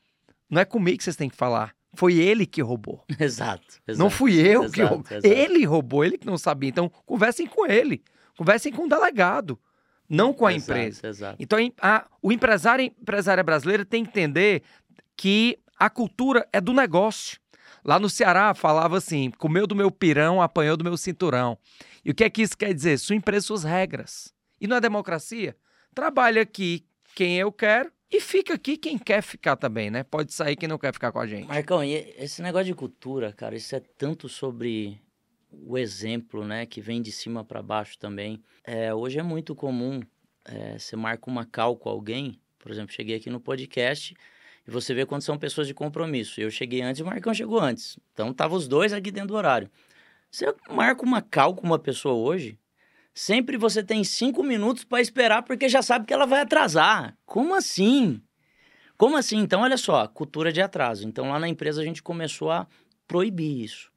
não 0.50 0.60
é 0.60 0.66
comigo 0.66 0.98
que 0.98 1.06
vocês 1.06 1.16
têm 1.16 1.30
que 1.30 1.38
falar. 1.38 1.74
Foi 1.94 2.16
ele 2.16 2.46
que 2.46 2.62
roubou. 2.62 3.06
Exato. 3.18 3.64
exato. 3.88 3.98
Não 4.04 4.10
fui 4.10 4.34
eu 4.38 4.70
que 4.70 4.82
Exato, 4.82 4.96
roubei. 4.96 5.18
exato. 5.20 5.34
Ele 5.34 5.64
roubou, 5.66 6.04
ele 6.04 6.18
que 6.18 6.26
não 6.28 6.38
sabia. 6.38 6.68
Então, 6.70 6.90
conversem 7.06 7.48
com 7.48 7.66
ele. 7.66 8.04
Conversem 8.38 8.74
com 8.74 8.84
o 8.84 8.90
delegado, 8.90 9.58
não 10.10 10.34
com 10.34 10.46
a 10.46 10.52
empresa. 10.54 11.08
Exato. 11.08 11.38
Então, 11.40 11.58
a- 11.82 12.06
o 12.22 12.34
empresário 12.34 12.84
e 12.84 12.88
empresária 12.88 13.44
brasileira 13.44 13.86
tem 13.86 14.04
que 14.04 14.10
entender 14.10 14.62
que 15.16 15.58
a 15.80 15.90
cultura 15.90 16.46
é 16.52 16.60
do 16.60 16.74
negócio. 16.74 17.40
Lá 17.84 18.00
no 18.00 18.10
Ceará 18.10 18.54
falava 18.54 18.98
assim: 18.98 19.32
comeu 19.32 19.66
do 19.66 19.76
meu 19.76 19.92
pirão, 19.92 20.42
apanhou 20.42 20.78
do 20.78 20.84
meu 20.84 20.98
cinturão. 20.98 21.58
E 22.04 22.12
o 22.12 22.16
que 22.16 22.24
é 22.24 22.30
que 22.30 22.42
isso 22.42 22.58
quer 22.58 22.74
dizer? 22.74 22.98
Sua 22.98 23.16
empresa, 23.16 23.48
suas 23.48 23.64
regras. 23.64 24.34
E 24.60 24.68
não 24.68 24.78
é 24.78 24.82
democracia? 24.82 25.56
Trabalha 25.94 26.42
aqui 26.42 26.86
quem 27.16 27.38
eu 27.38 27.52
quero 27.52 27.92
e 28.10 28.20
fica 28.20 28.54
aqui 28.54 28.78
quem 28.78 28.98
quer 28.98 29.22
ficar 29.22 29.56
também, 29.56 29.90
né? 29.90 30.04
Pode 30.04 30.34
sair 30.34 30.56
quem 30.56 30.70
não 30.70 30.78
quer 30.78 30.94
ficar 30.94 31.12
com 31.12 31.20
a 31.20 31.28
gente. 31.28 31.48
Marcão, 31.48 31.84
e 31.84 31.94
esse 32.18 32.42
negócio 32.42 32.68
de 32.68 32.74
cultura, 32.74 33.34
cara, 33.34 33.56
isso 33.56 33.76
é 33.76 33.80
tanto 33.80 34.30
sobre 34.30 35.02
o 35.52 35.78
exemplo, 35.78 36.46
né, 36.46 36.66
que 36.66 36.80
vem 36.80 37.02
de 37.02 37.12
cima 37.12 37.44
para 37.44 37.62
baixo 37.62 37.98
também. 37.98 38.42
É, 38.64 38.94
hoje 38.94 39.20
é 39.20 39.24
muito 39.24 39.54
comum 39.54 40.02
é, 40.46 40.78
você 40.78 40.96
marca 40.96 41.30
uma 41.30 41.46
cal 41.46 41.76
com 41.76 41.90
alguém, 41.90 42.40
por 42.58 42.72
exemplo, 42.72 42.94
cheguei 42.94 43.16
aqui 43.16 43.30
no 43.30 43.40
podcast 43.40 44.16
e 44.68 44.72
você 44.72 44.94
vê 44.94 45.06
quando 45.06 45.22
são 45.22 45.38
pessoas 45.38 45.68
de 45.68 45.74
compromisso. 45.74 46.40
Eu 46.40 46.52
cheguei 46.52 46.82
antes 46.82 47.00
e 47.00 47.04
o 47.04 47.06
Marcão 47.06 47.34
chegou 47.34 47.60
antes. 47.60 47.98
Então 48.14 48.34
tava 48.34 48.56
os 48.56 48.68
dois 48.68 48.94
aqui 48.94 49.12
dentro 49.12 49.30
do 49.30 49.36
horário. 49.36 49.70
Você 50.30 50.54
marca 50.70 51.04
uma 51.04 51.22
cal 51.22 51.54
com 51.54 51.66
uma 51.66 51.80
pessoa 51.80 52.16
hoje, 52.16 52.58
sempre 53.14 53.58
você 53.58 53.84
tem 53.84 54.04
cinco 54.04 54.44
minutos 54.44 54.84
para 54.84 55.02
esperar 55.02 55.44
porque 55.44 55.68
já 55.68 55.82
sabe 55.82 56.06
que 56.06 56.14
ela 56.14 56.26
vai 56.26 56.42
atrasar. 56.42 57.18
Como 57.26 57.54
assim? 57.54 58.22
Como 58.98 59.18
assim? 59.18 59.40
Então, 59.40 59.62
olha 59.62 59.78
só, 59.78 60.08
cultura 60.08 60.54
de 60.54 60.62
atraso. 60.62 61.08
Então, 61.08 61.30
lá 61.30 61.40
na 61.40 61.50
empresa 61.50 61.82
a 61.82 61.84
gente 61.84 62.04
começou 62.04 62.52
a 62.52 62.68
proibir 63.08 63.64
isso. 63.64 63.92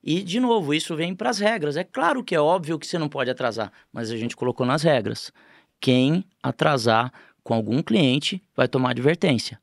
E, 0.00 0.22
de 0.22 0.38
novo, 0.38 0.72
isso 0.72 0.94
vem 0.94 1.14
para 1.14 1.30
as 1.30 1.38
regras. 1.38 1.76
É 1.76 1.82
claro 1.82 2.22
que 2.22 2.34
é 2.34 2.40
óbvio 2.40 2.78
que 2.78 2.86
você 2.86 2.98
não 2.98 3.08
pode 3.08 3.30
atrasar, 3.30 3.72
mas 3.92 4.10
a 4.10 4.16
gente 4.16 4.36
colocou 4.36 4.64
nas 4.64 4.82
regras. 4.82 5.32
Quem 5.80 6.24
atrasar 6.42 7.12
com 7.42 7.52
algum 7.52 7.82
cliente 7.82 8.40
vai 8.54 8.68
tomar 8.68 8.90
advertência. 8.90 9.60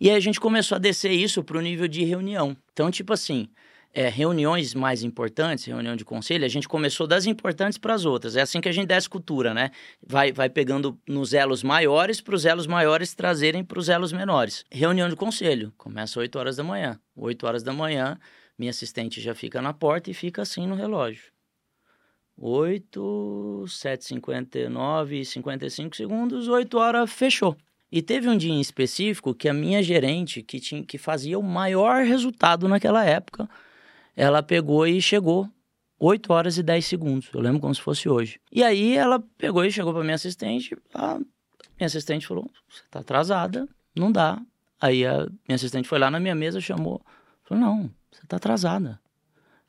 E 0.00 0.08
aí 0.08 0.16
a 0.16 0.20
gente 0.20 0.38
começou 0.38 0.76
a 0.76 0.78
descer 0.78 1.10
isso 1.10 1.42
para 1.42 1.58
o 1.58 1.60
nível 1.60 1.88
de 1.88 2.04
reunião. 2.04 2.56
Então, 2.72 2.90
tipo 2.90 3.12
assim, 3.12 3.48
é, 3.92 4.08
reuniões 4.08 4.74
mais 4.74 5.02
importantes, 5.02 5.64
reunião 5.64 5.96
de 5.96 6.04
conselho, 6.04 6.44
a 6.44 6.48
gente 6.48 6.68
começou 6.68 7.06
das 7.06 7.26
importantes 7.26 7.78
para 7.78 7.94
as 7.94 8.04
outras. 8.04 8.36
É 8.36 8.42
assim 8.42 8.60
que 8.60 8.68
a 8.68 8.72
gente 8.72 8.86
desce 8.86 9.08
cultura, 9.08 9.52
né? 9.52 9.70
Vai, 10.06 10.30
vai 10.30 10.48
pegando 10.48 10.96
nos 11.08 11.32
elos 11.32 11.62
maiores 11.62 12.20
para 12.20 12.34
os 12.34 12.44
elos 12.44 12.66
maiores 12.66 13.14
trazerem 13.14 13.64
para 13.64 13.78
os 13.78 13.88
elos 13.88 14.12
menores. 14.12 14.64
Reunião 14.70 15.08
de 15.08 15.16
conselho, 15.16 15.72
começa 15.76 16.12
às 16.12 16.16
8 16.18 16.38
horas 16.38 16.56
da 16.56 16.62
manhã. 16.62 17.00
8 17.16 17.46
horas 17.46 17.62
da 17.64 17.72
manhã, 17.72 18.18
minha 18.56 18.70
assistente 18.70 19.20
já 19.20 19.34
fica 19.34 19.60
na 19.60 19.72
porta 19.72 20.10
e 20.10 20.14
fica 20.14 20.42
assim 20.42 20.66
no 20.66 20.76
relógio. 20.76 21.32
8, 22.36 23.64
7h59 23.66 25.12
e 25.12 25.24
55 25.24 25.96
segundos, 25.96 26.46
8 26.46 26.78
horas, 26.78 27.12
fechou. 27.12 27.56
E 27.90 28.02
teve 28.02 28.28
um 28.28 28.36
dia 28.36 28.52
em 28.52 28.60
específico 28.60 29.34
que 29.34 29.48
a 29.48 29.54
minha 29.54 29.82
gerente, 29.82 30.42
que, 30.42 30.60
tinha, 30.60 30.82
que 30.82 30.98
fazia 30.98 31.38
o 31.38 31.42
maior 31.42 32.04
resultado 32.04 32.68
naquela 32.68 33.04
época, 33.04 33.48
ela 34.14 34.42
pegou 34.42 34.86
e 34.86 35.00
chegou 35.00 35.48
8 35.98 36.32
horas 36.32 36.58
e 36.58 36.62
10 36.62 36.84
segundos. 36.84 37.30
Eu 37.32 37.40
lembro 37.40 37.60
como 37.60 37.74
se 37.74 37.80
fosse 37.80 38.08
hoje. 38.08 38.40
E 38.52 38.62
aí 38.62 38.96
ela 38.96 39.22
pegou 39.38 39.64
e 39.64 39.72
chegou 39.72 39.92
para 39.92 40.02
minha 40.02 40.14
assistente. 40.14 40.76
A 40.94 41.14
minha 41.14 41.86
assistente 41.86 42.26
falou: 42.26 42.50
Você 42.68 42.82
tá 42.90 43.00
atrasada, 43.00 43.68
não 43.96 44.12
dá. 44.12 44.40
Aí 44.80 45.04
a 45.06 45.26
minha 45.46 45.56
assistente 45.56 45.88
foi 45.88 45.98
lá 45.98 46.10
na 46.10 46.20
minha 46.20 46.34
mesa, 46.34 46.60
chamou. 46.60 47.00
Falou: 47.44 47.64
Não, 47.64 47.90
você 48.10 48.22
tá 48.26 48.36
atrasada. 48.36 49.00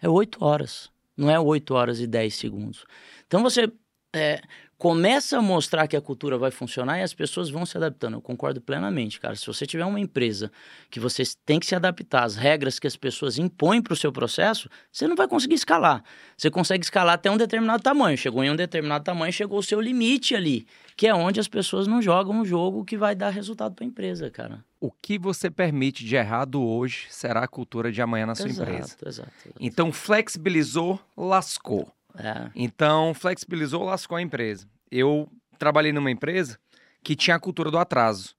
É 0.01 0.07
8 0.07 0.43
horas. 0.43 0.89
Não 1.15 1.29
é 1.29 1.39
8 1.39 1.73
horas 1.73 1.99
e 1.99 2.07
10 2.07 2.35
segundos. 2.35 2.85
Então 3.27 3.41
você 3.41 3.71
é, 4.13 4.41
começa 4.79 5.37
a 5.37 5.41
mostrar 5.41 5.87
que 5.89 5.97
a 5.97 6.01
cultura 6.01 6.37
vai 6.37 6.51
funcionar 6.51 6.99
e 6.99 7.03
as 7.03 7.13
pessoas 7.13 7.49
vão 7.49 7.65
se 7.65 7.75
adaptando. 7.75 8.13
Eu 8.13 8.21
concordo 8.21 8.61
plenamente, 8.61 9.19
cara. 9.19 9.35
Se 9.35 9.45
você 9.45 9.65
tiver 9.65 9.83
uma 9.83 9.99
empresa 9.99 10.49
que 10.89 11.01
você 11.01 11.21
tem 11.45 11.59
que 11.59 11.65
se 11.65 11.75
adaptar 11.75 12.23
às 12.23 12.37
regras 12.37 12.79
que 12.79 12.87
as 12.87 12.95
pessoas 12.95 13.37
impõem 13.37 13.81
para 13.81 13.91
o 13.91 13.95
seu 13.95 14.09
processo, 14.09 14.69
você 14.89 15.05
não 15.05 15.17
vai 15.17 15.27
conseguir 15.27 15.55
escalar. 15.55 16.01
Você 16.37 16.49
consegue 16.49 16.85
escalar 16.85 17.15
até 17.15 17.29
um 17.29 17.35
determinado 17.35 17.83
tamanho. 17.83 18.17
Chegou 18.17 18.41
em 18.41 18.51
um 18.51 18.55
determinado 18.55 19.03
tamanho, 19.03 19.33
chegou 19.33 19.59
o 19.59 19.63
seu 19.63 19.81
limite 19.81 20.33
ali, 20.33 20.65
que 20.95 21.07
é 21.07 21.13
onde 21.13 21.41
as 21.41 21.49
pessoas 21.49 21.85
não 21.85 22.01
jogam 22.01 22.39
um 22.39 22.45
jogo 22.45 22.85
que 22.85 22.95
vai 22.95 23.13
dar 23.13 23.31
resultado 23.31 23.75
para 23.75 23.83
a 23.83 23.87
empresa, 23.87 24.31
cara. 24.31 24.63
O 24.79 24.89
que 24.89 25.19
você 25.19 25.51
permite 25.51 26.05
de 26.05 26.15
errado 26.15 26.65
hoje 26.65 27.07
será 27.09 27.41
a 27.41 27.47
cultura 27.49 27.91
de 27.91 28.01
amanhã 28.01 28.25
na 28.25 28.33
sua 28.33 28.47
exato, 28.47 28.71
empresa. 28.71 28.95
Exato, 29.05 29.09
exato. 29.09 29.31
Então, 29.59 29.91
flexibilizou, 29.91 30.97
lascou. 31.17 31.91
É. 32.17 32.49
Então, 32.55 33.13
flexibilizou, 33.13 33.83
lascou 33.83 34.17
a 34.17 34.21
empresa. 34.21 34.67
Eu 34.91 35.29
trabalhei 35.57 35.91
numa 35.91 36.11
empresa 36.11 36.59
que 37.03 37.15
tinha 37.15 37.35
a 37.35 37.39
cultura 37.39 37.69
do 37.69 37.77
atraso. 37.77 38.35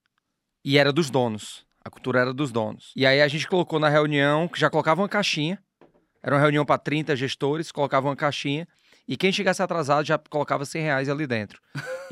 E 0.64 0.76
era 0.78 0.92
dos 0.92 1.10
donos. 1.10 1.64
A 1.84 1.88
cultura 1.88 2.20
era 2.20 2.34
dos 2.34 2.52
donos. 2.52 2.92
E 2.94 3.06
aí 3.06 3.22
a 3.22 3.28
gente 3.28 3.48
colocou 3.48 3.78
na 3.78 3.88
reunião, 3.88 4.46
que 4.48 4.60
já 4.60 4.68
colocava 4.68 5.00
uma 5.00 5.08
caixinha. 5.08 5.58
Era 6.22 6.34
uma 6.34 6.40
reunião 6.40 6.66
para 6.66 6.78
30 6.78 7.16
gestores, 7.16 7.72
colocava 7.72 8.08
uma 8.08 8.16
caixinha. 8.16 8.68
E 9.11 9.16
quem 9.16 9.32
chegasse 9.32 9.61
atrasado 9.61 10.06
já 10.06 10.16
colocava 10.16 10.64
100 10.64 10.82
reais 10.82 11.08
ali 11.08 11.26
dentro. 11.26 11.61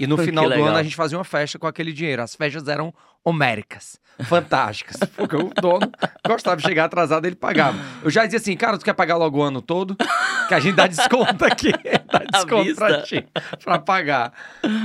E 0.01 0.05
no 0.09 0.19
final 0.19 0.49
do 0.49 0.65
ano 0.65 0.77
a 0.77 0.83
gente 0.83 0.97
fazia 0.97 1.17
uma 1.17 1.23
festa 1.23 1.57
com 1.57 1.69
aquele 1.69 1.93
dinheiro. 1.93 2.21
As 2.21 2.35
festas 2.35 2.67
eram 2.67 2.93
homéricas, 3.25 4.01
fantásticas. 4.25 4.97
Porque 5.15 5.37
o 5.37 5.53
dono 5.61 5.89
gostava 6.27 6.57
de 6.57 6.65
chegar 6.65 6.87
atrasado, 6.87 7.25
ele 7.25 7.37
pagava. 7.37 7.79
Eu 8.03 8.11
já 8.11 8.25
dizia 8.25 8.41
assim, 8.41 8.57
cara, 8.57 8.77
tu 8.77 8.85
quer 8.85 8.95
pagar 8.95 9.17
logo 9.17 9.39
o 9.39 9.43
ano 9.43 9.63
todo? 9.63 9.95
Que 10.49 10.55
a 10.55 10.59
gente 10.59 10.75
dá 10.75 10.89
desconto 10.89 11.45
aqui. 11.45 11.71
Dá 12.11 12.41
desconto 12.41 12.75
pra 12.75 13.03
ti, 13.03 13.29
pra 13.63 13.79
pagar. 13.79 14.33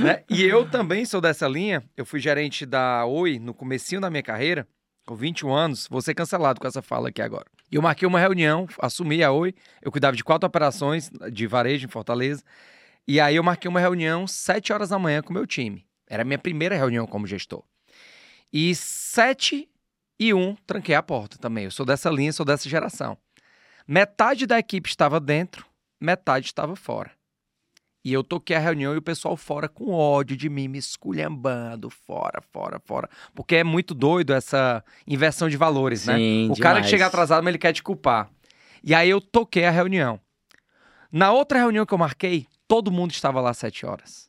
né? 0.02 0.22
E 0.28 0.44
eu 0.44 0.68
também 0.68 1.06
sou 1.06 1.22
dessa 1.22 1.48
linha. 1.48 1.82
Eu 1.96 2.04
fui 2.04 2.20
gerente 2.20 2.66
da 2.66 3.06
Oi 3.06 3.38
no 3.38 3.54
comecinho 3.54 4.00
da 4.00 4.10
minha 4.10 4.22
carreira, 4.22 4.68
com 5.04 5.14
21 5.14 5.52
anos. 5.52 5.86
Vou 5.88 6.00
ser 6.02 6.14
cancelado 6.14 6.60
com 6.60 6.66
essa 6.66 6.82
fala 6.82 7.08
aqui 7.08 7.22
agora. 7.22 7.46
E 7.70 7.76
eu 7.76 7.82
marquei 7.82 8.06
uma 8.06 8.20
reunião, 8.20 8.66
assumi 8.78 9.22
a 9.22 9.32
Oi. 9.32 9.54
Eu 9.82 9.90
cuidava 9.90 10.16
de 10.16 10.24
quatro 10.24 10.46
operações 10.46 11.10
de 11.32 11.46
varejo 11.46 11.86
em 11.86 11.90
Fortaleza. 11.90 12.42
E 13.06 13.20
aí 13.20 13.36
eu 13.36 13.42
marquei 13.42 13.68
uma 13.68 13.80
reunião 13.80 14.26
sete 14.26 14.72
horas 14.72 14.88
da 14.88 14.98
manhã 14.98 15.22
com 15.22 15.30
o 15.30 15.34
meu 15.34 15.46
time. 15.46 15.84
Era 16.08 16.22
a 16.22 16.24
minha 16.24 16.38
primeira 16.38 16.76
reunião 16.76 17.06
como 17.06 17.26
gestor. 17.26 17.62
E 18.52 18.74
sete 18.74 19.68
e 20.18 20.32
um, 20.32 20.54
tranquei 20.66 20.94
a 20.94 21.02
porta 21.02 21.36
também. 21.38 21.64
Eu 21.64 21.70
sou 21.70 21.84
dessa 21.84 22.08
linha, 22.08 22.32
sou 22.32 22.46
dessa 22.46 22.68
geração. 22.68 23.18
Metade 23.86 24.46
da 24.46 24.58
equipe 24.58 24.88
estava 24.88 25.20
dentro, 25.20 25.66
metade 26.00 26.46
estava 26.46 26.74
fora. 26.76 27.10
E 28.04 28.12
eu 28.12 28.22
toquei 28.22 28.54
a 28.54 28.60
reunião 28.60 28.94
e 28.94 28.98
o 28.98 29.02
pessoal 29.02 29.34
fora 29.34 29.66
com 29.66 29.90
ódio 29.92 30.36
de 30.36 30.50
mim, 30.50 30.68
me 30.68 30.76
esculhambando, 30.76 31.88
fora, 31.88 32.42
fora, 32.52 32.78
fora. 32.78 33.08
Porque 33.34 33.56
é 33.56 33.64
muito 33.64 33.94
doido 33.94 34.34
essa 34.34 34.84
inversão 35.06 35.48
de 35.48 35.56
valores, 35.56 36.06
né? 36.06 36.16
Sim, 36.16 36.50
O 36.50 36.56
cara 36.56 36.82
que 36.82 36.88
chega 36.88 37.06
atrasado, 37.06 37.42
mas 37.42 37.52
ele 37.52 37.58
quer 37.58 37.72
te 37.72 37.82
culpar. 37.82 38.28
E 38.82 38.94
aí 38.94 39.08
eu 39.08 39.22
toquei 39.22 39.64
a 39.64 39.70
reunião. 39.70 40.20
Na 41.10 41.32
outra 41.32 41.58
reunião 41.58 41.86
que 41.86 41.94
eu 41.94 41.98
marquei, 41.98 42.46
todo 42.68 42.92
mundo 42.92 43.12
estava 43.12 43.40
lá 43.40 43.50
às 43.50 43.58
sete 43.58 43.86
horas. 43.86 44.28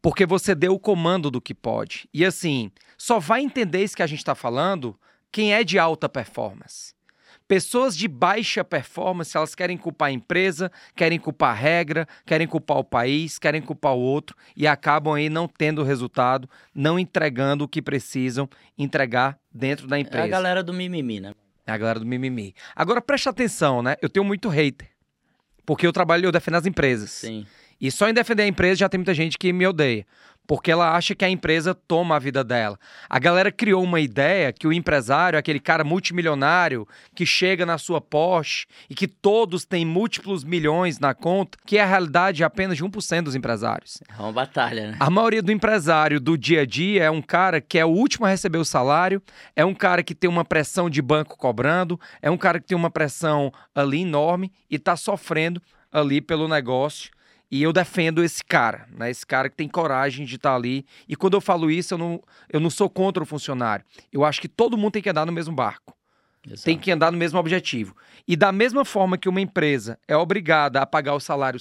Porque 0.00 0.26
você 0.26 0.52
deu 0.52 0.74
o 0.74 0.80
comando 0.80 1.30
do 1.30 1.40
que 1.40 1.54
pode. 1.54 2.08
E 2.12 2.24
assim, 2.24 2.72
só 2.98 3.20
vai 3.20 3.42
entender 3.42 3.84
isso 3.84 3.94
que 3.94 4.02
a 4.02 4.06
gente 4.08 4.18
está 4.18 4.34
falando 4.34 4.98
quem 5.30 5.54
é 5.54 5.62
de 5.62 5.78
alta 5.78 6.08
performance. 6.08 6.94
Pessoas 7.52 7.94
de 7.94 8.08
baixa 8.08 8.64
performance, 8.64 9.36
elas 9.36 9.54
querem 9.54 9.76
culpar 9.76 10.08
a 10.08 10.10
empresa, 10.10 10.72
querem 10.96 11.18
culpar 11.18 11.50
a 11.50 11.52
regra, 11.52 12.08
querem 12.24 12.46
culpar 12.46 12.78
o 12.78 12.82
país, 12.84 13.38
querem 13.38 13.60
culpar 13.60 13.92
o 13.92 13.98
outro 14.00 14.34
e 14.56 14.66
acabam 14.66 15.12
aí 15.12 15.28
não 15.28 15.46
tendo 15.46 15.82
resultado, 15.82 16.48
não 16.74 16.98
entregando 16.98 17.64
o 17.64 17.68
que 17.68 17.82
precisam 17.82 18.48
entregar 18.78 19.38
dentro 19.52 19.86
da 19.86 19.98
É 19.98 20.00
empresa. 20.00 20.24
a 20.24 20.28
galera 20.28 20.62
do 20.62 20.72
mimimi, 20.72 21.20
né? 21.20 21.34
É 21.66 21.72
a 21.72 21.76
galera 21.76 22.00
do 22.00 22.06
mimimi. 22.06 22.54
Agora 22.74 23.02
preste 23.02 23.28
atenção, 23.28 23.82
né? 23.82 23.96
Eu 24.00 24.08
tenho 24.08 24.24
muito 24.24 24.48
hater. 24.48 24.88
Porque 25.66 25.86
eu 25.86 25.92
trabalho, 25.92 26.24
eu 26.24 26.32
defendo 26.32 26.54
as 26.54 26.64
empresas. 26.64 27.10
Sim. 27.10 27.46
E 27.78 27.90
só 27.90 28.08
em 28.08 28.14
defender 28.14 28.44
a 28.44 28.46
empresa 28.46 28.76
já 28.76 28.88
tem 28.88 28.96
muita 28.96 29.12
gente 29.12 29.36
que 29.36 29.52
me 29.52 29.66
odeia. 29.66 30.06
Porque 30.46 30.70
ela 30.70 30.94
acha 30.96 31.14
que 31.14 31.24
a 31.24 31.30
empresa 31.30 31.74
toma 31.74 32.16
a 32.16 32.18
vida 32.18 32.42
dela. 32.42 32.78
A 33.08 33.18
galera 33.18 33.52
criou 33.52 33.82
uma 33.82 34.00
ideia 34.00 34.52
que 34.52 34.66
o 34.66 34.72
empresário 34.72 35.36
é 35.36 35.40
aquele 35.40 35.60
cara 35.60 35.84
multimilionário 35.84 36.86
que 37.14 37.24
chega 37.24 37.64
na 37.64 37.78
sua 37.78 38.00
Porsche 38.00 38.66
e 38.90 38.94
que 38.94 39.06
todos 39.06 39.64
têm 39.64 39.84
múltiplos 39.84 40.44
milhões 40.44 40.98
na 40.98 41.14
conta, 41.14 41.58
que 41.64 41.78
é 41.78 41.82
a 41.82 41.86
realidade 41.86 42.42
apenas 42.42 42.76
de 42.76 42.84
1% 42.84 43.22
dos 43.22 43.34
empresários. 43.34 44.02
É 44.08 44.20
uma 44.20 44.32
batalha, 44.32 44.90
né? 44.90 44.96
A 44.98 45.10
maioria 45.10 45.42
do 45.42 45.52
empresário 45.52 46.20
do 46.20 46.36
dia 46.36 46.62
a 46.62 46.66
dia 46.66 47.04
é 47.04 47.10
um 47.10 47.22
cara 47.22 47.60
que 47.60 47.78
é 47.78 47.84
o 47.84 47.88
último 47.88 48.26
a 48.26 48.28
receber 48.28 48.58
o 48.58 48.64
salário, 48.64 49.22
é 49.54 49.64
um 49.64 49.74
cara 49.74 50.02
que 50.02 50.14
tem 50.14 50.28
uma 50.28 50.44
pressão 50.44 50.90
de 50.90 51.00
banco 51.00 51.36
cobrando, 51.36 51.98
é 52.20 52.30
um 52.30 52.36
cara 52.36 52.60
que 52.60 52.66
tem 52.66 52.76
uma 52.76 52.90
pressão 52.90 53.52
ali 53.74 54.02
enorme 54.02 54.52
e 54.70 54.76
está 54.76 54.96
sofrendo 54.96 55.62
ali 55.92 56.20
pelo 56.20 56.48
negócio. 56.48 57.10
E 57.52 57.62
eu 57.62 57.70
defendo 57.70 58.24
esse 58.24 58.42
cara, 58.42 58.88
né? 58.96 59.10
Esse 59.10 59.26
cara 59.26 59.50
que 59.50 59.54
tem 59.54 59.68
coragem 59.68 60.24
de 60.24 60.36
estar 60.36 60.54
ali. 60.54 60.86
E 61.06 61.14
quando 61.14 61.34
eu 61.34 61.40
falo 61.40 61.70
isso, 61.70 61.92
eu 61.92 61.98
não, 61.98 62.22
eu 62.50 62.58
não 62.58 62.70
sou 62.70 62.88
contra 62.88 63.22
o 63.22 63.26
funcionário. 63.26 63.84
Eu 64.10 64.24
acho 64.24 64.40
que 64.40 64.48
todo 64.48 64.78
mundo 64.78 64.92
tem 64.92 65.02
que 65.02 65.10
andar 65.10 65.26
no 65.26 65.32
mesmo 65.32 65.54
barco 65.54 65.94
Exato. 66.46 66.64
tem 66.64 66.78
que 66.78 66.90
andar 66.90 67.12
no 67.12 67.18
mesmo 67.18 67.38
objetivo. 67.38 67.94
E 68.26 68.36
da 68.36 68.50
mesma 68.50 68.86
forma 68.86 69.18
que 69.18 69.28
uma 69.28 69.40
empresa 69.40 69.98
é 70.08 70.16
obrigada 70.16 70.80
a 70.80 70.86
pagar 70.86 71.14
o 71.14 71.20
salário 71.20 71.60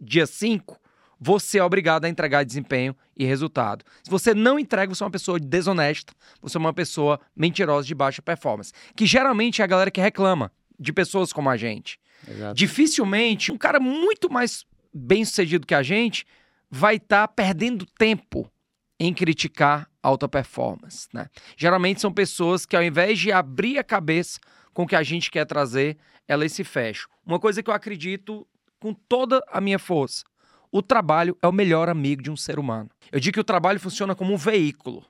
dia 0.00 0.24
5, 0.24 0.80
você 1.20 1.58
é 1.58 1.64
obrigado 1.64 2.04
a 2.04 2.08
entregar 2.08 2.44
desempenho 2.44 2.94
e 3.16 3.24
resultado. 3.24 3.84
Se 4.02 4.10
você 4.10 4.34
não 4.34 4.58
entrega, 4.58 4.94
você 4.94 5.02
é 5.02 5.06
uma 5.06 5.10
pessoa 5.10 5.40
desonesta, 5.40 6.12
você 6.40 6.56
é 6.56 6.60
uma 6.60 6.72
pessoa 6.72 7.20
mentirosa 7.34 7.86
de 7.86 7.94
baixa 7.94 8.22
performance. 8.22 8.72
Que 8.94 9.04
geralmente 9.06 9.62
é 9.62 9.64
a 9.64 9.68
galera 9.68 9.90
que 9.90 10.00
reclama 10.00 10.52
de 10.78 10.92
pessoas 10.92 11.32
como 11.32 11.50
a 11.50 11.56
gente. 11.56 11.98
Exato. 12.28 12.54
Dificilmente 12.54 13.52
um 13.52 13.58
cara 13.58 13.78
muito 13.78 14.30
mais 14.30 14.64
bem 14.94 15.24
sucedido 15.24 15.66
que 15.66 15.74
a 15.74 15.82
gente 15.82 16.24
vai 16.70 16.96
estar 16.96 17.26
perdendo 17.28 17.84
tempo 17.98 18.50
em 18.98 19.12
criticar 19.12 19.90
alta 20.02 20.28
performance. 20.28 21.08
Né? 21.12 21.28
Geralmente 21.56 22.00
são 22.00 22.12
pessoas 22.12 22.64
que, 22.64 22.76
ao 22.76 22.82
invés 22.82 23.18
de 23.18 23.32
abrir 23.32 23.78
a 23.78 23.84
cabeça 23.84 24.38
com 24.72 24.84
o 24.84 24.86
que 24.86 24.96
a 24.96 25.02
gente 25.02 25.30
quer 25.30 25.44
trazer, 25.44 25.98
elas 26.28 26.52
se 26.52 26.64
fecham. 26.64 27.08
Uma 27.24 27.40
coisa 27.40 27.62
que 27.62 27.70
eu 27.70 27.74
acredito 27.74 28.46
com 28.78 28.92
toda 28.92 29.42
a 29.50 29.60
minha 29.60 29.78
força: 29.78 30.24
o 30.70 30.82
trabalho 30.82 31.36
é 31.42 31.46
o 31.46 31.52
melhor 31.52 31.88
amigo 31.88 32.22
de 32.22 32.30
um 32.30 32.36
ser 32.36 32.58
humano. 32.58 32.90
Eu 33.10 33.20
digo 33.20 33.34
que 33.34 33.40
o 33.40 33.44
trabalho 33.44 33.80
funciona 33.80 34.14
como 34.14 34.32
um 34.32 34.36
veículo. 34.36 35.04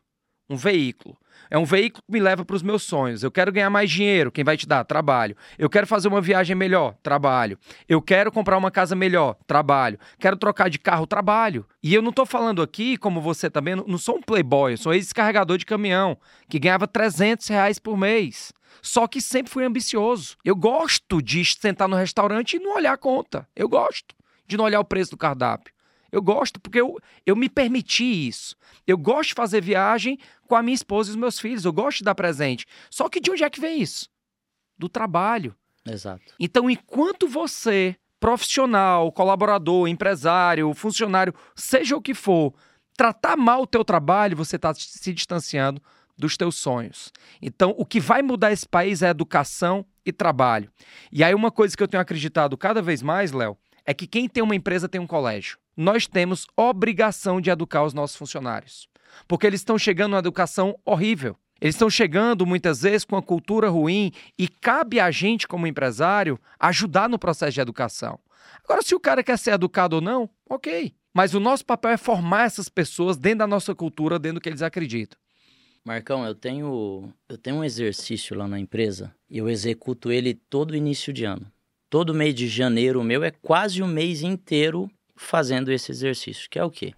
Um 0.49 0.57
veículo. 0.57 1.17
É 1.51 1.57
um 1.59 1.65
veículo 1.65 2.03
que 2.07 2.13
me 2.13 2.21
leva 2.21 2.45
para 2.45 2.55
os 2.57 2.63
meus 2.63 2.83
sonhos. 2.83 3.23
Eu 3.23 3.31
quero 3.31 3.51
ganhar 3.51 3.71
mais 3.71 3.91
dinheiro. 3.91 4.31
Quem 4.31 4.45
vai 4.45 4.57
te 4.57 4.67
dar? 4.67 4.85
Trabalho. 4.85 5.35
Eu 5.59 5.71
quero 5.71 5.87
fazer 5.87 6.09
uma 6.09 6.21
viagem 6.21 6.55
melhor. 6.55 6.95
Trabalho. 7.03 7.59
Eu 7.89 8.01
quero 8.03 8.31
comprar 8.31 8.59
uma 8.59 8.71
casa 8.71 8.95
melhor. 8.95 9.37
Trabalho. 9.47 9.99
Quero 10.19 10.37
trocar 10.37 10.69
de 10.69 10.79
carro. 10.79 11.07
Trabalho. 11.07 11.67
E 11.83 11.95
eu 11.95 12.03
não 12.03 12.11
estou 12.11 12.27
falando 12.27 12.61
aqui, 12.61 12.97
como 12.99 13.21
você 13.21 13.49
também, 13.49 13.75
não- 13.75 13.99
sou 13.99 14.17
um 14.17 14.23
playboy. 14.23 14.73
Eu 14.73 14.79
sou 14.79 14.93
ex-descarregador 14.93 15.57
de 15.57 15.65
caminhão 15.67 16.19
que 16.49 16.59
ganhava 16.59 16.87
300 16.87 17.49
reais 17.49 17.79
por 17.79 17.97
mês. 17.97 18.53
Só 18.83 19.07
que 19.07 19.21
sempre 19.21 19.51
fui 19.53 19.65
ambicioso. 19.65 20.37
Eu 20.45 20.55
gosto 20.57 21.23
de 21.23 21.43
sentar 21.45 21.89
no 21.89 21.97
restaurante 21.97 22.57
e 22.57 22.61
não 22.61 22.77
olhar 22.77 22.93
a 22.93 22.99
conta. 22.99 23.49
Eu 23.57 23.69
gosto 23.69 24.15
de 24.47 24.57
não 24.59 24.65
olhar 24.65 24.81
o 24.81 24.85
preço 24.85 25.13
do 25.13 25.17
cardápio. 25.17 25.73
Eu 26.13 26.23
gosto 26.23 26.61
porque 26.61 26.81
eu, 26.81 26.97
eu 27.27 27.35
me 27.35 27.49
permiti 27.49 28.29
isso. 28.29 28.55
Eu 28.87 28.99
gosto 28.99 29.31
de 29.31 29.35
fazer 29.35 29.61
viagem 29.61 30.19
com 30.47 30.55
a 30.55 30.63
minha 30.63 30.75
esposa 30.75 31.11
e 31.11 31.13
os 31.13 31.17
meus 31.17 31.39
filhos. 31.39 31.65
Eu 31.65 31.73
gosto 31.73 31.99
de 31.99 32.05
dar 32.05 32.15
presente. 32.15 32.67
Só 32.91 33.09
que 33.09 33.21
de 33.21 33.31
onde 33.31 33.45
é 33.45 33.51
que 33.51 33.61
vem 33.61 33.81
isso? 33.81 34.09
Do 34.79 34.89
trabalho. 34.89 35.55
Exato. 35.87 36.35
Então, 36.39 36.69
enquanto 36.71 37.29
você, 37.29 37.97
profissional, 38.19 39.13
colaborador, 39.13 39.87
empresário, 39.89 40.73
funcionário, 40.75 41.35
seja 41.55 41.97
o 41.97 42.03
que 42.03 42.15
for, 42.15 42.55
tratar 42.97 43.37
mal 43.37 43.63
o 43.63 43.67
teu 43.67 43.85
trabalho, 43.85 44.37
você 44.37 44.57
está 44.57 44.73
se 44.75 45.13
distanciando 45.13 45.83
dos 46.17 46.37
teus 46.37 46.57
sonhos. 46.57 47.13
Então, 47.43 47.75
o 47.77 47.85
que 47.85 48.01
vai 48.01 48.23
mudar 48.23 48.53
esse 48.53 48.69
país 48.69 49.03
é 49.03 49.09
educação 49.09 49.85
e 50.07 50.13
trabalho. 50.13 50.71
E 51.11 51.25
aí, 51.25 51.35
uma 51.35 51.51
coisa 51.51 51.77
que 51.77 51.83
eu 51.83 51.89
tenho 51.89 52.01
acreditado 52.01 52.57
cada 52.57 52.81
vez 52.81 53.03
mais, 53.03 53.33
Léo, 53.33 53.57
é 53.85 53.93
que 53.93 54.07
quem 54.07 54.29
tem 54.29 54.43
uma 54.43 54.55
empresa 54.55 54.89
tem 54.89 55.01
um 55.01 55.07
colégio. 55.07 55.59
Nós 55.77 56.07
temos 56.07 56.47
obrigação 56.57 57.41
de 57.41 57.51
educar 57.51 57.85
os 57.85 57.95
nossos 57.95 58.17
funcionários. 58.17 58.89
Porque 59.27 59.47
eles 59.47 59.61
estão 59.61 59.79
chegando 59.79 60.13
numa 60.13 60.19
educação 60.19 60.79
horrível. 60.85 61.37
Eles 61.61 61.75
estão 61.75 61.89
chegando 61.89 62.45
muitas 62.45 62.83
vezes 62.83 63.05
com 63.05 63.17
uma 63.17 63.23
cultura 63.23 63.69
ruim 63.69 64.13
e 64.39 64.49
cabe 64.49 65.01
a 65.01 65.11
gente, 65.11 65.49
como 65.49 65.67
empresário, 65.67 66.39
ajudar 66.59 67.09
no 67.09 67.19
processo 67.19 67.53
de 67.53 67.61
educação. 67.61 68.19
Agora, 68.65 68.83
se 68.83 68.95
o 68.95 69.01
cara 69.01 69.23
quer 69.23 69.39
ser 69.39 69.53
educado 69.53 69.97
ou 69.97 70.03
não, 70.03 70.29
ok. 70.49 70.95
Mas 71.13 71.33
o 71.33 71.41
nosso 71.41 71.65
papel 71.65 71.93
é 71.93 71.97
formar 71.97 72.45
essas 72.45 72.69
pessoas 72.69 73.17
dentro 73.17 73.39
da 73.39 73.47
nossa 73.47 73.75
cultura, 73.75 74.19
dentro 74.19 74.41
do 74.41 74.41
que 74.41 74.49
eles 74.49 74.63
acreditam. 74.63 75.19
Marcão, 75.85 76.27
eu 76.27 76.35
tenho, 76.35 77.13
eu 77.29 77.39
tenho 77.39 77.57
um 77.57 77.65
exercício 77.65 78.37
lá 78.37 78.49
na 78.49 78.59
empresa 78.59 79.15
e 79.29 79.39
eu 79.39 79.49
executo 79.49 80.11
ele 80.11 80.35
todo 80.35 80.75
início 80.75 81.13
de 81.13 81.25
ano. 81.25 81.47
Todo 81.91 82.15
mês 82.15 82.35
de 82.35 82.49
janeiro 82.49 83.01
o 83.01 83.05
meu 83.05 83.23
é 83.23 83.31
quase 83.31 83.83
o 83.83 83.87
mês 83.87 84.23
inteiro 84.23 84.91
fazendo 85.25 85.73
esse 85.73 85.91
exercício, 85.91 86.49
que 86.49 86.59
é 86.59 86.65
o 86.65 86.71
quê? 86.71 86.95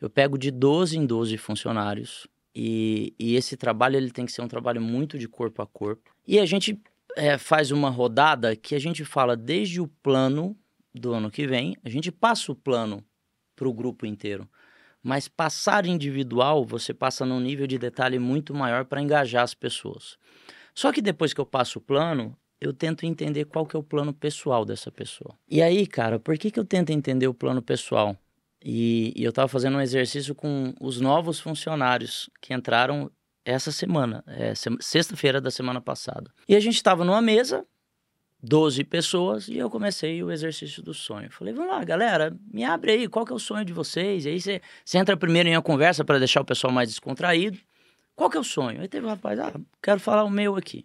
Eu 0.00 0.08
pego 0.08 0.38
de 0.38 0.50
12 0.50 0.96
em 0.96 1.06
12 1.06 1.36
funcionários 1.36 2.26
e, 2.54 3.14
e 3.18 3.36
esse 3.36 3.56
trabalho 3.56 3.96
ele 3.96 4.10
tem 4.10 4.26
que 4.26 4.32
ser 4.32 4.42
um 4.42 4.48
trabalho 4.48 4.80
muito 4.80 5.18
de 5.18 5.28
corpo 5.28 5.62
a 5.62 5.66
corpo. 5.66 6.10
E 6.26 6.38
a 6.38 6.46
gente 6.46 6.80
é, 7.16 7.38
faz 7.38 7.70
uma 7.70 7.90
rodada 7.90 8.54
que 8.56 8.74
a 8.74 8.78
gente 8.78 9.04
fala 9.04 9.36
desde 9.36 9.80
o 9.80 9.88
plano 9.88 10.56
do 10.94 11.12
ano 11.12 11.30
que 11.30 11.46
vem, 11.46 11.76
a 11.84 11.88
gente 11.88 12.10
passa 12.10 12.50
o 12.50 12.56
plano 12.56 13.04
para 13.54 13.68
o 13.68 13.72
grupo 13.72 14.06
inteiro. 14.06 14.48
Mas 15.02 15.28
passar 15.28 15.86
individual, 15.86 16.64
você 16.64 16.92
passa 16.92 17.24
num 17.24 17.40
nível 17.40 17.66
de 17.66 17.78
detalhe 17.78 18.18
muito 18.18 18.52
maior 18.54 18.84
para 18.84 19.00
engajar 19.00 19.42
as 19.42 19.54
pessoas. 19.54 20.18
Só 20.74 20.92
que 20.92 21.00
depois 21.00 21.32
que 21.32 21.40
eu 21.40 21.46
passo 21.46 21.78
o 21.78 21.82
plano, 21.82 22.36
eu 22.60 22.72
tento 22.72 23.04
entender 23.04 23.44
qual 23.44 23.66
que 23.66 23.76
é 23.76 23.78
o 23.78 23.82
plano 23.82 24.12
pessoal 24.12 24.64
dessa 24.64 24.90
pessoa. 24.90 25.34
E 25.48 25.62
aí, 25.62 25.86
cara, 25.86 26.18
por 26.18 26.36
que, 26.36 26.50
que 26.50 26.58
eu 26.58 26.64
tento 26.64 26.90
entender 26.90 27.28
o 27.28 27.34
plano 27.34 27.62
pessoal? 27.62 28.16
E, 28.64 29.12
e 29.16 29.22
eu 29.22 29.30
estava 29.30 29.48
fazendo 29.48 29.76
um 29.76 29.80
exercício 29.80 30.34
com 30.34 30.74
os 30.80 31.00
novos 31.00 31.38
funcionários 31.38 32.28
que 32.40 32.52
entraram 32.52 33.10
essa 33.44 33.72
semana, 33.72 34.22
é, 34.26 34.52
sexta-feira 34.80 35.40
da 35.40 35.50
semana 35.50 35.80
passada. 35.80 36.30
E 36.46 36.54
a 36.54 36.60
gente 36.60 36.74
estava 36.74 37.04
numa 37.04 37.22
mesa, 37.22 37.64
12 38.42 38.84
pessoas, 38.84 39.48
e 39.48 39.56
eu 39.56 39.70
comecei 39.70 40.22
o 40.22 40.30
exercício 40.30 40.82
do 40.82 40.92
sonho. 40.92 41.30
Falei, 41.30 41.54
vamos 41.54 41.70
lá, 41.70 41.82
galera, 41.82 42.36
me 42.52 42.64
abre 42.64 42.92
aí, 42.92 43.08
qual 43.08 43.24
que 43.24 43.32
é 43.32 43.36
o 43.36 43.38
sonho 43.38 43.64
de 43.64 43.72
vocês? 43.72 44.26
E 44.26 44.28
aí 44.28 44.40
você, 44.40 44.60
entra 44.94 45.16
primeiro 45.16 45.48
em 45.48 45.56
uma 45.56 45.62
conversa 45.62 46.04
para 46.04 46.18
deixar 46.18 46.40
o 46.40 46.44
pessoal 46.44 46.72
mais 46.72 46.88
descontraído. 46.88 47.58
Qual 48.14 48.28
que 48.28 48.36
é 48.36 48.40
o 48.40 48.44
sonho? 48.44 48.80
Aí 48.80 48.88
teve 48.88 49.06
um 49.06 49.10
rapaz, 49.10 49.38
ah, 49.38 49.54
quero 49.82 50.00
falar 50.00 50.24
o 50.24 50.30
meu 50.30 50.56
aqui. 50.56 50.84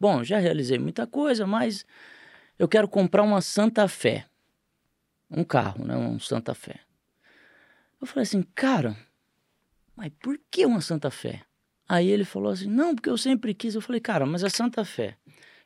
Bom, 0.00 0.24
já 0.24 0.38
realizei 0.38 0.78
muita 0.78 1.06
coisa, 1.06 1.46
mas 1.46 1.84
eu 2.58 2.66
quero 2.66 2.88
comprar 2.88 3.22
uma 3.22 3.42
Santa 3.42 3.86
Fé. 3.86 4.24
Um 5.30 5.44
carro, 5.44 5.84
né? 5.84 5.94
Um 5.94 6.18
Santa 6.18 6.54
Fé. 6.54 6.80
Eu 8.00 8.06
falei 8.06 8.22
assim, 8.22 8.42
cara, 8.54 8.96
mas 9.94 10.10
por 10.18 10.40
que 10.50 10.64
uma 10.64 10.80
Santa 10.80 11.10
Fé? 11.10 11.42
Aí 11.86 12.08
ele 12.08 12.24
falou 12.24 12.50
assim, 12.50 12.66
não, 12.66 12.94
porque 12.94 13.10
eu 13.10 13.18
sempre 13.18 13.52
quis. 13.52 13.74
Eu 13.74 13.82
falei, 13.82 14.00
cara, 14.00 14.24
mas 14.24 14.42
a 14.42 14.48
Santa 14.48 14.86
Fé 14.86 15.18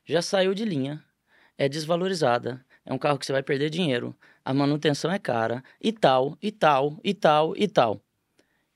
já 0.05 0.21
saiu 0.21 0.53
de 0.53 0.65
linha, 0.65 1.03
é 1.57 1.69
desvalorizada, 1.69 2.65
é 2.85 2.93
um 2.93 2.99
carro 2.99 3.19
que 3.19 3.25
você 3.25 3.33
vai 3.33 3.43
perder 3.43 3.71
dinheiro, 3.71 4.17
a 4.45 4.53
manutenção 4.53 5.13
é 5.13 5.19
cara, 5.19 5.63
e 5.81 5.93
tal, 5.93 6.37
e 6.43 6.51
tal, 6.51 6.99
e 7.05 7.15
tal, 7.15 7.55
e 7.57 7.69
tal. 7.69 8.03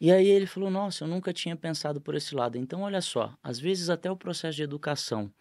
E 0.01 0.13
aí 0.13 0.29
ele 0.29 0.47
falou, 0.47 0.71
nossa, 0.71 1.03
eu 1.03 1.09
nunca 1.09 1.33
tinha 1.33 1.57
pensado 1.57 2.01
por 2.01 2.15
esse 2.15 2.33
lado. 2.33 2.57
Então, 2.57 2.83
olha 2.83 3.01
só, 3.01 3.37
às 3.43 3.59
vezes 3.59 3.91
até 3.91 4.09
o 4.09 4.17
processo 4.17 4.57
de 4.57 4.63
educação, 4.63 5.33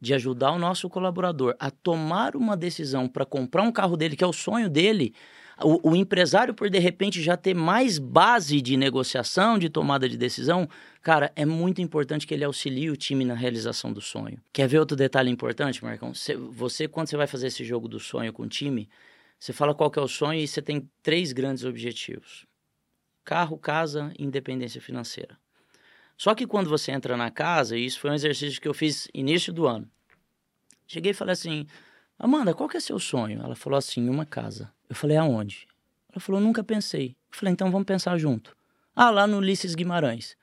de 0.00 0.14
ajudar 0.14 0.52
o 0.52 0.58
nosso 0.58 0.88
colaborador 0.88 1.56
a 1.58 1.70
tomar 1.70 2.36
uma 2.36 2.56
decisão 2.56 3.08
para 3.08 3.24
comprar 3.24 3.62
um 3.62 3.72
carro 3.72 3.96
dele, 3.96 4.16
que 4.16 4.24
é 4.24 4.26
o 4.26 4.32
sonho 4.32 4.68
dele, 4.68 5.14
o, 5.60 5.90
o, 5.90 5.96
empresário, 5.96 6.54
por 6.54 6.70
de 6.70 6.78
repente 6.78 7.20
já 7.20 7.36
ter 7.36 7.54
mais 7.54 7.98
base 7.98 8.60
de 8.60 8.76
negociação, 8.76 9.58
de 9.58 9.68
tomada 9.68 10.08
de 10.08 10.16
decisão, 10.16 10.68
cara, 11.02 11.32
é 11.34 11.44
muito 11.44 11.82
importante 11.82 12.26
que 12.26 12.34
ele 12.34 12.44
auxilie 12.44 12.90
o 12.90 12.96
time 12.96 13.24
na 13.24 13.34
realização 13.34 13.92
do 13.92 14.00
sonho. 14.00 14.40
Quer 14.52 14.68
ver 14.68 14.78
outro 14.78 14.96
detalhe 14.96 15.30
importante, 15.30 15.82
Marcão? 15.82 16.12
Você, 16.52 16.86
quando 16.86 17.08
você 17.08 17.16
vai 17.16 17.26
fazer 17.26 17.48
esse 17.48 17.64
jogo 17.64 17.88
do 17.88 17.98
sonho 17.98 18.32
com 18.32 18.44
o 18.44 18.48
time, 18.48 18.88
você 19.38 19.52
fala 19.52 19.74
qual 19.74 19.90
que 19.90 19.98
é 19.98 20.02
o 20.02 20.08
sonho 20.08 20.40
e 20.40 20.46
você 20.46 20.62
tem 20.62 20.88
três 21.02 21.32
grandes 21.32 21.64
objetivos: 21.64 22.46
carro, 23.24 23.58
casa 23.58 24.12
e 24.18 24.24
independência 24.24 24.80
financeira. 24.80 25.36
Só 26.18 26.34
que 26.34 26.48
quando 26.48 26.68
você 26.68 26.90
entra 26.90 27.16
na 27.16 27.30
casa, 27.30 27.76
e 27.76 27.86
isso 27.86 28.00
foi 28.00 28.10
um 28.10 28.14
exercício 28.14 28.60
que 28.60 28.66
eu 28.66 28.74
fiz 28.74 29.08
início 29.14 29.52
do 29.52 29.68
ano, 29.68 29.88
cheguei 30.84 31.12
e 31.12 31.14
falei 31.14 31.32
assim: 31.32 31.64
Amanda, 32.18 32.52
qual 32.52 32.68
que 32.68 32.76
é 32.76 32.80
seu 32.80 32.98
sonho? 32.98 33.40
Ela 33.40 33.54
falou 33.54 33.78
assim: 33.78 34.08
uma 34.08 34.26
casa. 34.26 34.72
Eu 34.90 34.96
falei: 34.96 35.16
aonde? 35.16 35.68
Ela 36.10 36.20
falou: 36.20 36.40
nunca 36.40 36.64
pensei. 36.64 37.16
Eu 37.30 37.38
falei: 37.38 37.52
então 37.52 37.70
vamos 37.70 37.86
pensar 37.86 38.18
junto. 38.18 38.56
Ah, 38.96 39.10
lá 39.10 39.28
no 39.28 39.38
Ulisses 39.38 39.76
Guimarães. 39.76 40.36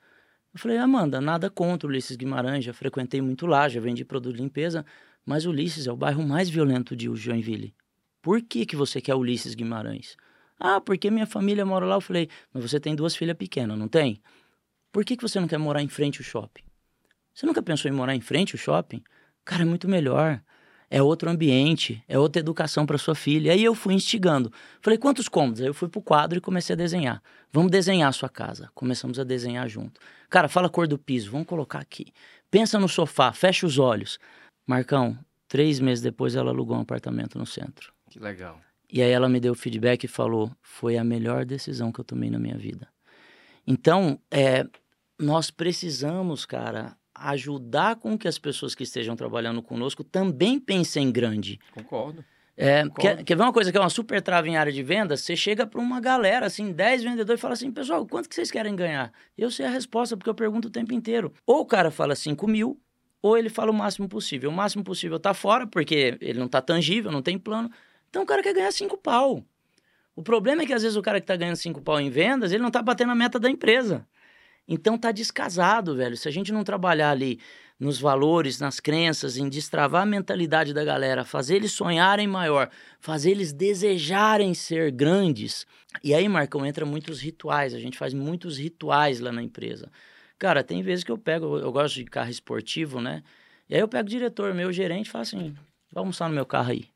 Eu 0.54 0.58
falei: 0.58 0.78
Amanda, 0.78 1.20
nada 1.20 1.50
contra 1.50 1.86
o 1.86 1.90
Ulisses 1.90 2.16
Guimarães, 2.16 2.64
já 2.64 2.72
frequentei 2.72 3.20
muito 3.20 3.46
lá, 3.46 3.68
já 3.68 3.78
vendi 3.78 4.02
produto 4.02 4.34
de 4.34 4.40
limpeza, 4.40 4.84
mas 5.26 5.44
Ulisses 5.44 5.86
é 5.86 5.92
o 5.92 5.96
bairro 5.96 6.26
mais 6.26 6.48
violento 6.48 6.96
de 6.96 7.14
Joinville. 7.14 7.74
Por 8.22 8.40
que, 8.40 8.64
que 8.64 8.74
você 8.74 8.98
quer 8.98 9.14
Ulisses 9.14 9.54
Guimarães? 9.54 10.16
Ah, 10.58 10.80
porque 10.80 11.10
minha 11.10 11.26
família 11.26 11.66
mora 11.66 11.84
lá. 11.84 11.96
Eu 11.96 12.00
falei: 12.00 12.30
mas 12.50 12.62
você 12.62 12.80
tem 12.80 12.96
duas 12.96 13.14
filhas 13.14 13.36
pequenas, 13.36 13.78
não 13.78 13.88
tem? 13.88 14.22
Por 14.96 15.04
que, 15.04 15.14
que 15.14 15.22
você 15.22 15.38
não 15.38 15.46
quer 15.46 15.58
morar 15.58 15.82
em 15.82 15.88
frente 15.88 16.20
ao 16.20 16.24
shopping? 16.24 16.62
Você 17.34 17.44
nunca 17.44 17.62
pensou 17.62 17.90
em 17.90 17.92
morar 17.92 18.16
em 18.16 18.20
frente 18.22 18.54
ao 18.54 18.58
shopping? 18.58 19.04
Cara, 19.44 19.60
é 19.60 19.66
muito 19.66 19.86
melhor 19.86 20.40
é 20.88 21.02
outro 21.02 21.28
ambiente, 21.28 22.02
é 22.08 22.18
outra 22.18 22.40
educação 22.40 22.86
para 22.86 22.96
sua 22.96 23.14
filha. 23.14 23.52
Aí 23.52 23.62
eu 23.62 23.74
fui 23.74 23.92
instigando. 23.92 24.50
Falei, 24.80 24.98
quantos 24.98 25.28
cômodos? 25.28 25.60
Aí 25.60 25.66
eu 25.66 25.74
fui 25.74 25.86
pro 25.86 26.00
quadro 26.00 26.38
e 26.38 26.40
comecei 26.40 26.72
a 26.72 26.76
desenhar. 26.78 27.22
Vamos 27.52 27.70
desenhar 27.70 28.08
a 28.08 28.12
sua 28.12 28.30
casa. 28.30 28.70
Começamos 28.74 29.18
a 29.18 29.24
desenhar 29.24 29.68
junto. 29.68 30.00
Cara, 30.30 30.48
fala 30.48 30.68
a 30.68 30.70
cor 30.70 30.88
do 30.88 30.96
piso, 30.96 31.30
vamos 31.30 31.46
colocar 31.46 31.80
aqui. 31.80 32.06
Pensa 32.50 32.80
no 32.80 32.88
sofá, 32.88 33.34
fecha 33.34 33.66
os 33.66 33.78
olhos. 33.78 34.18
Marcão, 34.66 35.18
três 35.46 35.78
meses 35.78 36.02
depois 36.02 36.34
ela 36.34 36.48
alugou 36.48 36.74
um 36.74 36.80
apartamento 36.80 37.38
no 37.38 37.44
centro. 37.44 37.92
Que 38.08 38.18
legal. 38.18 38.58
E 38.90 39.02
aí 39.02 39.10
ela 39.10 39.28
me 39.28 39.40
deu 39.40 39.54
feedback 39.54 40.04
e 40.04 40.08
falou: 40.08 40.50
foi 40.62 40.96
a 40.96 41.04
melhor 41.04 41.44
decisão 41.44 41.92
que 41.92 42.00
eu 42.00 42.04
tomei 42.04 42.30
na 42.30 42.38
minha 42.38 42.56
vida. 42.56 42.88
Então, 43.66 44.18
é, 44.30 44.64
nós 45.18 45.50
precisamos, 45.50 46.44
cara, 46.44 46.96
ajudar 47.14 47.96
com 47.96 48.16
que 48.18 48.28
as 48.28 48.38
pessoas 48.38 48.74
que 48.74 48.82
estejam 48.82 49.16
trabalhando 49.16 49.62
conosco 49.62 50.04
também 50.04 50.58
pensem 50.58 51.10
grande. 51.10 51.58
Concordo. 51.72 52.24
É, 52.56 52.82
Concordo. 52.82 53.00
Quer, 53.00 53.24
quer 53.24 53.36
ver 53.36 53.42
uma 53.42 53.52
coisa 53.52 53.70
que 53.70 53.76
é 53.76 53.80
uma 53.80 53.90
super 53.90 54.20
trava 54.22 54.48
em 54.48 54.56
área 54.56 54.72
de 54.72 54.82
vendas? 54.82 55.20
Você 55.20 55.36
chega 55.36 55.66
para 55.66 55.80
uma 55.80 56.00
galera, 56.00 56.46
assim, 56.46 56.72
10 56.72 57.02
vendedores 57.02 57.38
e 57.38 57.42
fala 57.42 57.54
assim, 57.54 57.70
pessoal, 57.70 58.06
quanto 58.06 58.28
que 58.28 58.34
vocês 58.34 58.50
querem 58.50 58.74
ganhar? 58.74 59.12
Eu 59.36 59.50
sei 59.50 59.66
a 59.66 59.70
resposta, 59.70 60.16
porque 60.16 60.30
eu 60.30 60.34
pergunto 60.34 60.68
o 60.68 60.70
tempo 60.70 60.92
inteiro. 60.94 61.32
Ou 61.46 61.60
o 61.60 61.66
cara 61.66 61.90
fala 61.90 62.14
5 62.14 62.46
mil, 62.46 62.80
ou 63.20 63.36
ele 63.36 63.48
fala 63.48 63.70
o 63.70 63.74
máximo 63.74 64.08
possível. 64.08 64.50
O 64.50 64.52
máximo 64.52 64.84
possível 64.84 65.18
tá 65.18 65.34
fora, 65.34 65.66
porque 65.66 66.16
ele 66.20 66.38
não 66.38 66.48
tá 66.48 66.62
tangível, 66.62 67.10
não 67.10 67.22
tem 67.22 67.38
plano. 67.38 67.70
Então 68.08 68.22
o 68.22 68.26
cara 68.26 68.42
quer 68.42 68.54
ganhar 68.54 68.72
5 68.72 68.96
pau. 68.98 69.44
O 70.14 70.22
problema 70.22 70.62
é 70.62 70.66
que 70.66 70.72
às 70.72 70.82
vezes 70.82 70.96
o 70.96 71.02
cara 71.02 71.20
que 71.20 71.26
tá 71.26 71.36
ganhando 71.36 71.56
5 71.56 71.82
pau 71.82 72.00
em 72.00 72.08
vendas, 72.08 72.52
ele 72.52 72.62
não 72.62 72.70
tá 72.70 72.80
batendo 72.82 73.12
a 73.12 73.14
meta 73.14 73.38
da 73.38 73.50
empresa. 73.50 74.06
Então 74.68 74.98
tá 74.98 75.12
descasado, 75.12 75.94
velho. 75.96 76.16
Se 76.16 76.28
a 76.28 76.30
gente 76.32 76.52
não 76.52 76.64
trabalhar 76.64 77.10
ali 77.10 77.38
nos 77.78 78.00
valores, 78.00 78.58
nas 78.58 78.80
crenças, 78.80 79.36
em 79.36 79.48
destravar 79.48 80.02
a 80.02 80.06
mentalidade 80.06 80.72
da 80.72 80.84
galera, 80.84 81.24
fazer 81.24 81.56
eles 81.56 81.72
sonharem 81.72 82.26
maior, 82.26 82.70
fazer 82.98 83.30
eles 83.30 83.52
desejarem 83.52 84.54
ser 84.54 84.90
grandes. 84.90 85.66
E 86.02 86.14
aí, 86.14 86.28
Marcão, 86.28 86.64
entra 86.64 86.86
muitos 86.86 87.20
rituais. 87.20 87.74
A 87.74 87.78
gente 87.78 87.98
faz 87.98 88.14
muitos 88.14 88.58
rituais 88.58 89.20
lá 89.20 89.30
na 89.30 89.42
empresa. 89.42 89.90
Cara, 90.38 90.64
tem 90.64 90.82
vezes 90.82 91.04
que 91.04 91.12
eu 91.12 91.18
pego, 91.18 91.58
eu 91.58 91.70
gosto 91.70 91.94
de 91.96 92.04
carro 92.04 92.30
esportivo, 92.30 93.00
né? 93.00 93.22
E 93.68 93.74
aí 93.74 93.80
eu 93.80 93.88
pego 93.88 94.06
o 94.06 94.10
diretor, 94.10 94.54
meu 94.54 94.72
gerente, 94.72 95.06
e 95.06 95.10
falo 95.10 95.22
assim: 95.22 95.54
vai 95.90 96.02
almoçar 96.02 96.28
no 96.28 96.34
meu 96.34 96.46
carro 96.46 96.70
aí. 96.70 96.88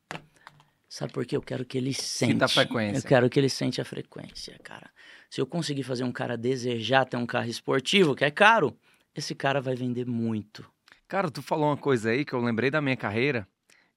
Sabe 0.91 1.13
por 1.13 1.25
quê? 1.25 1.37
Eu 1.37 1.41
quero 1.41 1.63
que 1.63 1.77
ele 1.77 1.93
sente. 1.93 2.33
Sinta 2.33 2.43
a 2.43 2.47
frequência. 2.49 2.97
Eu 2.97 3.07
quero 3.07 3.29
que 3.29 3.39
ele 3.39 3.47
sente 3.47 3.79
a 3.79 3.85
frequência, 3.85 4.59
cara. 4.61 4.91
Se 5.29 5.39
eu 5.39 5.47
conseguir 5.47 5.83
fazer 5.83 6.03
um 6.03 6.11
cara 6.11 6.35
desejar 6.35 7.05
ter 7.05 7.15
um 7.15 7.25
carro 7.25 7.47
esportivo, 7.47 8.13
que 8.13 8.25
é 8.25 8.29
caro, 8.29 8.77
esse 9.15 9.33
cara 9.33 9.61
vai 9.61 9.73
vender 9.73 10.05
muito. 10.05 10.69
Cara, 11.07 11.31
tu 11.31 11.41
falou 11.41 11.67
uma 11.67 11.77
coisa 11.77 12.09
aí 12.09 12.25
que 12.25 12.33
eu 12.33 12.41
lembrei 12.41 12.69
da 12.69 12.81
minha 12.81 12.97
carreira, 12.97 13.47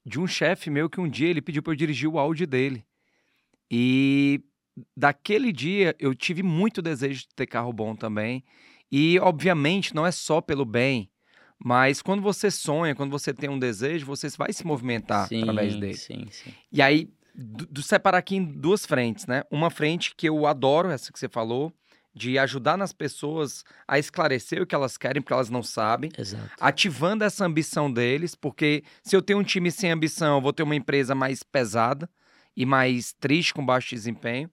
de 0.07 0.21
um 0.21 0.27
chefe 0.29 0.71
meu 0.71 0.89
que 0.89 1.01
um 1.01 1.09
dia 1.09 1.29
ele 1.29 1.43
pediu 1.43 1.65
para 1.65 1.73
eu 1.73 1.77
dirigir 1.77 2.09
o 2.09 2.17
Audi 2.17 2.47
dele. 2.47 2.87
E 3.69 4.41
daquele 4.97 5.51
dia 5.51 5.97
eu 5.99 6.15
tive 6.15 6.45
muito 6.45 6.81
desejo 6.81 7.23
de 7.23 7.35
ter 7.35 7.49
carro 7.49 7.73
bom 7.73 7.97
também. 7.97 8.45
E 8.89 9.19
obviamente 9.19 9.97
não 9.97 10.07
é 10.07 10.13
só 10.13 10.41
pelo 10.41 10.65
bem, 10.65 11.11
mas 11.63 12.03
quando 12.03 12.23
você 12.23 12.51
sonha, 12.51 12.95
quando 12.95 13.11
você 13.11 13.33
tem 13.33 13.49
um 13.49 13.59
desejo, 13.59 14.07
você 14.07 14.29
vai 14.37 14.53
se 14.53 14.67
movimentar 14.67 15.29
sim, 15.29 15.43
através 15.43 15.77
dele. 15.77 15.95
Sim, 15.95 16.27
sim. 16.31 16.53
E 16.73 16.83
aí 16.83 17.11
do, 17.35 17.67
do 17.67 17.83
separar 17.83 18.19
aqui 18.19 18.37
em 18.37 18.45
duas 18.45 18.87
frentes, 18.87 19.27
né? 19.27 19.43
Uma 19.51 19.71
frente 19.71 20.15
que 20.15 20.29
eu 20.29 20.47
adoro, 20.47 20.91
essa 20.91 21.13
que 21.13 21.19
você 21.19 21.29
falou, 21.29 21.73
de 22.15 22.39
ajudar 22.39 22.79
nas 22.79 22.93
pessoas 22.93 23.65
a 23.89 23.99
esclarecer 23.99 24.63
o 24.63 24.67
que 24.67 24.75
elas 24.75 24.97
querem, 24.97 25.21
porque 25.21 25.33
elas 25.33 25.51
não 25.51 25.63
sabem. 25.63 26.11
Exato. 26.17 26.51
Ativando 26.61 27.25
essa 27.25 27.45
ambição 27.45 27.93
deles, 27.93 28.37
porque 28.37 28.85
se 29.03 29.17
eu 29.17 29.23
tenho 29.23 29.41
um 29.41 29.43
time 29.43 29.71
sem 29.71 29.91
ambição, 29.91 30.37
eu 30.37 30.41
vou 30.41 30.53
ter 30.53 30.63
uma 30.63 30.77
empresa 30.77 31.15
mais 31.15 31.43
pesada 31.43 32.09
e 32.57 32.65
mais 32.65 33.13
triste, 33.13 33.53
com 33.53 33.67
baixo 33.67 33.95
desempenho. 33.95 34.49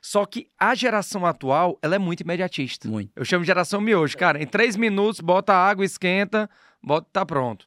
Só 0.00 0.24
que 0.24 0.48
a 0.58 0.74
geração 0.74 1.26
atual, 1.26 1.78
ela 1.82 1.96
é 1.96 1.98
muito 1.98 2.20
imediatista. 2.20 2.88
Muito. 2.88 3.12
Eu 3.16 3.24
chamo 3.24 3.42
de 3.42 3.46
geração 3.46 3.80
miojo. 3.80 4.16
Cara, 4.16 4.42
em 4.42 4.46
três 4.46 4.76
minutos, 4.76 5.20
bota 5.20 5.52
água, 5.52 5.84
esquenta, 5.84 6.48
bota, 6.82 7.08
tá 7.12 7.26
pronto. 7.26 7.66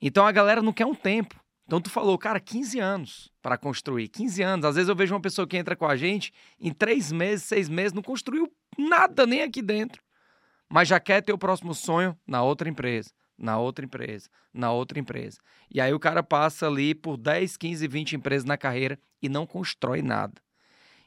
Então 0.00 0.26
a 0.26 0.32
galera 0.32 0.62
não 0.62 0.72
quer 0.72 0.86
um 0.86 0.94
tempo. 0.94 1.40
Então 1.66 1.80
tu 1.80 1.88
falou, 1.88 2.18
cara, 2.18 2.40
15 2.40 2.80
anos 2.80 3.30
para 3.40 3.56
construir. 3.56 4.08
15 4.08 4.42
anos. 4.42 4.66
Às 4.66 4.74
vezes 4.74 4.88
eu 4.88 4.96
vejo 4.96 5.14
uma 5.14 5.20
pessoa 5.20 5.46
que 5.46 5.56
entra 5.56 5.76
com 5.76 5.86
a 5.86 5.96
gente 5.96 6.32
em 6.60 6.72
três 6.72 7.12
meses, 7.12 7.44
seis 7.44 7.68
meses, 7.68 7.92
não 7.92 8.02
construiu 8.02 8.50
nada 8.76 9.24
nem 9.24 9.42
aqui 9.42 9.62
dentro. 9.62 10.02
Mas 10.68 10.88
já 10.88 10.98
quer 10.98 11.22
ter 11.22 11.32
o 11.32 11.38
próximo 11.38 11.74
sonho 11.74 12.18
na 12.26 12.42
outra 12.42 12.68
empresa, 12.68 13.10
na 13.38 13.58
outra 13.58 13.84
empresa, 13.84 14.28
na 14.52 14.72
outra 14.72 14.98
empresa. 14.98 15.38
E 15.72 15.80
aí 15.80 15.94
o 15.94 16.00
cara 16.00 16.22
passa 16.22 16.66
ali 16.66 16.94
por 16.94 17.16
10, 17.16 17.56
15, 17.56 17.86
20 17.86 18.16
empresas 18.16 18.44
na 18.44 18.56
carreira 18.56 18.98
e 19.22 19.28
não 19.28 19.46
constrói 19.46 20.02
nada. 20.02 20.42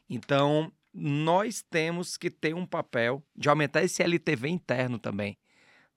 Então, 0.08 0.72
nós 0.92 1.62
temos 1.62 2.16
que 2.16 2.30
ter 2.30 2.54
um 2.54 2.64
papel 2.64 3.22
de 3.34 3.48
aumentar 3.48 3.82
esse 3.82 4.02
LTV 4.02 4.48
interno 4.48 4.98
também, 4.98 5.36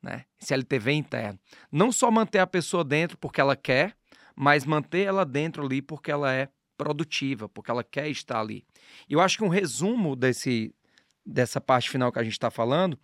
né? 0.02 0.26
Esse 0.42 0.54
LTV 0.54 0.92
interno. 0.94 1.40
Não 1.72 1.92
só 1.92 2.10
manter 2.10 2.40
a 2.40 2.48
pessoa 2.48 2.84
dentro 2.84 3.18
porque 3.18 3.40
ela 3.40 3.56
quer, 3.56 3.96
mas 4.36 4.66
manter 4.66 5.06
ela 5.06 5.26
dentro 5.26 5.66
ali 5.66 5.82
porque 5.82 6.12
ela 6.12 6.34
é 6.34 6.50
produtiva, 6.78 7.50
porque 7.50 7.72
ela 7.72 7.84
quer 7.84 8.08
estar 8.10 8.40
ali. 8.40 8.66
Eu 9.10 9.20
acho 9.20 9.38
que 9.38 9.44
um 9.44 9.50
resumo 9.50 10.16
desse, 10.16 10.74
dessa 11.26 11.60
parte 11.60 11.90
final 11.90 12.12
que 12.12 12.20
a 12.20 12.24
gente 12.24 12.34
está 12.34 12.50
falando 12.50 13.00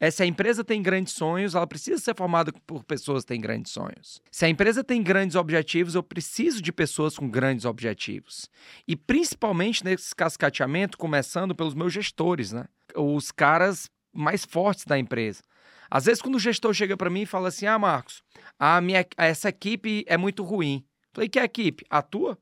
é 0.00 0.10
se 0.10 0.22
a 0.22 0.26
empresa 0.26 0.62
tem 0.62 0.80
grandes 0.80 1.12
sonhos, 1.12 1.54
ela 1.54 1.66
precisa 1.66 1.98
ser 1.98 2.14
formada 2.14 2.52
por 2.66 2.84
pessoas 2.84 3.24
que 3.24 3.28
têm 3.28 3.40
grandes 3.40 3.72
sonhos. 3.72 4.22
Se 4.30 4.44
a 4.44 4.48
empresa 4.48 4.84
tem 4.84 5.02
grandes 5.02 5.34
objetivos, 5.34 5.94
eu 5.94 6.02
preciso 6.02 6.62
de 6.62 6.72
pessoas 6.72 7.16
com 7.16 7.28
grandes 7.28 7.64
objetivos. 7.64 8.48
E 8.86 8.94
principalmente 8.94 9.84
nesse 9.84 10.14
cascateamento, 10.14 10.96
começando 10.96 11.54
pelos 11.54 11.74
meus 11.74 11.92
gestores, 11.92 12.52
né? 12.52 12.66
Os 12.94 13.32
caras 13.32 13.90
mais 14.12 14.44
fortes 14.44 14.84
da 14.84 14.98
empresa. 14.98 15.42
Às 15.90 16.04
vezes, 16.04 16.22
quando 16.22 16.36
o 16.36 16.40
gestor 16.40 16.72
chega 16.74 16.96
para 16.96 17.10
mim 17.10 17.22
e 17.22 17.26
fala 17.26 17.48
assim: 17.48 17.66
Ah, 17.66 17.78
Marcos, 17.78 18.22
a 18.58 18.80
minha, 18.80 19.04
essa 19.16 19.48
equipe 19.48 20.04
é 20.06 20.16
muito 20.16 20.44
ruim. 20.44 20.84
Falei: 21.12 21.28
Que 21.28 21.40
equipe? 21.40 21.84
A 21.90 22.02
tua? 22.02 22.38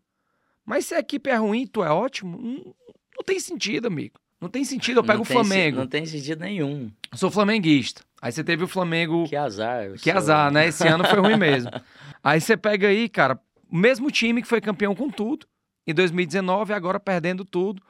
Mas 0.64 0.86
se 0.86 0.94
a 0.94 0.98
equipe 0.98 1.30
é 1.30 1.36
ruim, 1.36 1.66
tu 1.66 1.82
é 1.82 1.90
ótimo? 1.90 2.36
Não, 2.38 2.74
não 3.16 3.24
tem 3.24 3.38
sentido, 3.38 3.86
amigo. 3.86 4.18
Não 4.40 4.48
tem 4.48 4.64
sentido, 4.64 5.00
eu 5.00 5.04
pego 5.04 5.22
o 5.22 5.24
Flamengo. 5.24 5.78
Não 5.78 5.86
tem 5.86 6.04
sentido 6.04 6.40
nenhum. 6.40 6.90
Sou 7.14 7.30
flamenguista. 7.30 8.02
Aí 8.20 8.30
você 8.30 8.44
teve 8.44 8.64
o 8.64 8.68
Flamengo. 8.68 9.26
Que 9.28 9.36
azar. 9.36 9.92
Que 9.92 10.10
sou... 10.10 10.18
azar, 10.18 10.50
né? 10.52 10.68
Esse 10.68 10.86
ano 10.86 11.04
foi 11.04 11.20
ruim 11.20 11.36
mesmo. 11.36 11.70
aí 12.22 12.40
você 12.40 12.56
pega 12.56 12.88
aí, 12.88 13.08
cara, 13.08 13.40
o 13.70 13.76
mesmo 13.76 14.10
time 14.10 14.42
que 14.42 14.48
foi 14.48 14.60
campeão 14.60 14.94
com 14.94 15.10
tudo 15.10 15.46
em 15.86 15.94
2019, 15.94 16.72
agora 16.72 17.00
perdendo 17.00 17.44
tudo, 17.44 17.82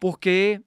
porque 0.00 0.60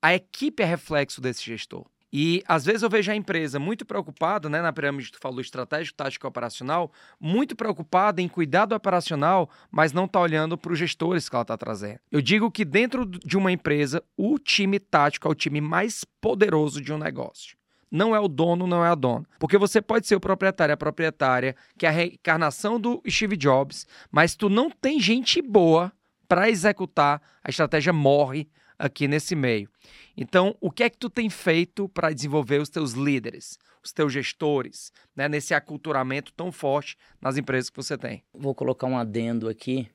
a 0.00 0.14
equipe 0.14 0.62
é 0.62 0.66
reflexo 0.66 1.20
desse 1.20 1.42
gestor. 1.42 1.86
E 2.12 2.42
às 2.46 2.64
vezes 2.64 2.82
eu 2.82 2.90
vejo 2.90 3.10
a 3.10 3.16
empresa 3.16 3.58
muito 3.58 3.86
preocupada, 3.86 4.48
né, 4.48 4.60
na 4.60 4.72
pirâmide 4.72 5.06
que 5.06 5.12
tu 5.12 5.20
falou, 5.20 5.40
estratégico, 5.40 5.96
tático 5.96 6.28
operacional, 6.28 6.92
muito 7.18 7.56
preocupada 7.56 8.20
em 8.20 8.28
cuidar 8.28 8.66
do 8.66 8.74
operacional, 8.74 9.48
mas 9.70 9.92
não 9.92 10.04
está 10.04 10.20
olhando 10.20 10.58
para 10.58 10.72
os 10.72 10.78
gestores 10.78 11.28
que 11.28 11.34
ela 11.34 11.42
está 11.42 11.56
trazendo. 11.56 12.00
Eu 12.10 12.20
digo 12.20 12.50
que 12.50 12.64
dentro 12.64 13.06
de 13.06 13.36
uma 13.38 13.50
empresa, 13.50 14.02
o 14.16 14.38
time 14.38 14.78
tático 14.78 15.26
é 15.26 15.30
o 15.30 15.34
time 15.34 15.60
mais 15.60 16.04
poderoso 16.20 16.82
de 16.82 16.92
um 16.92 16.98
negócio. 16.98 17.56
Não 17.90 18.14
é 18.14 18.20
o 18.20 18.28
dono, 18.28 18.66
não 18.66 18.84
é 18.84 18.88
a 18.88 18.94
dona. 18.94 19.26
Porque 19.38 19.58
você 19.58 19.80
pode 19.80 20.06
ser 20.06 20.16
o 20.16 20.20
proprietário, 20.20 20.72
a 20.72 20.78
proprietária, 20.78 21.54
que 21.78 21.84
é 21.84 21.88
a 21.88 21.92
reencarnação 21.92 22.80
do 22.80 23.02
Steve 23.08 23.36
Jobs, 23.36 23.86
mas 24.10 24.34
tu 24.34 24.48
não 24.48 24.70
tem 24.70 24.98
gente 24.98 25.42
boa 25.42 25.92
para 26.26 26.48
executar, 26.48 27.20
a 27.44 27.50
estratégia 27.50 27.92
morre 27.92 28.48
aqui 28.78 29.06
nesse 29.06 29.36
meio. 29.36 29.68
Então, 30.16 30.56
o 30.60 30.70
que 30.70 30.82
é 30.82 30.90
que 30.90 30.98
tu 30.98 31.08
tem 31.08 31.30
feito 31.30 31.88
para 31.88 32.12
desenvolver 32.12 32.60
os 32.60 32.68
teus 32.68 32.92
líderes, 32.92 33.58
os 33.82 33.92
teus 33.92 34.12
gestores, 34.12 34.92
né, 35.16 35.28
nesse 35.28 35.54
aculturamento 35.54 36.32
tão 36.32 36.52
forte 36.52 36.96
nas 37.20 37.36
empresas 37.36 37.70
que 37.70 37.76
você 37.76 37.96
tem? 37.96 38.22
Vou 38.32 38.54
colocar 38.54 38.86
um 38.86 38.98
adendo 38.98 39.48
aqui 39.48 39.88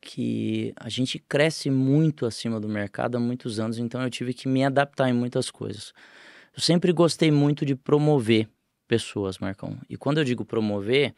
que 0.00 0.72
a 0.76 0.88
gente 0.88 1.18
cresce 1.18 1.70
muito 1.70 2.26
acima 2.26 2.60
do 2.60 2.68
mercado 2.68 3.16
há 3.16 3.20
muitos 3.20 3.58
anos, 3.58 3.78
então 3.78 4.02
eu 4.02 4.10
tive 4.10 4.32
que 4.32 4.48
me 4.48 4.64
adaptar 4.64 5.08
em 5.08 5.12
muitas 5.12 5.50
coisas. 5.50 5.92
Eu 6.54 6.62
sempre 6.62 6.92
gostei 6.92 7.30
muito 7.30 7.64
de 7.64 7.74
promover 7.74 8.48
pessoas, 8.86 9.38
Marcão. 9.38 9.78
E 9.88 9.96
quando 9.96 10.18
eu 10.18 10.24
digo 10.24 10.44
promover, 10.44 11.14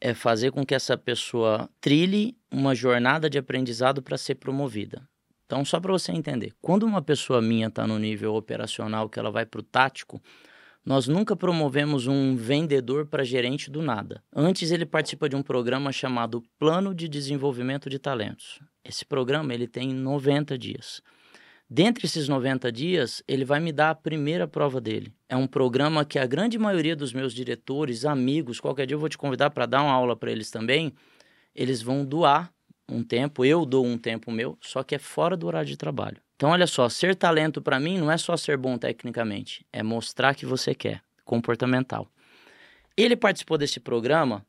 é 0.00 0.14
fazer 0.14 0.52
com 0.52 0.64
que 0.64 0.74
essa 0.74 0.96
pessoa 0.96 1.68
trilhe 1.80 2.36
uma 2.50 2.74
jornada 2.74 3.28
de 3.28 3.38
aprendizado 3.38 4.02
para 4.02 4.16
ser 4.16 4.36
promovida. 4.36 5.08
Então, 5.48 5.64
só 5.64 5.80
para 5.80 5.90
você 5.90 6.12
entender, 6.12 6.52
quando 6.60 6.82
uma 6.82 7.00
pessoa 7.00 7.40
minha 7.40 7.68
está 7.68 7.86
no 7.86 7.98
nível 7.98 8.34
operacional, 8.34 9.08
que 9.08 9.18
ela 9.18 9.30
vai 9.30 9.46
para 9.46 9.60
o 9.60 9.62
tático, 9.62 10.20
nós 10.84 11.08
nunca 11.08 11.34
promovemos 11.34 12.06
um 12.06 12.36
vendedor 12.36 13.06
para 13.06 13.24
gerente 13.24 13.70
do 13.70 13.80
nada. 13.80 14.22
Antes 14.30 14.70
ele 14.70 14.84
participa 14.84 15.26
de 15.26 15.34
um 15.34 15.42
programa 15.42 15.90
chamado 15.90 16.42
Plano 16.58 16.94
de 16.94 17.08
Desenvolvimento 17.08 17.88
de 17.88 17.98
Talentos. 17.98 18.60
Esse 18.84 19.06
programa 19.06 19.54
ele 19.54 19.66
tem 19.66 19.90
90 19.90 20.58
dias. 20.58 21.00
Dentre 21.70 22.04
esses 22.04 22.28
90 22.28 22.70
dias, 22.70 23.22
ele 23.26 23.46
vai 23.46 23.58
me 23.58 23.72
dar 23.72 23.88
a 23.88 23.94
primeira 23.94 24.46
prova 24.46 24.82
dele. 24.82 25.14
É 25.30 25.36
um 25.36 25.46
programa 25.46 26.04
que 26.04 26.18
a 26.18 26.26
grande 26.26 26.58
maioria 26.58 26.94
dos 26.94 27.14
meus 27.14 27.32
diretores, 27.32 28.04
amigos, 28.04 28.60
qualquer 28.60 28.86
dia 28.86 28.94
eu 28.96 29.00
vou 29.00 29.08
te 29.08 29.16
convidar 29.16 29.48
para 29.48 29.64
dar 29.64 29.82
uma 29.82 29.92
aula 29.92 30.14
para 30.14 30.30
eles 30.30 30.50
também, 30.50 30.92
eles 31.54 31.80
vão 31.80 32.04
doar 32.04 32.52
um 32.88 33.02
tempo, 33.02 33.44
eu 33.44 33.66
dou 33.66 33.84
um 33.84 33.98
tempo 33.98 34.30
meu, 34.30 34.56
só 34.60 34.82
que 34.82 34.94
é 34.94 34.98
fora 34.98 35.36
do 35.36 35.46
horário 35.46 35.68
de 35.68 35.76
trabalho. 35.76 36.20
Então, 36.36 36.50
olha 36.50 36.66
só, 36.66 36.88
ser 36.88 37.16
talento 37.16 37.60
para 37.60 37.80
mim 37.80 37.98
não 37.98 38.10
é 38.10 38.16
só 38.16 38.36
ser 38.36 38.56
bom 38.56 38.78
tecnicamente, 38.78 39.66
é 39.72 39.82
mostrar 39.82 40.34
que 40.34 40.46
você 40.46 40.74
quer, 40.74 41.02
comportamental. 41.24 42.08
Ele 42.96 43.16
participou 43.16 43.58
desse 43.58 43.78
programa 43.80 44.46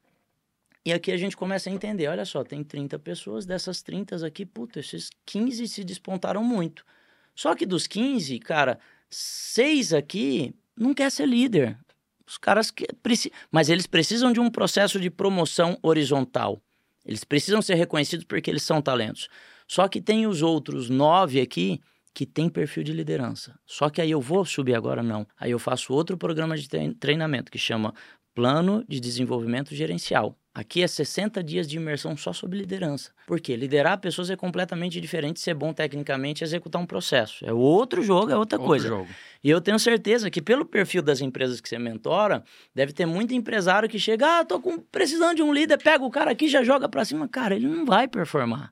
e 0.85 0.93
aqui 0.93 1.11
a 1.11 1.17
gente 1.17 1.35
começa 1.35 1.69
a 1.69 1.73
entender, 1.73 2.07
olha 2.07 2.25
só, 2.25 2.43
tem 2.43 2.63
30 2.63 2.97
pessoas, 2.99 3.45
dessas 3.45 3.81
30 3.81 4.25
aqui, 4.25 4.45
puta, 4.45 4.79
esses 4.79 5.09
15 5.25 5.67
se 5.67 5.83
despontaram 5.83 6.43
muito. 6.43 6.85
Só 7.35 7.55
que 7.55 7.65
dos 7.65 7.87
15, 7.87 8.39
cara, 8.39 8.79
seis 9.09 9.93
aqui 9.93 10.53
não 10.75 10.93
quer 10.93 11.11
ser 11.11 11.27
líder. 11.27 11.77
Os 12.25 12.37
caras 12.37 12.69
que 12.69 12.85
mas 13.51 13.69
eles 13.69 13.87
precisam 13.87 14.31
de 14.31 14.39
um 14.39 14.49
processo 14.49 14.99
de 14.99 15.09
promoção 15.09 15.77
horizontal. 15.81 16.61
Eles 17.09 17.23
precisam 17.23 17.59
ser 17.59 17.73
reconhecidos 17.73 18.23
porque 18.23 18.51
eles 18.51 18.61
são 18.61 18.83
talentos. 18.83 19.29
Só 19.67 19.87
que 19.87 19.99
tem 19.99 20.27
os 20.27 20.43
outros 20.43 20.91
nove 20.91 21.41
aqui 21.41 21.81
que 22.13 22.23
tem 22.23 22.47
perfil 22.47 22.83
de 22.83 22.93
liderança. 22.93 23.59
Só 23.65 23.89
que 23.89 23.99
aí 23.99 24.11
eu 24.11 24.21
vou 24.21 24.45
subir 24.45 24.75
agora? 24.75 25.01
Não. 25.01 25.25
Aí 25.35 25.49
eu 25.49 25.57
faço 25.57 25.91
outro 25.91 26.15
programa 26.15 26.55
de 26.55 26.69
treinamento 26.99 27.51
que 27.51 27.57
chama 27.57 27.95
Plano 28.35 28.85
de 28.87 28.99
Desenvolvimento 28.99 29.73
Gerencial. 29.73 30.38
Aqui 30.53 30.81
é 30.81 30.87
60 30.87 31.43
dias 31.43 31.67
de 31.67 31.77
imersão 31.77 32.17
só 32.17 32.33
sobre 32.33 32.57
liderança. 32.57 33.11
Por 33.27 33.39
quê? 33.39 33.55
Liderar 33.55 33.99
pessoas 33.99 34.29
é 34.31 34.35
completamente 34.35 34.99
diferente 34.99 35.35
de 35.35 35.41
ser 35.41 35.53
bom 35.53 35.71
tecnicamente 35.71 36.41
e 36.41 36.43
executar 36.43 36.81
um 36.81 36.87
processo. 36.87 37.45
É 37.45 37.53
outro 37.53 38.01
jogo, 38.01 38.31
é 38.31 38.35
outra 38.35 38.57
outro 38.57 38.67
coisa. 38.67 38.87
Jogo. 38.87 39.07
E 39.43 39.49
eu 39.49 39.61
tenho 39.61 39.77
certeza 39.77 40.29
que 40.29 40.41
pelo 40.41 40.65
perfil 40.65 41.03
das 41.03 41.21
empresas 41.21 41.61
que 41.61 41.69
você 41.69 41.77
mentora, 41.77 42.43
deve 42.73 42.91
ter 42.91 43.05
muito 43.05 43.33
empresário 43.33 43.87
que 43.87 43.99
chega, 43.99 44.39
ah, 44.39 44.45
tô 44.45 44.59
com, 44.59 44.79
precisando 44.79 45.35
de 45.35 45.43
um 45.43 45.53
líder, 45.53 45.77
pega 45.77 46.03
o 46.03 46.09
cara 46.09 46.31
aqui 46.31 46.47
já 46.47 46.63
joga 46.63 46.89
para 46.89 47.05
cima. 47.05 47.27
Cara, 47.27 47.55
ele 47.55 47.67
não 47.67 47.85
vai 47.85 48.07
performar. 48.07 48.71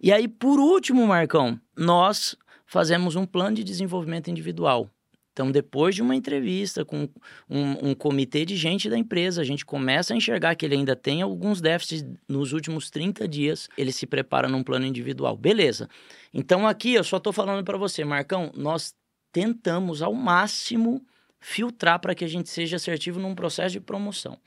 E 0.00 0.12
aí, 0.12 0.26
por 0.26 0.58
último, 0.58 1.06
Marcão, 1.06 1.58
nós 1.76 2.36
fazemos 2.66 3.14
um 3.14 3.24
plano 3.24 3.56
de 3.56 3.64
desenvolvimento 3.64 4.28
individual. 4.28 4.90
Então, 5.36 5.50
depois 5.50 5.94
de 5.94 6.00
uma 6.00 6.16
entrevista 6.16 6.82
com 6.82 7.06
um, 7.46 7.90
um, 7.90 7.94
comitê 7.94 8.46
de 8.46 8.56
gente 8.56 8.88
da 8.88 8.96
empresa, 8.96 9.42
a 9.42 9.44
gente 9.44 9.66
começa 9.66 10.14
a 10.14 10.16
enxergar 10.16 10.54
que 10.54 10.64
ele 10.64 10.76
ainda 10.76 10.96
tem 10.96 11.20
alguns 11.20 11.60
déficits 11.60 12.08
nos 12.26 12.54
últimos 12.54 12.88
30 12.88 13.28
dias, 13.28 13.68
ele 13.76 13.92
se 13.92 14.06
prepara 14.06 14.48
num 14.48 14.62
plano 14.62 14.86
individual. 14.86 15.36
Beleza. 15.36 15.90
Então, 16.32 16.66
aqui 16.66 16.94
eu 16.94 17.04
só 17.04 17.18
estou 17.18 17.34
falando 17.34 17.62
para 17.62 17.76
você, 17.76 18.02
Marcão, 18.02 18.50
nós 18.56 18.94
tentamos 19.30 20.00
ao 20.00 20.14
máximo 20.14 21.04
filtrar 21.38 22.00
para 22.00 22.14
que 22.14 22.24
a 22.24 22.28
gente 22.28 22.48
seja 22.48 22.76
assertivo 22.76 23.20
num 23.20 23.34
processo 23.34 23.74
de 23.74 23.80
promoção. 23.80 24.38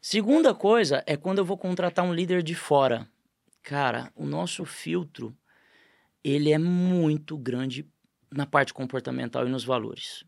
Segunda 0.00 0.54
coisa 0.54 1.04
é 1.06 1.14
quando 1.14 1.40
eu 1.40 1.44
vou 1.44 1.58
contratar 1.58 2.02
um 2.02 2.14
líder 2.14 2.42
de 2.42 2.54
fora. 2.54 3.06
Cara, 3.62 4.10
o 4.16 4.24
nosso 4.24 4.64
filtro 4.64 5.36
ele 6.24 6.52
é 6.52 6.58
muito 6.58 7.36
grande 7.36 7.86
na 8.36 8.46
parte 8.46 8.74
comportamental 8.74 9.46
e 9.46 9.50
nos 9.50 9.64
valores, 9.64 10.24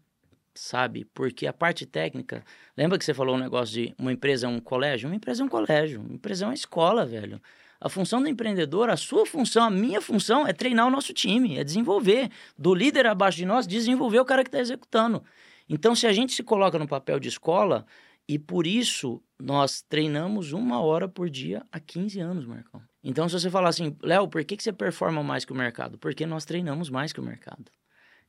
sabe? 0.54 1.04
Porque 1.14 1.46
a 1.46 1.52
parte 1.52 1.86
técnica, 1.86 2.44
lembra 2.76 2.98
que 2.98 3.04
você 3.04 3.12
falou 3.12 3.36
um 3.36 3.38
negócio 3.38 3.74
de 3.74 3.94
uma 3.98 4.12
empresa 4.12 4.46
é 4.46 4.48
um 4.48 4.58
colégio? 4.58 5.08
Uma 5.08 5.16
empresa 5.16 5.42
é 5.42 5.44
um 5.44 5.48
colégio, 5.48 6.00
uma 6.00 6.14
empresa 6.14 6.44
é 6.44 6.48
uma 6.48 6.54
escola, 6.54 7.04
velho. 7.04 7.40
A 7.80 7.88
função 7.88 8.20
do 8.20 8.28
empreendedor, 8.28 8.90
a 8.90 8.96
sua 8.96 9.24
função, 9.24 9.64
a 9.64 9.70
minha 9.70 10.00
função 10.00 10.46
é 10.46 10.52
treinar 10.52 10.86
o 10.86 10.90
nosso 10.90 11.12
time, 11.12 11.58
é 11.58 11.62
desenvolver. 11.62 12.28
Do 12.56 12.74
líder 12.74 13.06
abaixo 13.06 13.38
de 13.38 13.46
nós, 13.46 13.66
desenvolver 13.66 14.18
o 14.18 14.24
cara 14.24 14.42
que 14.42 14.48
está 14.48 14.58
executando. 14.58 15.22
Então, 15.68 15.94
se 15.94 16.06
a 16.06 16.12
gente 16.12 16.32
se 16.32 16.42
coloca 16.42 16.78
no 16.78 16.88
papel 16.88 17.20
de 17.20 17.28
escola, 17.28 17.86
e 18.28 18.38
por 18.38 18.66
isso 18.66 19.22
nós 19.38 19.80
treinamos 19.80 20.52
uma 20.52 20.80
hora 20.80 21.08
por 21.08 21.30
dia 21.30 21.64
há 21.70 21.78
15 21.78 22.20
anos, 22.20 22.44
Marcão. 22.44 22.82
Então, 23.02 23.28
se 23.28 23.38
você 23.38 23.48
falar 23.48 23.68
assim, 23.68 23.96
Léo, 24.02 24.28
por 24.28 24.44
que, 24.44 24.56
que 24.56 24.62
você 24.62 24.72
performa 24.72 25.22
mais 25.22 25.44
que 25.44 25.52
o 25.52 25.56
mercado? 25.56 25.96
Porque 25.98 26.26
nós 26.26 26.44
treinamos 26.44 26.90
mais 26.90 27.12
que 27.12 27.20
o 27.20 27.22
mercado. 27.22 27.70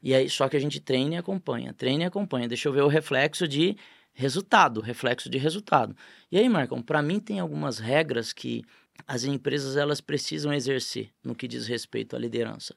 E 0.01 0.13
aí, 0.13 0.29
só 0.29 0.47
que 0.47 0.55
a 0.55 0.59
gente 0.59 0.79
treina 0.79 1.15
e 1.15 1.17
acompanha, 1.17 1.73
treina 1.73 2.03
e 2.03 2.05
acompanha. 2.05 2.47
Deixa 2.47 2.67
eu 2.67 2.73
ver 2.73 2.81
o 2.81 2.87
reflexo 2.87 3.47
de 3.47 3.75
resultado, 4.13 4.81
reflexo 4.81 5.29
de 5.29 5.37
resultado. 5.37 5.95
E 6.31 6.37
aí, 6.37 6.47
Marcão, 6.47 6.81
para 6.81 7.01
mim 7.01 7.19
tem 7.19 7.39
algumas 7.39 7.79
regras 7.79 8.33
que 8.33 8.63
as 9.07 9.23
empresas 9.23 9.77
elas 9.77 10.01
precisam 10.01 10.53
exercer 10.53 11.09
no 11.23 11.35
que 11.35 11.47
diz 11.47 11.67
respeito 11.67 12.15
à 12.15 12.19
liderança. 12.19 12.75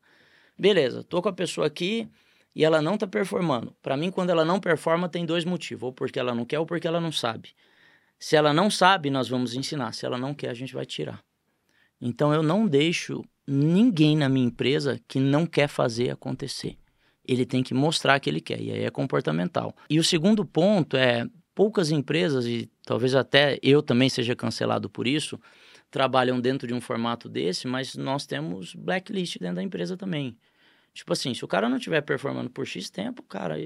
Beleza, 0.58 1.02
tô 1.02 1.20
com 1.20 1.28
a 1.28 1.32
pessoa 1.32 1.66
aqui 1.66 2.08
e 2.54 2.64
ela 2.64 2.82
não 2.82 2.94
está 2.94 3.06
performando. 3.06 3.74
Para 3.82 3.96
mim, 3.96 4.10
quando 4.10 4.30
ela 4.30 4.44
não 4.44 4.60
performa, 4.60 5.08
tem 5.08 5.24
dois 5.24 5.44
motivos: 5.44 5.84
ou 5.84 5.92
porque 5.92 6.18
ela 6.18 6.34
não 6.34 6.44
quer 6.44 6.58
ou 6.58 6.66
porque 6.66 6.86
ela 6.86 7.00
não 7.00 7.12
sabe. 7.12 7.50
Se 8.18 8.36
ela 8.36 8.52
não 8.52 8.70
sabe, 8.70 9.10
nós 9.10 9.28
vamos 9.28 9.54
ensinar. 9.54 9.92
Se 9.94 10.06
ela 10.06 10.18
não 10.18 10.34
quer, 10.34 10.50
a 10.50 10.54
gente 10.54 10.74
vai 10.74 10.86
tirar. 10.86 11.22
Então 12.00 12.32
eu 12.32 12.42
não 12.42 12.66
deixo 12.66 13.24
ninguém 13.46 14.16
na 14.16 14.28
minha 14.28 14.46
empresa 14.46 15.00
que 15.08 15.18
não 15.18 15.46
quer 15.46 15.68
fazer 15.68 16.10
acontecer. 16.10 16.76
Ele 17.26 17.46
tem 17.46 17.62
que 17.62 17.72
mostrar 17.74 18.18
que 18.20 18.28
ele 18.28 18.40
quer, 18.40 18.60
e 18.60 18.72
aí 18.72 18.84
é 18.84 18.90
comportamental. 18.90 19.74
E 19.88 19.98
o 19.98 20.04
segundo 20.04 20.44
ponto 20.44 20.96
é: 20.96 21.26
poucas 21.54 21.90
empresas, 21.90 22.46
e 22.46 22.70
talvez 22.84 23.14
até 23.14 23.58
eu 23.62 23.82
também 23.82 24.08
seja 24.08 24.34
cancelado 24.34 24.90
por 24.90 25.06
isso, 25.06 25.38
trabalham 25.90 26.40
dentro 26.40 26.66
de 26.66 26.74
um 26.74 26.80
formato 26.80 27.28
desse, 27.28 27.68
mas 27.68 27.94
nós 27.94 28.26
temos 28.26 28.74
blacklist 28.74 29.38
dentro 29.38 29.56
da 29.56 29.62
empresa 29.62 29.96
também. 29.96 30.36
Tipo 30.94 31.12
assim, 31.12 31.32
se 31.32 31.44
o 31.44 31.48
cara 31.48 31.68
não 31.68 31.76
estiver 31.76 32.00
performando 32.02 32.50
por 32.50 32.66
X 32.66 32.90
tempo, 32.90 33.22
cara, 33.22 33.56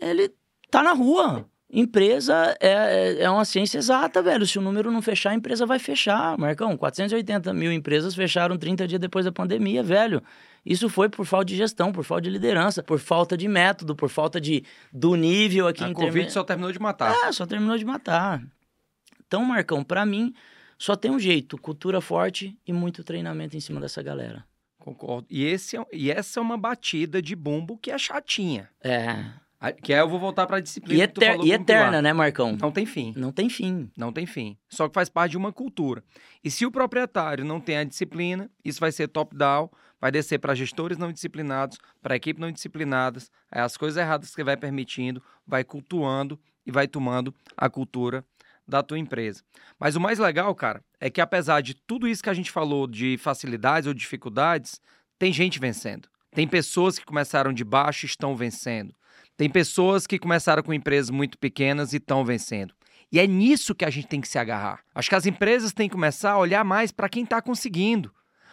ele 0.00 0.34
tá 0.70 0.82
na 0.82 0.92
rua. 0.92 1.48
Empresa 1.68 2.56
é, 2.60 2.68
é, 2.68 3.22
é 3.22 3.30
uma 3.30 3.44
ciência 3.44 3.78
exata, 3.78 4.22
velho. 4.22 4.46
Se 4.46 4.56
o 4.58 4.62
número 4.62 4.90
não 4.90 5.02
fechar, 5.02 5.30
a 5.30 5.34
empresa 5.34 5.66
vai 5.66 5.80
fechar. 5.80 6.38
Marcão, 6.38 6.76
480 6.76 7.52
mil 7.52 7.72
empresas 7.72 8.14
fecharam 8.14 8.56
30 8.56 8.86
dias 8.86 9.00
depois 9.00 9.24
da 9.24 9.32
pandemia, 9.32 9.82
velho. 9.82 10.22
Isso 10.64 10.88
foi 10.88 11.08
por 11.08 11.26
falta 11.26 11.46
de 11.46 11.56
gestão, 11.56 11.92
por 11.92 12.04
falta 12.04 12.22
de 12.22 12.30
liderança, 12.30 12.82
por 12.82 13.00
falta 13.00 13.36
de 13.36 13.48
método, 13.48 13.96
por 13.96 14.08
falta 14.08 14.40
de 14.40 14.64
do 14.92 15.16
nível 15.16 15.66
aqui. 15.66 15.82
A 15.82 15.92
Covid 15.92 16.32
só 16.32 16.44
terminou 16.44 16.70
de 16.70 16.78
matar. 16.78 17.12
É, 17.24 17.32
só 17.32 17.44
terminou 17.44 17.76
de 17.76 17.84
matar. 17.84 18.42
Então, 19.26 19.44
Marcão, 19.44 19.82
para 19.82 20.06
mim, 20.06 20.32
só 20.78 20.94
tem 20.94 21.10
um 21.10 21.18
jeito: 21.18 21.58
cultura 21.58 22.00
forte 22.00 22.56
e 22.64 22.72
muito 22.72 23.02
treinamento 23.02 23.56
em 23.56 23.60
cima 23.60 23.80
dessa 23.80 24.02
galera. 24.02 24.44
Concordo. 24.78 25.26
E, 25.28 25.44
esse 25.44 25.76
é, 25.76 25.84
e 25.92 26.12
essa 26.12 26.38
é 26.38 26.42
uma 26.42 26.56
batida 26.56 27.20
de 27.20 27.34
bumbo 27.34 27.76
que 27.76 27.90
é 27.90 27.98
chatinha. 27.98 28.70
É. 28.80 29.24
Que 29.82 29.92
aí 29.92 30.00
eu 30.00 30.08
vou 30.08 30.18
voltar 30.18 30.46
para 30.46 30.58
a 30.58 30.60
disciplina. 30.60 31.00
E, 31.00 31.02
eter 31.02 31.40
e 31.42 31.52
eterna, 31.52 32.02
né, 32.02 32.12
Marcão? 32.12 32.56
Não 32.60 32.70
tem 32.70 32.84
fim. 32.84 33.14
Não 33.16 33.32
tem 33.32 33.48
fim. 33.48 33.90
Não 33.96 34.12
tem 34.12 34.26
fim. 34.26 34.56
Só 34.68 34.88
que 34.88 34.94
faz 34.94 35.08
parte 35.08 35.32
de 35.32 35.36
uma 35.36 35.52
cultura. 35.52 36.04
E 36.44 36.50
se 36.50 36.66
o 36.66 36.70
proprietário 36.70 37.44
não 37.44 37.60
tem 37.60 37.78
a 37.78 37.84
disciplina, 37.84 38.50
isso 38.64 38.78
vai 38.78 38.92
ser 38.92 39.08
top-down, 39.08 39.70
vai 40.00 40.10
descer 40.10 40.38
para 40.38 40.54
gestores 40.54 40.98
não 40.98 41.10
disciplinados, 41.10 41.78
para 42.02 42.16
equipe 42.16 42.40
não 42.40 42.52
disciplinadas, 42.52 43.30
aí 43.50 43.62
as 43.62 43.76
coisas 43.76 43.96
erradas 43.96 44.34
que 44.34 44.44
vai 44.44 44.56
permitindo, 44.56 45.22
vai 45.46 45.64
cultuando 45.64 46.38
e 46.66 46.70
vai 46.70 46.86
tomando 46.86 47.34
a 47.56 47.70
cultura 47.70 48.24
da 48.68 48.82
tua 48.82 48.98
empresa. 48.98 49.42
Mas 49.78 49.96
o 49.96 50.00
mais 50.00 50.18
legal, 50.18 50.54
cara, 50.54 50.82
é 51.00 51.08
que 51.08 51.20
apesar 51.20 51.60
de 51.60 51.74
tudo 51.74 52.08
isso 52.08 52.22
que 52.22 52.30
a 52.30 52.34
gente 52.34 52.50
falou 52.50 52.86
de 52.86 53.16
facilidades 53.18 53.86
ou 53.86 53.94
dificuldades, 53.94 54.80
tem 55.18 55.32
gente 55.32 55.58
vencendo. 55.58 56.08
Tem 56.32 56.46
pessoas 56.46 56.98
que 56.98 57.04
começaram 57.04 57.52
de 57.52 57.64
baixo 57.64 58.04
e 58.04 58.08
estão 58.08 58.36
vencendo. 58.36 58.94
Tem 59.36 59.50
pessoas 59.50 60.06
que 60.06 60.18
começaram 60.18 60.62
com 60.62 60.72
empresas 60.72 61.10
muito 61.10 61.38
pequenas 61.38 61.92
e 61.92 61.98
estão 61.98 62.24
vencendo. 62.24 62.74
E 63.12 63.20
é 63.20 63.26
nisso 63.26 63.74
que 63.74 63.84
a 63.84 63.90
gente 63.90 64.08
tem 64.08 64.20
que 64.20 64.28
se 64.28 64.38
agarrar. 64.38 64.80
Acho 64.94 65.08
que 65.08 65.14
as 65.14 65.26
empresas 65.26 65.72
têm 65.72 65.88
que 65.88 65.94
começar 65.94 66.32
a 66.32 66.38
olhar 66.38 66.64
mais 66.64 66.90
para 66.90 67.08
quem 67.08 67.22
está 67.22 67.40
conseguindo. 67.40 68.12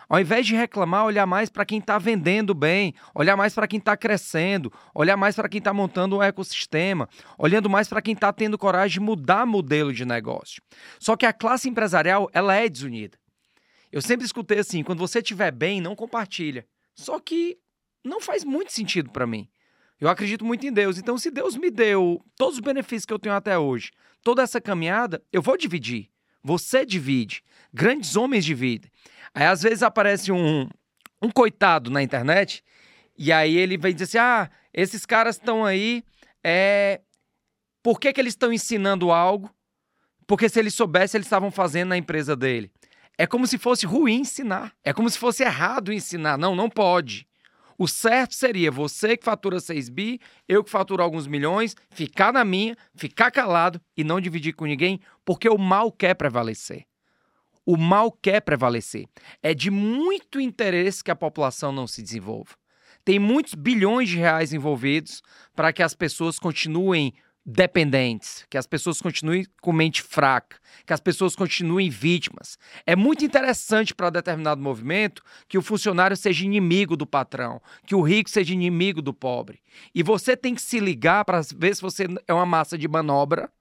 Ao 0.09 0.19
invés 0.19 0.45
de 0.45 0.55
reclamar, 0.55 1.05
olhar 1.05 1.25
mais 1.25 1.49
para 1.49 1.65
quem 1.65 1.79
está 1.79 1.97
vendendo 1.97 2.53
bem, 2.53 2.93
olhar 3.15 3.37
mais 3.37 3.55
para 3.55 3.67
quem 3.67 3.79
está 3.79 3.95
crescendo, 3.95 4.71
olhar 4.93 5.15
mais 5.15 5.35
para 5.35 5.47
quem 5.47 5.59
está 5.59 5.73
montando 5.73 6.17
um 6.17 6.21
ecossistema, 6.21 7.07
olhando 7.37 7.69
mais 7.69 7.87
para 7.87 8.01
quem 8.01 8.13
está 8.13 8.31
tendo 8.31 8.57
coragem 8.57 8.95
de 8.95 8.99
mudar 8.99 9.45
modelo 9.45 9.93
de 9.93 10.05
negócio. 10.05 10.61
Só 10.99 11.15
que 11.15 11.25
a 11.25 11.33
classe 11.33 11.69
empresarial, 11.69 12.29
ela 12.33 12.53
é 12.55 12.67
desunida. 12.67 13.17
Eu 13.91 14.01
sempre 14.01 14.25
escutei 14.25 14.59
assim, 14.59 14.83
quando 14.83 14.99
você 14.99 15.19
estiver 15.19 15.51
bem, 15.51 15.79
não 15.79 15.95
compartilha. 15.95 16.67
Só 16.93 17.19
que 17.19 17.57
não 18.03 18.19
faz 18.19 18.43
muito 18.43 18.73
sentido 18.73 19.09
para 19.09 19.25
mim. 19.25 19.47
Eu 19.99 20.09
acredito 20.09 20.43
muito 20.43 20.65
em 20.65 20.71
Deus. 20.71 20.97
Então, 20.97 21.17
se 21.17 21.31
Deus 21.31 21.55
me 21.55 21.69
deu 21.71 22.23
todos 22.35 22.55
os 22.55 22.59
benefícios 22.59 23.05
que 23.05 23.13
eu 23.13 23.19
tenho 23.19 23.35
até 23.35 23.57
hoje, 23.57 23.91
toda 24.23 24.41
essa 24.41 24.59
caminhada, 24.59 25.23
eu 25.31 25.41
vou 25.41 25.57
dividir. 25.57 26.09
Você 26.43 26.85
divide. 26.85 27.43
Grandes 27.73 28.15
homens 28.15 28.43
dividem. 28.43 28.91
Aí, 29.33 29.45
às 29.45 29.61
vezes, 29.61 29.81
aparece 29.81 30.31
um, 30.31 30.67
um 31.21 31.31
coitado 31.31 31.89
na 31.89 32.03
internet 32.03 32.63
e 33.17 33.31
aí 33.31 33.55
ele 33.55 33.77
vem 33.77 33.93
dizer 33.93 34.05
assim: 34.05 34.17
ah, 34.17 34.49
esses 34.73 35.05
caras 35.05 35.35
estão 35.35 35.63
aí, 35.63 36.03
é... 36.43 37.01
por 37.81 37.99
que, 37.99 38.11
que 38.11 38.19
eles 38.19 38.33
estão 38.33 38.51
ensinando 38.51 39.11
algo? 39.11 39.49
Porque 40.25 40.49
se 40.49 40.59
ele 40.59 40.71
soubesse, 40.71 41.17
eles 41.17 41.27
estavam 41.27 41.51
fazendo 41.51 41.89
na 41.89 41.97
empresa 41.97 42.35
dele. 42.35 42.71
É 43.17 43.27
como 43.27 43.45
se 43.45 43.57
fosse 43.57 43.85
ruim 43.85 44.21
ensinar. 44.21 44.73
É 44.83 44.91
como 44.91 45.09
se 45.09 45.17
fosse 45.17 45.43
errado 45.43 45.93
ensinar. 45.93 46.37
Não, 46.37 46.55
não 46.55 46.69
pode. 46.69 47.27
O 47.83 47.87
certo 47.87 48.33
seria 48.33 48.71
você 48.71 49.17
que 49.17 49.25
fatura 49.25 49.59
6 49.59 49.89
bi, 49.89 50.17
eu 50.47 50.63
que 50.63 50.69
faturo 50.69 51.03
alguns 51.03 51.27
milhões, 51.27 51.75
ficar 51.89 52.31
na 52.31 52.45
minha, 52.45 52.77
ficar 52.95 53.29
calado 53.29 53.81
e 53.97 54.05
não 54.05 54.21
dividir 54.21 54.53
com 54.53 54.63
ninguém, 54.63 55.01
porque 55.25 55.49
o 55.49 55.57
mal 55.57 55.91
quer 55.91 56.13
prevalecer. 56.13 56.85
O 57.65 57.75
mal 57.75 58.09
quer 58.09 58.39
prevalecer. 58.39 59.05
É 59.41 59.53
de 59.53 59.69
muito 59.69 60.39
interesse 60.39 61.03
que 61.03 61.11
a 61.11 61.15
população 61.15 61.73
não 61.73 61.85
se 61.85 62.01
desenvolva. 62.01 62.51
Tem 63.03 63.19
muitos 63.19 63.53
bilhões 63.53 64.07
de 64.07 64.15
reais 64.15 64.53
envolvidos 64.53 65.21
para 65.53 65.73
que 65.73 65.83
as 65.83 65.93
pessoas 65.93 66.39
continuem 66.39 67.13
dependentes, 67.45 68.45
que 68.49 68.57
as 68.57 68.65
pessoas 68.65 69.01
continuem 69.01 69.45
com 69.61 69.73
mente 69.73 70.01
fraca, 70.01 70.57
que 70.85 70.93
as 70.93 70.99
pessoas 70.99 71.35
continuem 71.35 71.89
vítimas. 71.89 72.57
É 72.85 72.95
muito 72.95 73.25
interessante 73.25 73.93
para 73.93 74.09
determinado 74.09 74.61
movimento 74.61 75.21
que 75.47 75.57
o 75.57 75.61
funcionário 75.61 76.15
seja 76.15 76.45
inimigo 76.45 76.95
do 76.95 77.05
patrão, 77.05 77.61
que 77.85 77.95
o 77.95 78.01
rico 78.01 78.29
seja 78.29 78.53
inimigo 78.53 79.01
do 79.01 79.13
pobre. 79.13 79.61
E 79.93 80.01
você 80.01 80.37
tem 80.37 80.55
que 80.55 80.61
se 80.61 80.79
ligar 80.79 81.25
para 81.25 81.41
ver 81.55 81.75
se 81.75 81.81
você 81.81 82.07
é 82.27 82.33
uma 82.33 82.45
massa 82.45 82.77
de 82.77 82.87
manobra, 82.87 83.51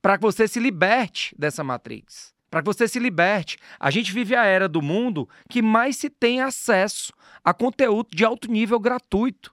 para 0.00 0.16
que 0.16 0.22
você 0.22 0.48
se 0.48 0.60
liberte 0.60 1.34
dessa 1.38 1.62
matrix. 1.62 2.32
Para 2.50 2.62
que 2.62 2.66
você 2.66 2.88
se 2.88 2.98
liberte. 2.98 3.58
A 3.78 3.90
gente 3.90 4.10
vive 4.10 4.34
a 4.34 4.44
era 4.44 4.66
do 4.66 4.80
mundo 4.80 5.28
que 5.50 5.60
mais 5.60 5.98
se 5.98 6.08
tem 6.08 6.40
acesso 6.40 7.12
a 7.44 7.52
conteúdo 7.52 8.08
de 8.14 8.24
alto 8.24 8.50
nível 8.50 8.80
gratuito. 8.80 9.52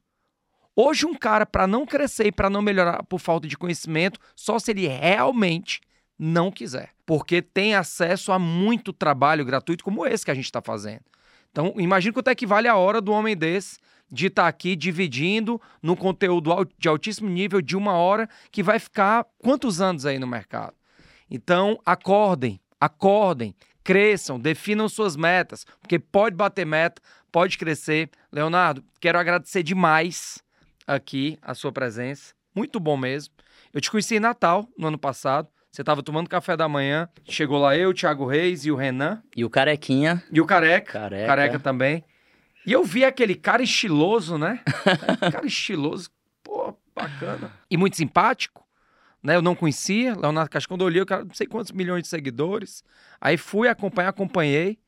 Hoje, 0.75 1.05
um 1.05 1.13
cara, 1.13 1.45
para 1.45 1.65
não 1.65 1.85
crescer 1.85 2.27
e 2.27 2.31
para 2.31 2.49
não 2.49 2.61
melhorar 2.61 3.01
por 3.03 3.19
falta 3.19 3.47
de 3.47 3.57
conhecimento, 3.57 4.19
só 4.35 4.59
se 4.59 4.71
ele 4.71 4.87
realmente 4.87 5.79
não 6.19 6.51
quiser. 6.51 6.89
Porque 7.05 7.41
tem 7.41 7.75
acesso 7.75 8.31
a 8.31 8.39
muito 8.39 8.91
trabalho 8.91 9.45
gratuito 9.45 9.83
como 9.83 10.05
esse 10.05 10.25
que 10.25 10.31
a 10.31 10.35
gente 10.35 10.45
está 10.45 10.61
fazendo. 10.61 11.03
Então, 11.49 11.73
imagina 11.77 12.13
quanto 12.13 12.27
é 12.27 12.35
que 12.35 12.45
vale 12.45 12.67
a 12.67 12.75
hora 12.75 12.99
do 12.99 13.13
homem 13.13 13.37
desse 13.37 13.77
de 14.11 14.27
estar 14.27 14.43
tá 14.43 14.47
aqui 14.49 14.75
dividindo 14.75 15.61
no 15.81 15.95
conteúdo 15.95 16.51
de 16.77 16.89
altíssimo 16.89 17.29
nível 17.29 17.61
de 17.61 17.77
uma 17.77 17.93
hora 17.93 18.27
que 18.51 18.61
vai 18.61 18.77
ficar 18.77 19.25
quantos 19.39 19.79
anos 19.79 20.05
aí 20.05 20.19
no 20.19 20.27
mercado? 20.27 20.75
Então, 21.31 21.79
acordem, 21.85 22.59
acordem, 22.79 23.55
cresçam, 23.81 24.37
definam 24.37 24.89
suas 24.89 25.15
metas, 25.15 25.65
porque 25.79 25.97
pode 25.97 26.35
bater 26.35 26.65
meta, 26.65 27.01
pode 27.31 27.57
crescer. 27.57 28.09
Leonardo, 28.29 28.83
quero 28.99 29.17
agradecer 29.17 29.63
demais 29.63 30.43
aqui 30.87 31.37
a 31.41 31.53
sua 31.53 31.71
presença. 31.71 32.33
Muito 32.53 32.79
bom 32.79 32.95
mesmo. 32.95 33.33
Eu 33.73 33.81
te 33.81 33.91
conheci 33.91 34.15
em 34.15 34.19
Natal, 34.19 34.67
no 34.77 34.87
ano 34.87 34.97
passado. 34.97 35.49
Você 35.71 35.81
estava 35.81 36.01
tomando 36.01 36.29
café 36.29 36.55
da 36.55 36.69
manhã. 36.69 37.09
Chegou 37.27 37.59
lá 37.59 37.75
eu, 37.75 37.89
o 37.89 37.93
Thiago 37.93 38.25
Reis 38.25 38.65
e 38.65 38.71
o 38.71 38.75
Renan. 38.75 39.21
E 39.35 39.43
o 39.43 39.49
Carequinha. 39.49 40.23
E 40.31 40.39
o 40.39 40.45
Careca. 40.45 40.93
Careca. 40.93 41.27
Careca 41.27 41.59
também. 41.59 42.03
E 42.65 42.71
eu 42.71 42.83
vi 42.83 43.03
aquele 43.03 43.35
cara 43.35 43.61
estiloso, 43.61 44.37
né? 44.37 44.61
cara 45.31 45.45
estiloso. 45.45 46.09
Pô, 46.41 46.73
bacana. 46.95 47.51
E 47.69 47.75
muito 47.75 47.97
simpático. 47.97 48.65
Né? 49.21 49.35
Eu 49.35 49.41
não 49.41 49.53
conhecia. 49.53 50.15
Leonardo 50.15 50.49
Castro, 50.49 50.69
quando 50.69 50.81
eu 50.81 50.87
olhei, 50.87 51.01
o 51.01 51.05
cara 51.05 51.25
não 51.25 51.33
sei 51.33 51.45
quantos 51.45 51.73
milhões 51.73 52.03
de 52.03 52.07
seguidores. 52.07 52.81
Aí 53.19 53.35
fui 53.35 53.67
acompanhar, 53.67 54.09
acompanhei. 54.09 54.79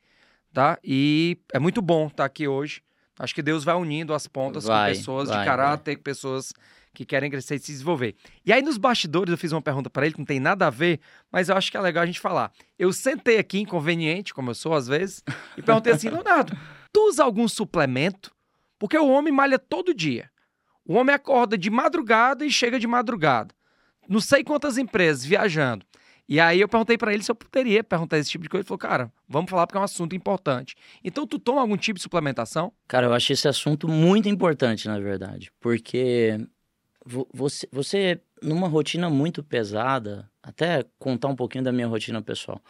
Tá? 0.54 0.80
E 0.82 1.38
é 1.52 1.60
muito 1.60 1.82
bom 1.82 2.08
estar 2.08 2.24
aqui 2.24 2.48
hoje. 2.48 2.82
Acho 3.20 3.34
que 3.34 3.42
Deus 3.42 3.64
vai 3.64 3.76
unindo 3.76 4.14
as 4.14 4.28
pontas 4.28 4.66
vai, 4.66 4.92
com 4.92 4.98
pessoas 4.98 5.30
vai, 5.30 5.40
de 5.40 5.46
caráter, 5.46 5.96
vai. 5.96 6.04
pessoas 6.04 6.54
que 6.94 7.06
querem 7.06 7.30
crescer 7.30 7.56
e 7.56 7.60
se 7.60 7.72
desenvolver. 7.72 8.16
E 8.46 8.52
aí 8.52 8.62
nos 8.62 8.78
bastidores 8.78 9.32
eu 9.32 9.38
fiz 9.38 9.52
uma 9.52 9.62
pergunta 9.62 9.90
para 9.90 10.06
ele 10.06 10.14
que 10.14 10.20
não 10.20 10.26
tem 10.26 10.40
nada 10.40 10.68
a 10.68 10.70
ver, 10.70 11.00
mas 11.32 11.50
eu 11.50 11.56
acho 11.56 11.70
que 11.70 11.78
é 11.78 11.82
legal 11.82 12.04
a 12.04 12.08
gente 12.08 12.20
falar. 12.20 12.52
Eu 12.78 12.92
sentei 12.92 13.38
aqui 13.38 13.60
inconveniente, 13.60 14.34
como 14.34 14.50
eu 14.50 14.56
sou 14.56 14.74
às 14.74 14.88
vezes, 14.88 15.24
e 15.56 15.62
perguntei 15.62 15.94
assim: 15.94 16.10
"Leonardo, 16.12 16.58
tu 16.92 17.08
usa 17.08 17.24
algum 17.24 17.48
suplemento? 17.48 18.32
Porque 18.80 18.98
o 18.98 19.08
homem 19.08 19.34
malha 19.34 19.60
todo 19.60 19.94
dia. 19.94 20.30
O 20.86 20.94
homem 20.94 21.14
acorda 21.14 21.58
de 21.58 21.70
madrugada 21.70 22.46
e 22.46 22.50
chega 22.50 22.80
de 22.80 22.88
madrugada. 22.88 23.54
Não 24.08 24.22
sei 24.22 24.44
quantas 24.44 24.78
empresas 24.78 25.26
viajando. 25.26 25.86
E 26.28 26.40
aí 26.40 26.60
eu 26.60 26.68
perguntei 26.68 26.98
para 26.98 27.14
ele 27.14 27.24
se 27.24 27.32
eu 27.32 27.36
poderia 27.36 27.84
perguntar 27.84 28.18
esse 28.18 28.30
tipo 28.30 28.44
de 28.44 28.50
coisa. 28.50 28.62
Ele 28.62 28.68
falou, 28.68 28.80
cara, 28.80 29.12
vamos 29.30 29.50
falar 29.50 29.66
porque 29.66 29.78
é 29.78 29.82
um 29.82 29.84
assunto 29.84 30.16
importante. 30.16 30.76
Então, 31.04 31.26
tu 31.26 31.40
toma 31.40 31.62
algum 31.62 31.78
tipo 31.78 31.98
de 31.98 32.04
suplementação? 32.04 32.74
Cara, 32.88 33.08
eu 33.08 33.14
achei 33.14 33.34
esse 33.34 33.48
assunto 33.48 33.88
muito 33.88 34.28
importante, 34.28 34.88
na 34.88 35.00
verdade. 35.00 35.52
Porque 35.62 36.38
você, 37.34 37.68
você 37.72 38.22
numa 38.42 38.68
rotina 38.68 39.10
muito 39.10 39.42
pesada, 39.42 40.30
até 40.44 40.86
contar 41.00 41.30
um 41.30 41.36
pouquinho 41.36 41.64
da 41.64 41.72
minha 41.72 41.88
rotina 41.88 42.22
pessoal. 42.22 42.62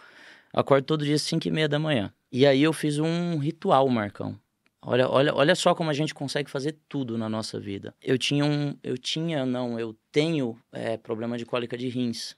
Acordo 0.54 0.86
todo 0.86 1.06
dia 1.06 1.16
às 1.16 1.22
5 1.24 1.48
e 1.48 1.52
meia 1.52 1.68
da 1.68 1.80
manhã. 1.80 2.14
E 2.32 2.46
aí 2.46 2.62
eu 2.64 2.74
fiz 2.74 3.00
um 3.00 3.38
ritual, 3.38 3.88
Marcão. 3.90 4.40
Olha, 4.82 5.10
olha, 5.10 5.34
olha 5.34 5.56
só 5.56 5.74
como 5.76 5.90
a 5.90 5.94
gente 5.94 6.14
consegue 6.14 6.50
fazer 6.50 6.78
tudo 6.88 7.18
na 7.18 7.28
nossa 7.28 7.60
vida. 7.60 7.94
Eu 8.02 8.18
tinha 8.18 8.46
um. 8.46 8.78
Eu 8.84 8.98
tinha, 8.98 9.46
não, 9.46 9.80
eu 9.80 9.96
tenho 10.12 10.58
é, 10.72 10.96
problema 10.96 11.38
de 11.38 11.46
cólica 11.46 11.78
de 11.78 11.90
rins. 11.90 12.36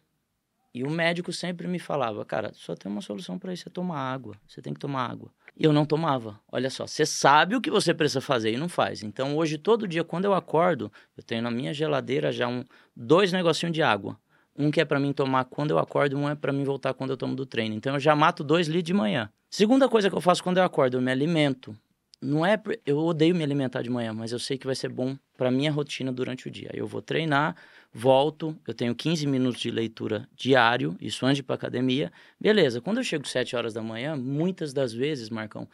E 0.73 0.83
o 0.83 0.89
médico 0.89 1.33
sempre 1.33 1.67
me 1.67 1.79
falava, 1.79 2.23
cara, 2.23 2.51
só 2.53 2.75
tem 2.75 2.91
uma 2.91 3.01
solução 3.01 3.39
para 3.39 3.51
isso, 3.51 3.67
é 3.67 3.71
tomar 3.71 3.99
água. 3.99 4.35
Você 4.47 4.61
tem 4.61 4.73
que 4.73 4.79
tomar 4.79 5.09
água. 5.09 5.31
E 5.57 5.63
eu 5.63 5.73
não 5.73 5.85
tomava. 5.85 6.39
Olha 6.51 6.69
só, 6.69 6.85
você 6.85 7.05
sabe 7.05 7.55
o 7.55 7.61
que 7.61 7.71
você 7.71 7.93
precisa 7.93 8.21
fazer 8.21 8.53
e 8.53 8.57
não 8.57 8.69
faz. 8.69 9.03
Então, 9.03 9.35
hoje, 9.35 9.57
todo 9.57 9.87
dia, 9.87 10.03
quando 10.03 10.25
eu 10.25 10.33
acordo, 10.33 10.91
eu 11.17 11.23
tenho 11.23 11.41
na 11.41 11.51
minha 11.51 11.73
geladeira 11.73 12.31
já 12.31 12.47
um, 12.47 12.63
dois 12.95 13.33
negocinhos 13.33 13.73
de 13.73 13.81
água. 13.81 14.17
Um 14.57 14.69
que 14.69 14.79
é 14.79 14.85
para 14.85 14.99
mim 14.99 15.11
tomar 15.11 15.45
quando 15.45 15.71
eu 15.71 15.79
acordo, 15.79 16.17
um 16.17 16.29
é 16.29 16.35
para 16.35 16.53
mim 16.53 16.63
voltar 16.63 16.93
quando 16.93 17.09
eu 17.09 17.17
tomo 17.17 17.35
do 17.35 17.45
treino. 17.45 17.75
Então, 17.75 17.95
eu 17.95 17.99
já 17.99 18.15
mato 18.15 18.43
dois 18.43 18.67
litros 18.67 18.85
de 18.85 18.93
manhã. 18.93 19.29
Segunda 19.49 19.89
coisa 19.89 20.09
que 20.09 20.15
eu 20.15 20.21
faço 20.21 20.43
quando 20.43 20.57
eu 20.57 20.63
acordo, 20.63 20.97
eu 20.97 21.01
me 21.01 21.11
alimento. 21.11 21.75
Não 22.21 22.45
é, 22.45 22.61
eu 22.85 22.97
odeio 22.97 23.33
me 23.33 23.43
alimentar 23.43 23.81
de 23.81 23.89
manhã, 23.89 24.13
mas 24.13 24.33
eu 24.33 24.39
sei 24.39 24.57
que 24.57 24.65
vai 24.65 24.75
ser 24.75 24.89
bom 24.89 25.17
para 25.37 25.49
minha 25.49 25.71
rotina 25.71 26.11
durante 26.11 26.49
o 26.49 26.51
dia. 26.51 26.69
Eu 26.73 26.85
vou 26.85 27.01
treinar, 27.01 27.55
volto, 27.93 28.57
eu 28.67 28.73
tenho 28.73 28.93
15 28.93 29.25
minutos 29.25 29.61
de 29.61 29.71
leitura 29.71 30.27
diário, 30.35 30.97
isso 30.99 31.25
antes 31.25 31.37
de 31.37 31.41
ir 31.41 31.43
para 31.43 31.55
academia. 31.55 32.11
Beleza, 32.37 32.81
quando 32.81 32.97
eu 32.97 33.03
chego 33.05 33.25
7 33.25 33.55
horas 33.55 33.73
da 33.73 33.81
manhã, 33.81 34.17
muitas 34.17 34.73
das 34.73 34.91
vezes, 34.91 35.29
Marcão, 35.29 35.67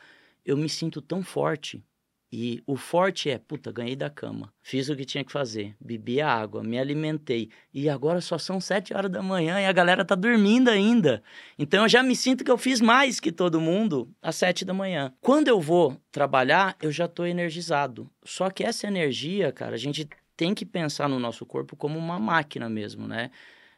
eu 0.45 0.55
me 0.55 0.69
sinto 0.69 1.01
tão 1.01 1.23
forte. 1.23 1.83
E 2.31 2.61
o 2.65 2.75
forte 2.75 3.29
é, 3.29 3.37
puta, 3.37 3.71
ganhei 3.71 3.95
da 3.95 4.09
cama, 4.09 4.51
fiz 4.61 4.89
o 4.89 4.95
que 4.95 5.05
tinha 5.05 5.23
que 5.23 5.31
fazer, 5.31 5.75
bebi 5.79 6.19
a 6.19 6.29
água, 6.29 6.63
me 6.63 6.77
alimentei. 6.77 7.49
E 7.73 7.87
agora 7.87 8.19
só 8.19 8.37
são 8.37 8.59
7 8.59 8.93
horas 8.93 9.11
da 9.11 9.21
manhã 9.21 9.59
e 9.61 9.65
a 9.65 9.71
galera 9.71 10.03
tá 10.03 10.15
dormindo 10.15 10.69
ainda. 10.69 11.23
Então 11.57 11.83
eu 11.83 11.89
já 11.89 12.01
me 12.01 12.15
sinto 12.15 12.43
que 12.43 12.51
eu 12.51 12.57
fiz 12.57 12.81
mais 12.81 13.19
que 13.19 13.31
todo 13.31 13.61
mundo 13.61 14.09
às 14.21 14.35
7 14.35 14.65
da 14.65 14.73
manhã. 14.73 15.13
Quando 15.21 15.47
eu 15.47 15.61
vou 15.61 15.95
trabalhar, 16.11 16.75
eu 16.81 16.91
já 16.91 17.07
tô 17.07 17.25
energizado. 17.25 18.09
Só 18.23 18.49
que 18.49 18.63
essa 18.63 18.87
energia, 18.87 19.51
cara, 19.51 19.75
a 19.75 19.79
gente 19.79 20.09
tem 20.35 20.53
que 20.53 20.65
pensar 20.65 21.07
no 21.07 21.19
nosso 21.19 21.45
corpo 21.45 21.75
como 21.75 21.97
uma 21.97 22.19
máquina 22.19 22.67
mesmo, 22.67 23.07
né? 23.07 23.31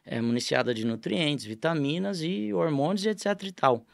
É 0.04 0.20
municiada 0.20 0.72
de 0.72 0.86
nutrientes, 0.86 1.44
vitaminas 1.44 2.22
e 2.22 2.52
hormônios 2.52 3.04
e 3.04 3.10
etc 3.10 3.42
e 3.44 3.52
tal. 3.52 3.86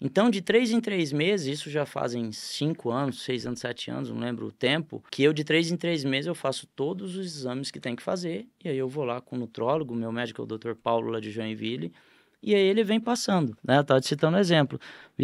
Então, 0.00 0.28
de 0.28 0.42
três 0.42 0.70
em 0.70 0.80
três 0.80 1.12
meses, 1.12 1.58
isso 1.58 1.70
já 1.70 1.86
fazem 1.86 2.30
cinco 2.30 2.90
anos, 2.90 3.22
seis 3.22 3.46
anos, 3.46 3.60
sete 3.60 3.90
anos, 3.90 4.10
não 4.10 4.18
lembro 4.18 4.46
o 4.46 4.52
tempo, 4.52 5.02
que 5.10 5.22
eu 5.22 5.32
de 5.32 5.42
três 5.42 5.70
em 5.70 5.76
três 5.76 6.04
meses 6.04 6.26
eu 6.26 6.34
faço 6.34 6.66
todos 6.76 7.16
os 7.16 7.24
exames 7.24 7.70
que 7.70 7.80
tem 7.80 7.96
que 7.96 8.02
fazer, 8.02 8.46
e 8.62 8.68
aí 8.68 8.76
eu 8.76 8.88
vou 8.88 9.04
lá 9.04 9.20
com 9.20 9.36
o 9.36 9.38
nutrólogo, 9.38 9.94
meu 9.94 10.12
médico 10.12 10.42
é 10.42 10.44
o 10.44 10.46
Dr. 10.46 10.74
Paulo 10.74 11.10
lá 11.10 11.18
de 11.18 11.30
Joinville, 11.30 11.92
e 12.42 12.54
aí 12.54 12.62
ele 12.62 12.84
vem 12.84 13.00
passando, 13.00 13.56
né? 13.64 13.78
Eu 13.78 13.84
tava 13.84 14.00
te 14.00 14.06
citando 14.06 14.36
um 14.36 14.40
exemplo. 14.40 14.78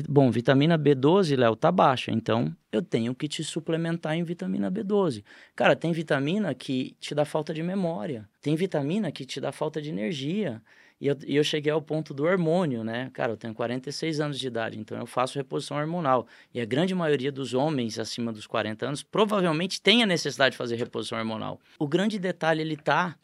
Bom, 0.09 0.31
vitamina 0.31 0.79
B12, 0.79 1.37
Léo, 1.37 1.55
tá 1.55 1.70
baixa, 1.70 2.11
então 2.11 2.53
eu 2.73 2.83
tenho 2.83 3.14
que 3.14 3.29
te 3.29 3.45
suplementar 3.45 4.16
em 4.16 4.25
vitamina 4.25 4.70
B12. 4.70 5.23
Cara, 5.55 5.77
tem 5.77 5.93
vitamina 5.93 6.55
que 6.55 6.97
te 6.99 7.14
dá 7.14 7.25
falta 7.25 7.53
de 7.53 7.62
memória, 7.62 8.29
tem 8.41 8.57
vitamina 8.57 9.12
que 9.12 9.25
te 9.25 9.41
dá 9.41 9.53
falta 9.53 9.81
de 9.81 9.91
energia. 9.91 10.61
E 11.03 11.09
eu, 11.09 11.16
e 11.26 11.34
eu 11.34 11.42
cheguei 11.42 11.72
ao 11.72 11.82
ponto 11.82 12.14
do 12.14 12.22
hormônio, 12.22 12.84
né? 12.84 13.11
Cara, 13.12 13.32
eu 13.32 13.36
tenho 13.36 13.53
46 13.53 14.20
anos 14.20 14.38
de 14.38 14.46
idade, 14.46 14.78
então 14.78 14.96
eu 14.96 15.05
faço 15.05 15.36
reposição 15.36 15.76
hormonal. 15.76 16.28
E 16.55 16.61
a 16.61 16.64
grande 16.64 16.94
maioria 16.94 17.32
dos 17.32 17.55
homens 17.55 17.98
acima 17.98 18.32
dos 18.32 18.46
40 18.46 18.86
anos 18.86 19.03
provavelmente 19.03 19.82
tem 19.82 20.05
a 20.05 20.07
necessidade 20.07 20.53
de 20.53 20.59
fazer 20.59 20.76
reposição 20.76 21.18
hormonal. 21.18 21.61
O 21.76 21.88
grande 21.88 22.20
detalhe, 22.20 22.61
ele 22.61 22.76
tá 22.76 23.16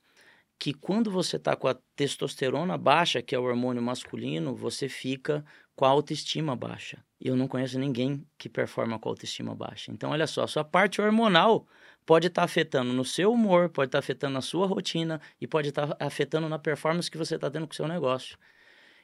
que 0.59 0.75
quando 0.75 1.09
você 1.09 1.37
está 1.37 1.55
com 1.55 1.69
a 1.69 1.77
testosterona 1.95 2.77
baixa, 2.77 3.23
que 3.23 3.33
é 3.33 3.39
o 3.39 3.45
hormônio 3.45 3.81
masculino, 3.81 4.57
você 4.57 4.89
fica 4.89 5.45
com 5.77 5.85
a 5.85 5.89
autoestima 5.89 6.57
baixa. 6.57 6.99
E 7.21 7.29
eu 7.29 7.37
não 7.37 7.47
conheço 7.47 7.79
ninguém 7.79 8.27
que 8.37 8.49
performa 8.49 8.99
com 8.99 9.09
a 9.09 9.13
autoestima 9.13 9.55
baixa. 9.55 9.93
Então, 9.93 10.11
olha 10.11 10.27
só, 10.27 10.43
a 10.43 10.49
sua 10.49 10.65
parte 10.65 11.01
hormonal 11.01 11.65
pode 12.09 12.29
estar 12.29 12.41
tá 12.41 12.45
afetando 12.47 12.91
no 12.95 13.05
seu 13.05 13.31
humor, 13.31 13.69
pode 13.69 13.89
estar 13.89 13.99
tá 13.99 14.01
afetando 14.01 14.33
na 14.33 14.41
sua 14.41 14.67
rotina 14.67 15.21
e 15.39 15.47
pode 15.47 15.69
estar 15.69 15.89
tá 15.89 16.07
afetando 16.07 16.49
na 16.49 16.59
performance 16.59 17.11
que 17.11 17.19
você 17.19 17.35
está 17.35 17.51
tendo 17.51 17.67
com 17.67 17.75
o 17.75 17.77
seu 17.77 17.87
negócio. 17.87 18.39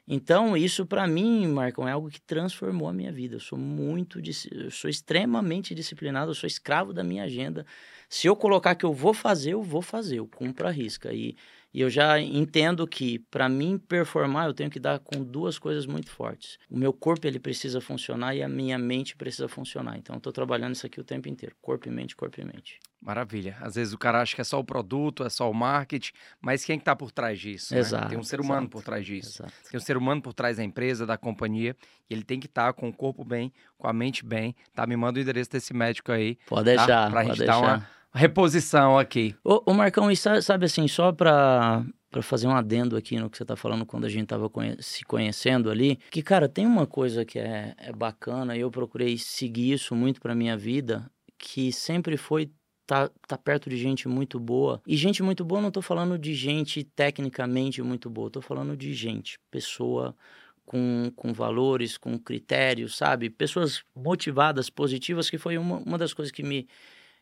Então, 0.07 0.57
isso 0.57 0.87
para 0.87 1.05
mim, 1.05 1.45
Marcão, 1.45 1.87
é 1.87 1.91
algo 1.91 2.09
que 2.09 2.19
transformou 2.19 2.87
a 2.87 2.93
minha 2.93 3.11
vida. 3.11 3.35
Eu 3.35 3.39
sou 3.39 3.59
muito, 3.59 4.19
eu 4.51 4.71
sou 4.71 4.89
extremamente 4.89 5.75
disciplinado, 5.75 6.31
eu 6.31 6.35
sou 6.35 6.47
escravo 6.47 6.93
da 6.93 7.03
minha 7.03 7.25
agenda. 7.25 7.63
Se 8.09 8.25
eu 8.25 8.35
colocar 8.35 8.73
que 8.73 8.85
eu 8.85 8.93
vou 8.93 9.13
fazer, 9.13 9.53
eu 9.53 9.61
vou 9.61 9.83
fazer, 9.83 10.17
eu 10.17 10.25
cumpro 10.25 10.67
a 10.67 10.71
risca. 10.71 11.13
E, 11.13 11.35
e 11.75 11.81
eu 11.81 11.89
já 11.89 12.17
entendo 12.21 12.87
que 12.87 13.19
para 13.29 13.49
mim 13.49 13.77
performar, 13.77 14.47
eu 14.47 14.53
tenho 14.53 14.69
que 14.69 14.79
dar 14.79 14.97
com 14.97 15.21
duas 15.21 15.59
coisas 15.59 15.85
muito 15.85 16.09
fortes. 16.09 16.57
O 16.69 16.77
meu 16.77 16.93
corpo 16.93 17.27
ele 17.27 17.37
precisa 17.37 17.81
funcionar 17.81 18.33
e 18.33 18.41
a 18.41 18.47
minha 18.47 18.77
mente 18.77 19.13
precisa 19.13 19.49
funcionar. 19.49 19.97
Então, 19.97 20.15
eu 20.15 20.19
estou 20.19 20.31
trabalhando 20.31 20.73
isso 20.73 20.85
aqui 20.85 21.01
o 21.01 21.03
tempo 21.03 21.27
inteiro, 21.27 21.53
corpo 21.61 21.89
e 21.89 21.91
mente, 21.91 22.15
corpo 22.15 22.39
e 22.39 22.45
mente. 22.45 22.79
Maravilha. 23.01 23.57
Às 23.59 23.75
vezes 23.75 23.93
o 23.93 23.97
cara 23.97 24.21
acha 24.21 24.33
que 24.33 24.39
é 24.39 24.43
só 24.45 24.57
o 24.57 24.63
produto, 24.63 25.25
é 25.25 25.29
só 25.29 25.51
o 25.51 25.53
marketing, 25.53 26.13
mas 26.39 26.63
quem 26.63 26.77
está 26.77 26.95
por 26.95 27.11
trás 27.11 27.37
disso? 27.37 27.75
Exato. 27.75 28.05
Né? 28.05 28.09
Tem 28.11 28.17
um 28.17 28.23
ser 28.23 28.39
humano 28.39 28.61
exato, 28.61 28.69
por 28.69 28.81
trás 28.81 29.05
disso. 29.05 29.43
Exato. 29.43 29.53
Tem 29.69 29.77
um 29.77 29.83
ser 29.83 29.97
humano 29.97 30.21
por 30.21 30.33
trás 30.33 30.55
da 30.55 30.63
empresa, 30.63 31.05
da 31.05 31.17
companhia, 31.17 31.75
e 32.09 32.13
ele 32.13 32.23
tem 32.23 32.39
que 32.39 32.47
estar 32.47 32.67
tá 32.67 32.73
com 32.73 32.87
o 32.87 32.93
corpo 32.93 33.25
bem, 33.25 33.51
com 33.77 33.85
a 33.85 33.91
mente 33.91 34.25
bem. 34.25 34.55
Tá? 34.73 34.87
Me 34.87 34.95
manda 34.95 35.19
o 35.19 35.21
endereço 35.21 35.51
desse 35.51 35.73
médico 35.73 36.09
aí. 36.13 36.37
Pode 36.47 36.63
deixar. 36.63 36.87
Tá? 36.87 37.11
Pra 37.11 37.21
pode 37.21 37.27
gente 37.27 37.37
deixar. 37.39 37.59
dar 37.59 37.67
uma 37.67 37.94
reposição 38.15 38.97
aqui. 38.97 39.35
Ô, 39.43 39.61
ô 39.65 39.73
Marcão, 39.73 40.09
e 40.09 40.15
sabe, 40.15 40.65
assim, 40.65 40.87
só 40.87 41.11
para 41.11 41.85
para 42.09 42.21
fazer 42.21 42.47
um 42.47 42.55
adendo 42.55 42.95
aqui 42.95 43.19
no 43.19 43.29
que 43.29 43.37
você 43.37 43.43
tá 43.43 43.57
falando 43.57 43.85
quando 43.85 44.05
a 44.05 44.09
gente 44.09 44.27
tava 44.27 44.49
conhe 44.49 44.77
se 44.79 45.03
conhecendo 45.03 45.69
ali, 45.69 45.99
que, 46.09 46.21
cara, 46.23 46.47
tem 46.47 46.65
uma 46.65 46.87
coisa 46.87 47.25
que 47.25 47.37
é, 47.37 47.75
é 47.77 47.91
bacana 47.91 48.55
e 48.55 48.61
eu 48.61 48.71
procurei 48.71 49.17
seguir 49.17 49.73
isso 49.73 49.93
muito 49.93 50.21
para 50.21 50.33
minha 50.33 50.55
vida, 50.55 51.11
que 51.37 51.73
sempre 51.73 52.15
foi 52.15 52.49
tá, 52.87 53.09
tá 53.27 53.37
perto 53.37 53.69
de 53.69 53.75
gente 53.75 54.07
muito 54.07 54.39
boa. 54.39 54.81
E 54.87 54.95
gente 54.95 55.21
muito 55.21 55.43
boa, 55.43 55.61
não 55.61 55.71
tô 55.71 55.81
falando 55.81 56.17
de 56.17 56.33
gente 56.33 56.85
tecnicamente 56.85 57.81
muito 57.81 58.09
boa, 58.09 58.31
tô 58.31 58.41
falando 58.41 58.77
de 58.77 58.93
gente, 58.93 59.37
pessoa 59.51 60.15
com, 60.65 61.11
com 61.15 61.33
valores, 61.33 61.97
com 61.97 62.17
critérios, 62.17 62.95
sabe? 62.95 63.29
Pessoas 63.29 63.83
motivadas, 63.95 64.69
positivas, 64.69 65.29
que 65.29 65.37
foi 65.37 65.57
uma, 65.57 65.77
uma 65.77 65.97
das 65.97 66.13
coisas 66.13 66.31
que 66.31 66.43
me, 66.43 66.67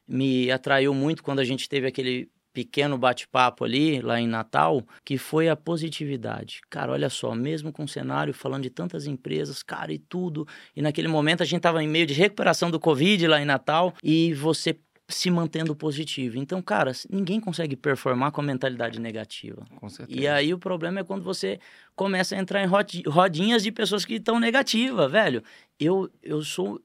me 0.08 0.52
atraiu 0.52 0.94
muito 0.94 1.24
quando 1.24 1.40
a 1.40 1.44
gente 1.44 1.68
teve 1.70 1.88
aquele 1.88 2.30
pequeno 2.54 2.98
bate-papo 2.98 3.66
ali, 3.66 4.00
lá 4.00 4.22
em 4.22 4.28
Natal, 4.28 4.86
que 5.04 5.18
foi 5.18 5.50
a 5.50 5.56
positividade. 5.56 6.62
Cara, 6.70 6.92
olha 6.92 7.10
só, 7.10 7.34
mesmo 7.34 7.72
com 7.72 7.84
o 7.84 7.88
cenário 7.88 8.34
falando 8.34 8.64
de 8.64 8.70
tantas 8.70 9.08
empresas, 9.08 9.64
cara, 9.64 9.92
e 9.92 9.98
tudo, 9.98 10.48
e 10.76 10.82
naquele 10.82 11.08
momento 11.08 11.42
a 11.42 11.46
gente 11.46 11.58
estava 11.58 11.84
em 11.84 11.88
meio 11.88 12.06
de 12.06 12.14
recuperação 12.14 12.70
do 12.70 12.80
Covid 12.80 13.28
lá 13.28 13.42
em 13.42 13.46
Natal, 13.46 13.94
e 14.04 14.34
você 14.36 14.78
se 15.08 15.30
mantendo 15.30 15.76
positivo. 15.76 16.38
Então, 16.38 16.62
cara, 16.62 16.92
ninguém 17.10 17.40
consegue 17.40 17.76
performar 17.76 18.32
com 18.32 18.42
a 18.42 18.44
mentalidade 18.44 19.00
negativa. 19.00 19.66
Com 19.76 19.90
certeza. 19.90 20.20
E 20.20 20.28
aí 20.28 20.54
o 20.54 20.58
problema 20.58 21.02
é 21.02 21.04
quando 21.04 21.24
você 21.24 21.60
começa 21.96 22.36
a 22.36 22.40
entrar 22.40 22.64
em 22.64 22.68
rodinhas 23.08 23.64
de 23.64 23.72
pessoas 23.72 24.06
que 24.06 24.16
estão 24.16 24.40
negativas, 24.40 25.12
velho. 25.12 25.44
Eu, 25.80 26.10
eu 26.22 26.42
sou 26.42 26.82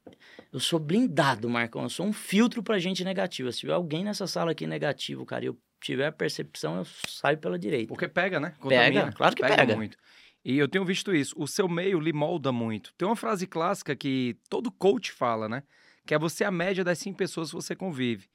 eu 0.52 0.60
sou 0.60 0.78
blindado, 0.78 1.48
Marcão. 1.48 1.82
Eu 1.82 1.90
sou 1.90 2.06
um 2.06 2.12
filtro 2.12 2.62
pra 2.62 2.78
gente 2.78 3.04
negativa. 3.04 3.52
Se 3.52 3.60
tiver 3.60 3.74
alguém 3.74 4.04
nessa 4.04 4.26
sala 4.26 4.52
aqui 4.52 4.66
negativo, 4.66 5.24
cara, 5.26 5.44
e 5.44 5.48
eu 5.48 5.58
tiver 5.80 6.06
a 6.06 6.12
percepção, 6.12 6.76
eu 6.76 6.84
saio 6.84 7.38
pela 7.38 7.58
direita. 7.58 7.88
Porque 7.88 8.08
pega, 8.08 8.40
né? 8.40 8.54
Contamina. 8.58 9.04
Pega, 9.04 9.12
claro 9.12 9.36
que 9.36 9.42
pega. 9.42 9.56
pega. 9.56 9.76
muito. 9.76 9.96
E 10.44 10.56
eu 10.56 10.66
tenho 10.66 10.84
visto 10.84 11.14
isso. 11.14 11.34
O 11.36 11.46
seu 11.46 11.68
meio 11.68 12.00
lhe 12.00 12.12
molda 12.12 12.50
muito. 12.50 12.94
Tem 12.96 13.06
uma 13.06 13.16
frase 13.16 13.46
clássica 13.46 13.94
que 13.94 14.36
todo 14.48 14.72
coach 14.72 15.12
fala, 15.12 15.48
né? 15.48 15.62
Que 16.09 16.14
é 16.14 16.18
você 16.18 16.42
a 16.42 16.50
média 16.50 16.82
das 16.82 16.98
cinco 16.98 17.18
pessoas 17.18 17.50
que 17.50 17.56
você 17.56 17.76
convive. 17.76 18.30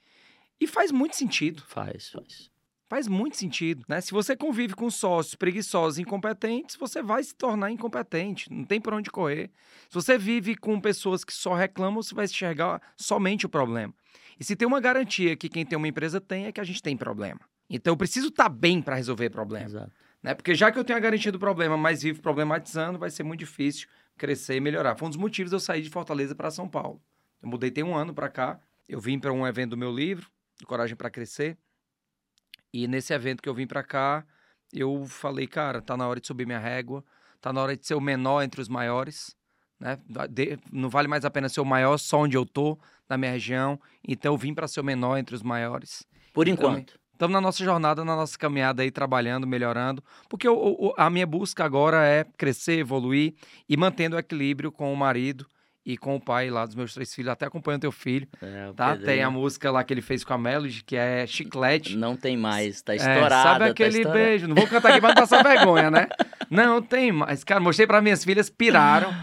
E 0.62 0.68
faz 0.68 0.92
muito 0.92 1.16
sentido. 1.16 1.64
Faz, 1.66 2.12
faz. 2.12 2.52
Faz 2.88 3.08
muito 3.08 3.36
sentido, 3.36 3.84
né? 3.90 4.00
Se 4.00 4.12
você 4.12 4.36
convive 4.36 4.76
com 4.76 4.92
sócios 4.92 5.34
preguiçosos, 5.34 5.98
incompetentes, 5.98 6.76
você 6.76 7.02
vai 7.02 7.24
se 7.24 7.34
tornar 7.34 7.72
incompetente, 7.72 8.54
não 8.54 8.64
tem 8.64 8.80
para 8.80 8.96
onde 8.96 9.10
correr. 9.10 9.50
Se 9.90 9.96
você 9.96 10.20
vive 10.20 10.56
com 10.56 10.80
pessoas 10.80 11.24
que 11.24 11.34
só 11.34 11.56
reclamam, 11.56 12.04
você 12.04 12.14
vai 12.14 12.26
enxergar 12.26 12.80
somente 12.96 13.48
o 13.48 13.50
problema. 13.50 13.92
E 14.40 14.44
se 14.44 14.56
tem 14.56 14.68
uma 14.68 14.80
garantia 14.80 15.36
que 15.36 15.50
quem 15.50 15.66
tem 15.66 15.76
uma 15.76 15.88
empresa 15.88 16.22
tem, 16.22 16.46
é 16.46 16.52
que 16.52 16.62
a 16.62 16.64
gente 16.64 16.84
tem 16.84 16.96
problema. 16.96 17.40
Então 17.68 17.94
eu 17.94 17.98
preciso 17.98 18.28
estar 18.28 18.44
tá 18.44 18.50
bem 18.50 18.84
para 18.84 18.98
resolver 18.98 19.32
problema. 19.32 19.66
Exato. 19.66 19.92
Né? 20.22 20.36
Porque 20.36 20.54
já 20.54 20.72
que 20.72 20.78
eu 20.78 20.84
tenho 20.84 20.98
a 20.98 21.02
garantia 21.02 21.32
do 21.32 21.40
problema, 21.40 21.76
mas 21.76 22.04
vivo 22.04 22.22
problematizando, 22.22 23.00
vai 23.00 23.10
ser 23.10 23.24
muito 23.24 23.40
difícil 23.40 23.88
crescer 24.16 24.58
e 24.58 24.60
melhorar. 24.60 24.96
Foi 24.96 25.08
um 25.08 25.10
dos 25.10 25.18
motivos 25.18 25.50
de 25.50 25.56
eu 25.56 25.60
sair 25.60 25.82
de 25.82 25.90
Fortaleza 25.90 26.36
para 26.36 26.52
São 26.52 26.70
Paulo. 26.70 27.02
Eu 27.44 27.50
mudei 27.50 27.70
tem 27.70 27.84
um 27.84 27.94
ano 27.94 28.14
para 28.14 28.30
cá. 28.30 28.58
Eu 28.88 29.02
vim 29.02 29.20
para 29.20 29.34
um 29.34 29.46
evento 29.46 29.72
do 29.72 29.78
meu 29.78 29.94
livro, 29.94 30.30
Coragem 30.66 30.96
para 30.96 31.10
Crescer. 31.10 31.58
E 32.74 32.88
nesse 32.88 33.14
evento 33.14 33.44
que 33.44 33.50
eu 33.50 33.54
vim 33.54 33.68
para 33.68 33.84
cá, 33.84 34.26
eu 34.72 35.06
falei, 35.06 35.46
cara, 35.46 35.82
tá 35.82 35.98
na 35.98 36.08
hora 36.08 36.22
de 36.22 36.26
subir 36.26 36.48
minha 36.48 36.58
régua, 36.58 37.04
tá 37.42 37.52
na 37.52 37.62
hora 37.62 37.76
de 37.76 37.86
ser 37.86 37.96
o 37.96 38.02
menor 38.02 38.42
entre 38.42 38.62
os 38.62 38.70
maiores, 38.70 39.36
né? 39.80 40.00
não 40.72 40.90
vale 40.90 41.08
mais 41.08 41.26
a 41.26 41.30
pena 41.30 41.50
ser 41.50 41.60
o 41.60 41.66
maior 41.66 41.98
só 41.98 42.22
onde 42.22 42.36
eu 42.36 42.46
tô, 42.46 42.80
na 43.08 43.18
minha 43.18 43.32
região. 43.32 43.80
Então 44.08 44.34
eu 44.34 44.38
vim 44.38 44.54
para 44.54 44.68
ser 44.68 44.80
o 44.80 44.84
menor 44.84 45.18
entre 45.18 45.36
os 45.36 45.44
maiores. 45.44 46.08
Por 46.34 46.48
então, 46.48 46.72
enquanto. 46.72 47.00
Estamos 47.12 47.34
na 47.34 47.42
nossa 47.42 47.64
jornada, 47.64 48.04
na 48.04 48.16
nossa 48.16 48.38
caminhada 48.38 48.82
aí, 48.82 48.90
trabalhando, 48.90 49.46
melhorando. 49.46 50.04
Porque 50.28 50.48
o, 50.48 50.56
o, 50.56 50.94
a 50.98 51.10
minha 51.10 51.28
busca 51.28 51.64
agora 51.64 52.04
é 52.06 52.24
crescer, 52.24 52.80
evoluir 52.80 53.36
e 53.70 53.78
mantendo 53.78 54.16
o 54.16 54.20
equilíbrio 54.20 54.72
com 54.72 54.92
o 54.92 54.98
marido 54.98 55.46
e 55.86 55.98
com 55.98 56.16
o 56.16 56.20
pai 56.20 56.50
lá 56.50 56.66
dos 56.66 56.76
meus 56.76 56.94
três 56.94 57.14
filhos, 57.14 57.32
até 57.32 57.46
acompanhando 57.46 57.82
teu 57.82 57.92
filho, 57.92 58.28
é, 58.42 58.72
tá? 58.74 58.96
Tem 58.96 59.22
a 59.22 59.30
música 59.30 59.70
lá 59.70 59.84
que 59.84 59.94
ele 59.94 60.02
fez 60.02 60.24
com 60.24 60.34
a 60.34 60.38
Melody, 60.38 60.84
que 60.84 60.96
é 60.96 61.28
Chiclete. 61.28 61.98
Não 61.98 62.16
tem 62.16 62.38
mais, 62.38 62.82
tá 62.82 62.96
estourada. 62.96 63.26
É, 63.36 63.44
sabe 63.44 63.66
tá 63.66 63.72
aquele 63.72 64.04
tá 64.04 64.12
beijo? 64.12 64.48
Não 64.48 64.56
vou 64.56 64.68
cantar 64.68 64.92
aqui 64.92 65.02
pra 65.02 65.10
não 65.10 65.16
passar 65.16 65.44
vergonha, 65.44 65.92
né? 65.92 66.08
Não 66.50 66.82
tem 66.82 67.12
mais. 67.12 67.44
Cara, 67.44 67.60
mostrei 67.60 67.86
para 67.86 68.02
minhas 68.02 68.24
filhas, 68.24 68.50
piraram. 68.50 69.14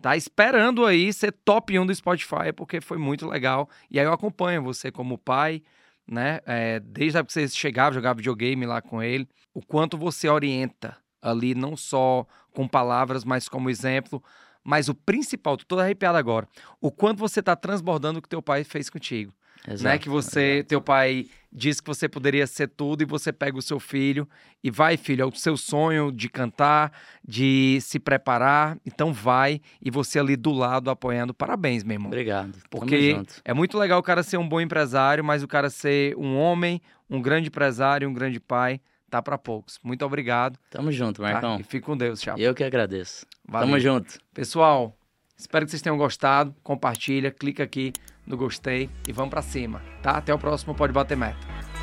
tá 0.00 0.16
esperando 0.16 0.86
aí 0.86 1.12
ser 1.12 1.32
top 1.32 1.78
1 1.78 1.84
do 1.84 1.94
Spotify, 1.94 2.52
porque 2.54 2.80
foi 2.80 2.96
muito 2.96 3.26
legal. 3.28 3.68
E 3.90 4.00
aí 4.00 4.06
eu 4.06 4.12
acompanho 4.12 4.62
você 4.62 4.90
como 4.90 5.18
pai, 5.18 5.62
né? 6.08 6.40
É, 6.46 6.80
desde 6.80 7.18
a 7.18 7.20
época 7.20 7.34
que 7.34 7.40
você 7.40 7.48
chegava, 7.48 7.94
jogava 7.94 8.16
videogame 8.16 8.64
lá 8.64 8.80
com 8.80 9.02
ele, 9.02 9.28
o 9.52 9.60
quanto 9.60 9.98
você 9.98 10.28
orienta 10.28 10.96
ali, 11.20 11.54
não 11.54 11.76
só 11.76 12.26
com 12.52 12.66
palavras, 12.66 13.24
mas 13.24 13.48
como 13.48 13.68
exemplo. 13.68 14.22
Mas 14.66 14.88
o 14.88 14.94
principal, 14.94 15.56
tô 15.56 15.64
todo 15.64 15.78
arrepiado 15.78 16.18
agora, 16.18 16.48
o 16.80 16.90
quanto 16.90 17.20
você 17.20 17.40
tá 17.40 17.54
transbordando 17.54 18.18
o 18.18 18.22
que 18.22 18.28
teu 18.28 18.42
pai 18.42 18.64
fez 18.64 18.90
contigo. 18.90 19.32
Exato, 19.66 19.84
né? 19.84 19.96
Que 19.96 20.08
você, 20.08 20.40
exato. 20.40 20.68
teu 20.68 20.80
pai 20.80 21.26
disse 21.52 21.80
que 21.80 21.86
você 21.86 22.08
poderia 22.08 22.46
ser 22.48 22.68
tudo 22.68 23.02
e 23.02 23.04
você 23.04 23.32
pega 23.32 23.56
o 23.56 23.62
seu 23.62 23.78
filho 23.78 24.28
e 24.62 24.70
vai, 24.70 24.96
filho, 24.96 25.22
é 25.22 25.24
o 25.24 25.32
seu 25.32 25.56
sonho 25.56 26.10
de 26.10 26.28
cantar, 26.28 26.92
de 27.26 27.78
se 27.80 28.00
preparar, 28.00 28.76
então 28.84 29.12
vai 29.12 29.60
e 29.80 29.88
você 29.88 30.18
ali 30.18 30.36
do 30.36 30.50
lado 30.50 30.90
apoiando. 30.90 31.32
Parabéns, 31.32 31.84
meu 31.84 31.94
irmão. 31.94 32.08
Obrigado. 32.08 32.58
Porque 32.68 33.22
é 33.44 33.54
muito 33.54 33.78
legal 33.78 34.00
o 34.00 34.02
cara 34.02 34.24
ser 34.24 34.36
um 34.36 34.48
bom 34.48 34.60
empresário, 34.60 35.24
mas 35.24 35.44
o 35.44 35.48
cara 35.48 35.70
ser 35.70 36.16
um 36.16 36.36
homem, 36.36 36.82
um 37.08 37.22
grande 37.22 37.48
empresário, 37.48 38.08
um 38.08 38.12
grande 38.12 38.40
pai, 38.40 38.80
tá 39.08 39.22
para 39.22 39.38
poucos. 39.38 39.78
Muito 39.82 40.04
obrigado. 40.04 40.58
Tamo 40.70 40.90
junto, 40.90 41.22
tá? 41.22 41.32
Marcão. 41.32 41.58
E 41.60 41.62
fique 41.62 41.86
com 41.86 41.96
Deus, 41.96 42.20
tchau. 42.20 42.36
Eu 42.36 42.52
que 42.52 42.64
agradeço. 42.64 43.24
Valeu. 43.48 43.68
Tamo 43.68 43.80
junto. 43.80 44.18
Pessoal, 44.34 44.96
espero 45.36 45.64
que 45.64 45.70
vocês 45.70 45.82
tenham 45.82 45.96
gostado. 45.96 46.54
Compartilha, 46.62 47.30
clica 47.30 47.62
aqui 47.62 47.92
no 48.26 48.36
gostei 48.36 48.90
e 49.06 49.12
vamos 49.12 49.30
para 49.30 49.42
cima, 49.42 49.80
tá? 50.02 50.12
Até 50.12 50.34
o 50.34 50.38
próximo 50.38 50.74
Pode 50.74 50.92
Bater 50.92 51.16
Meta. 51.16 51.75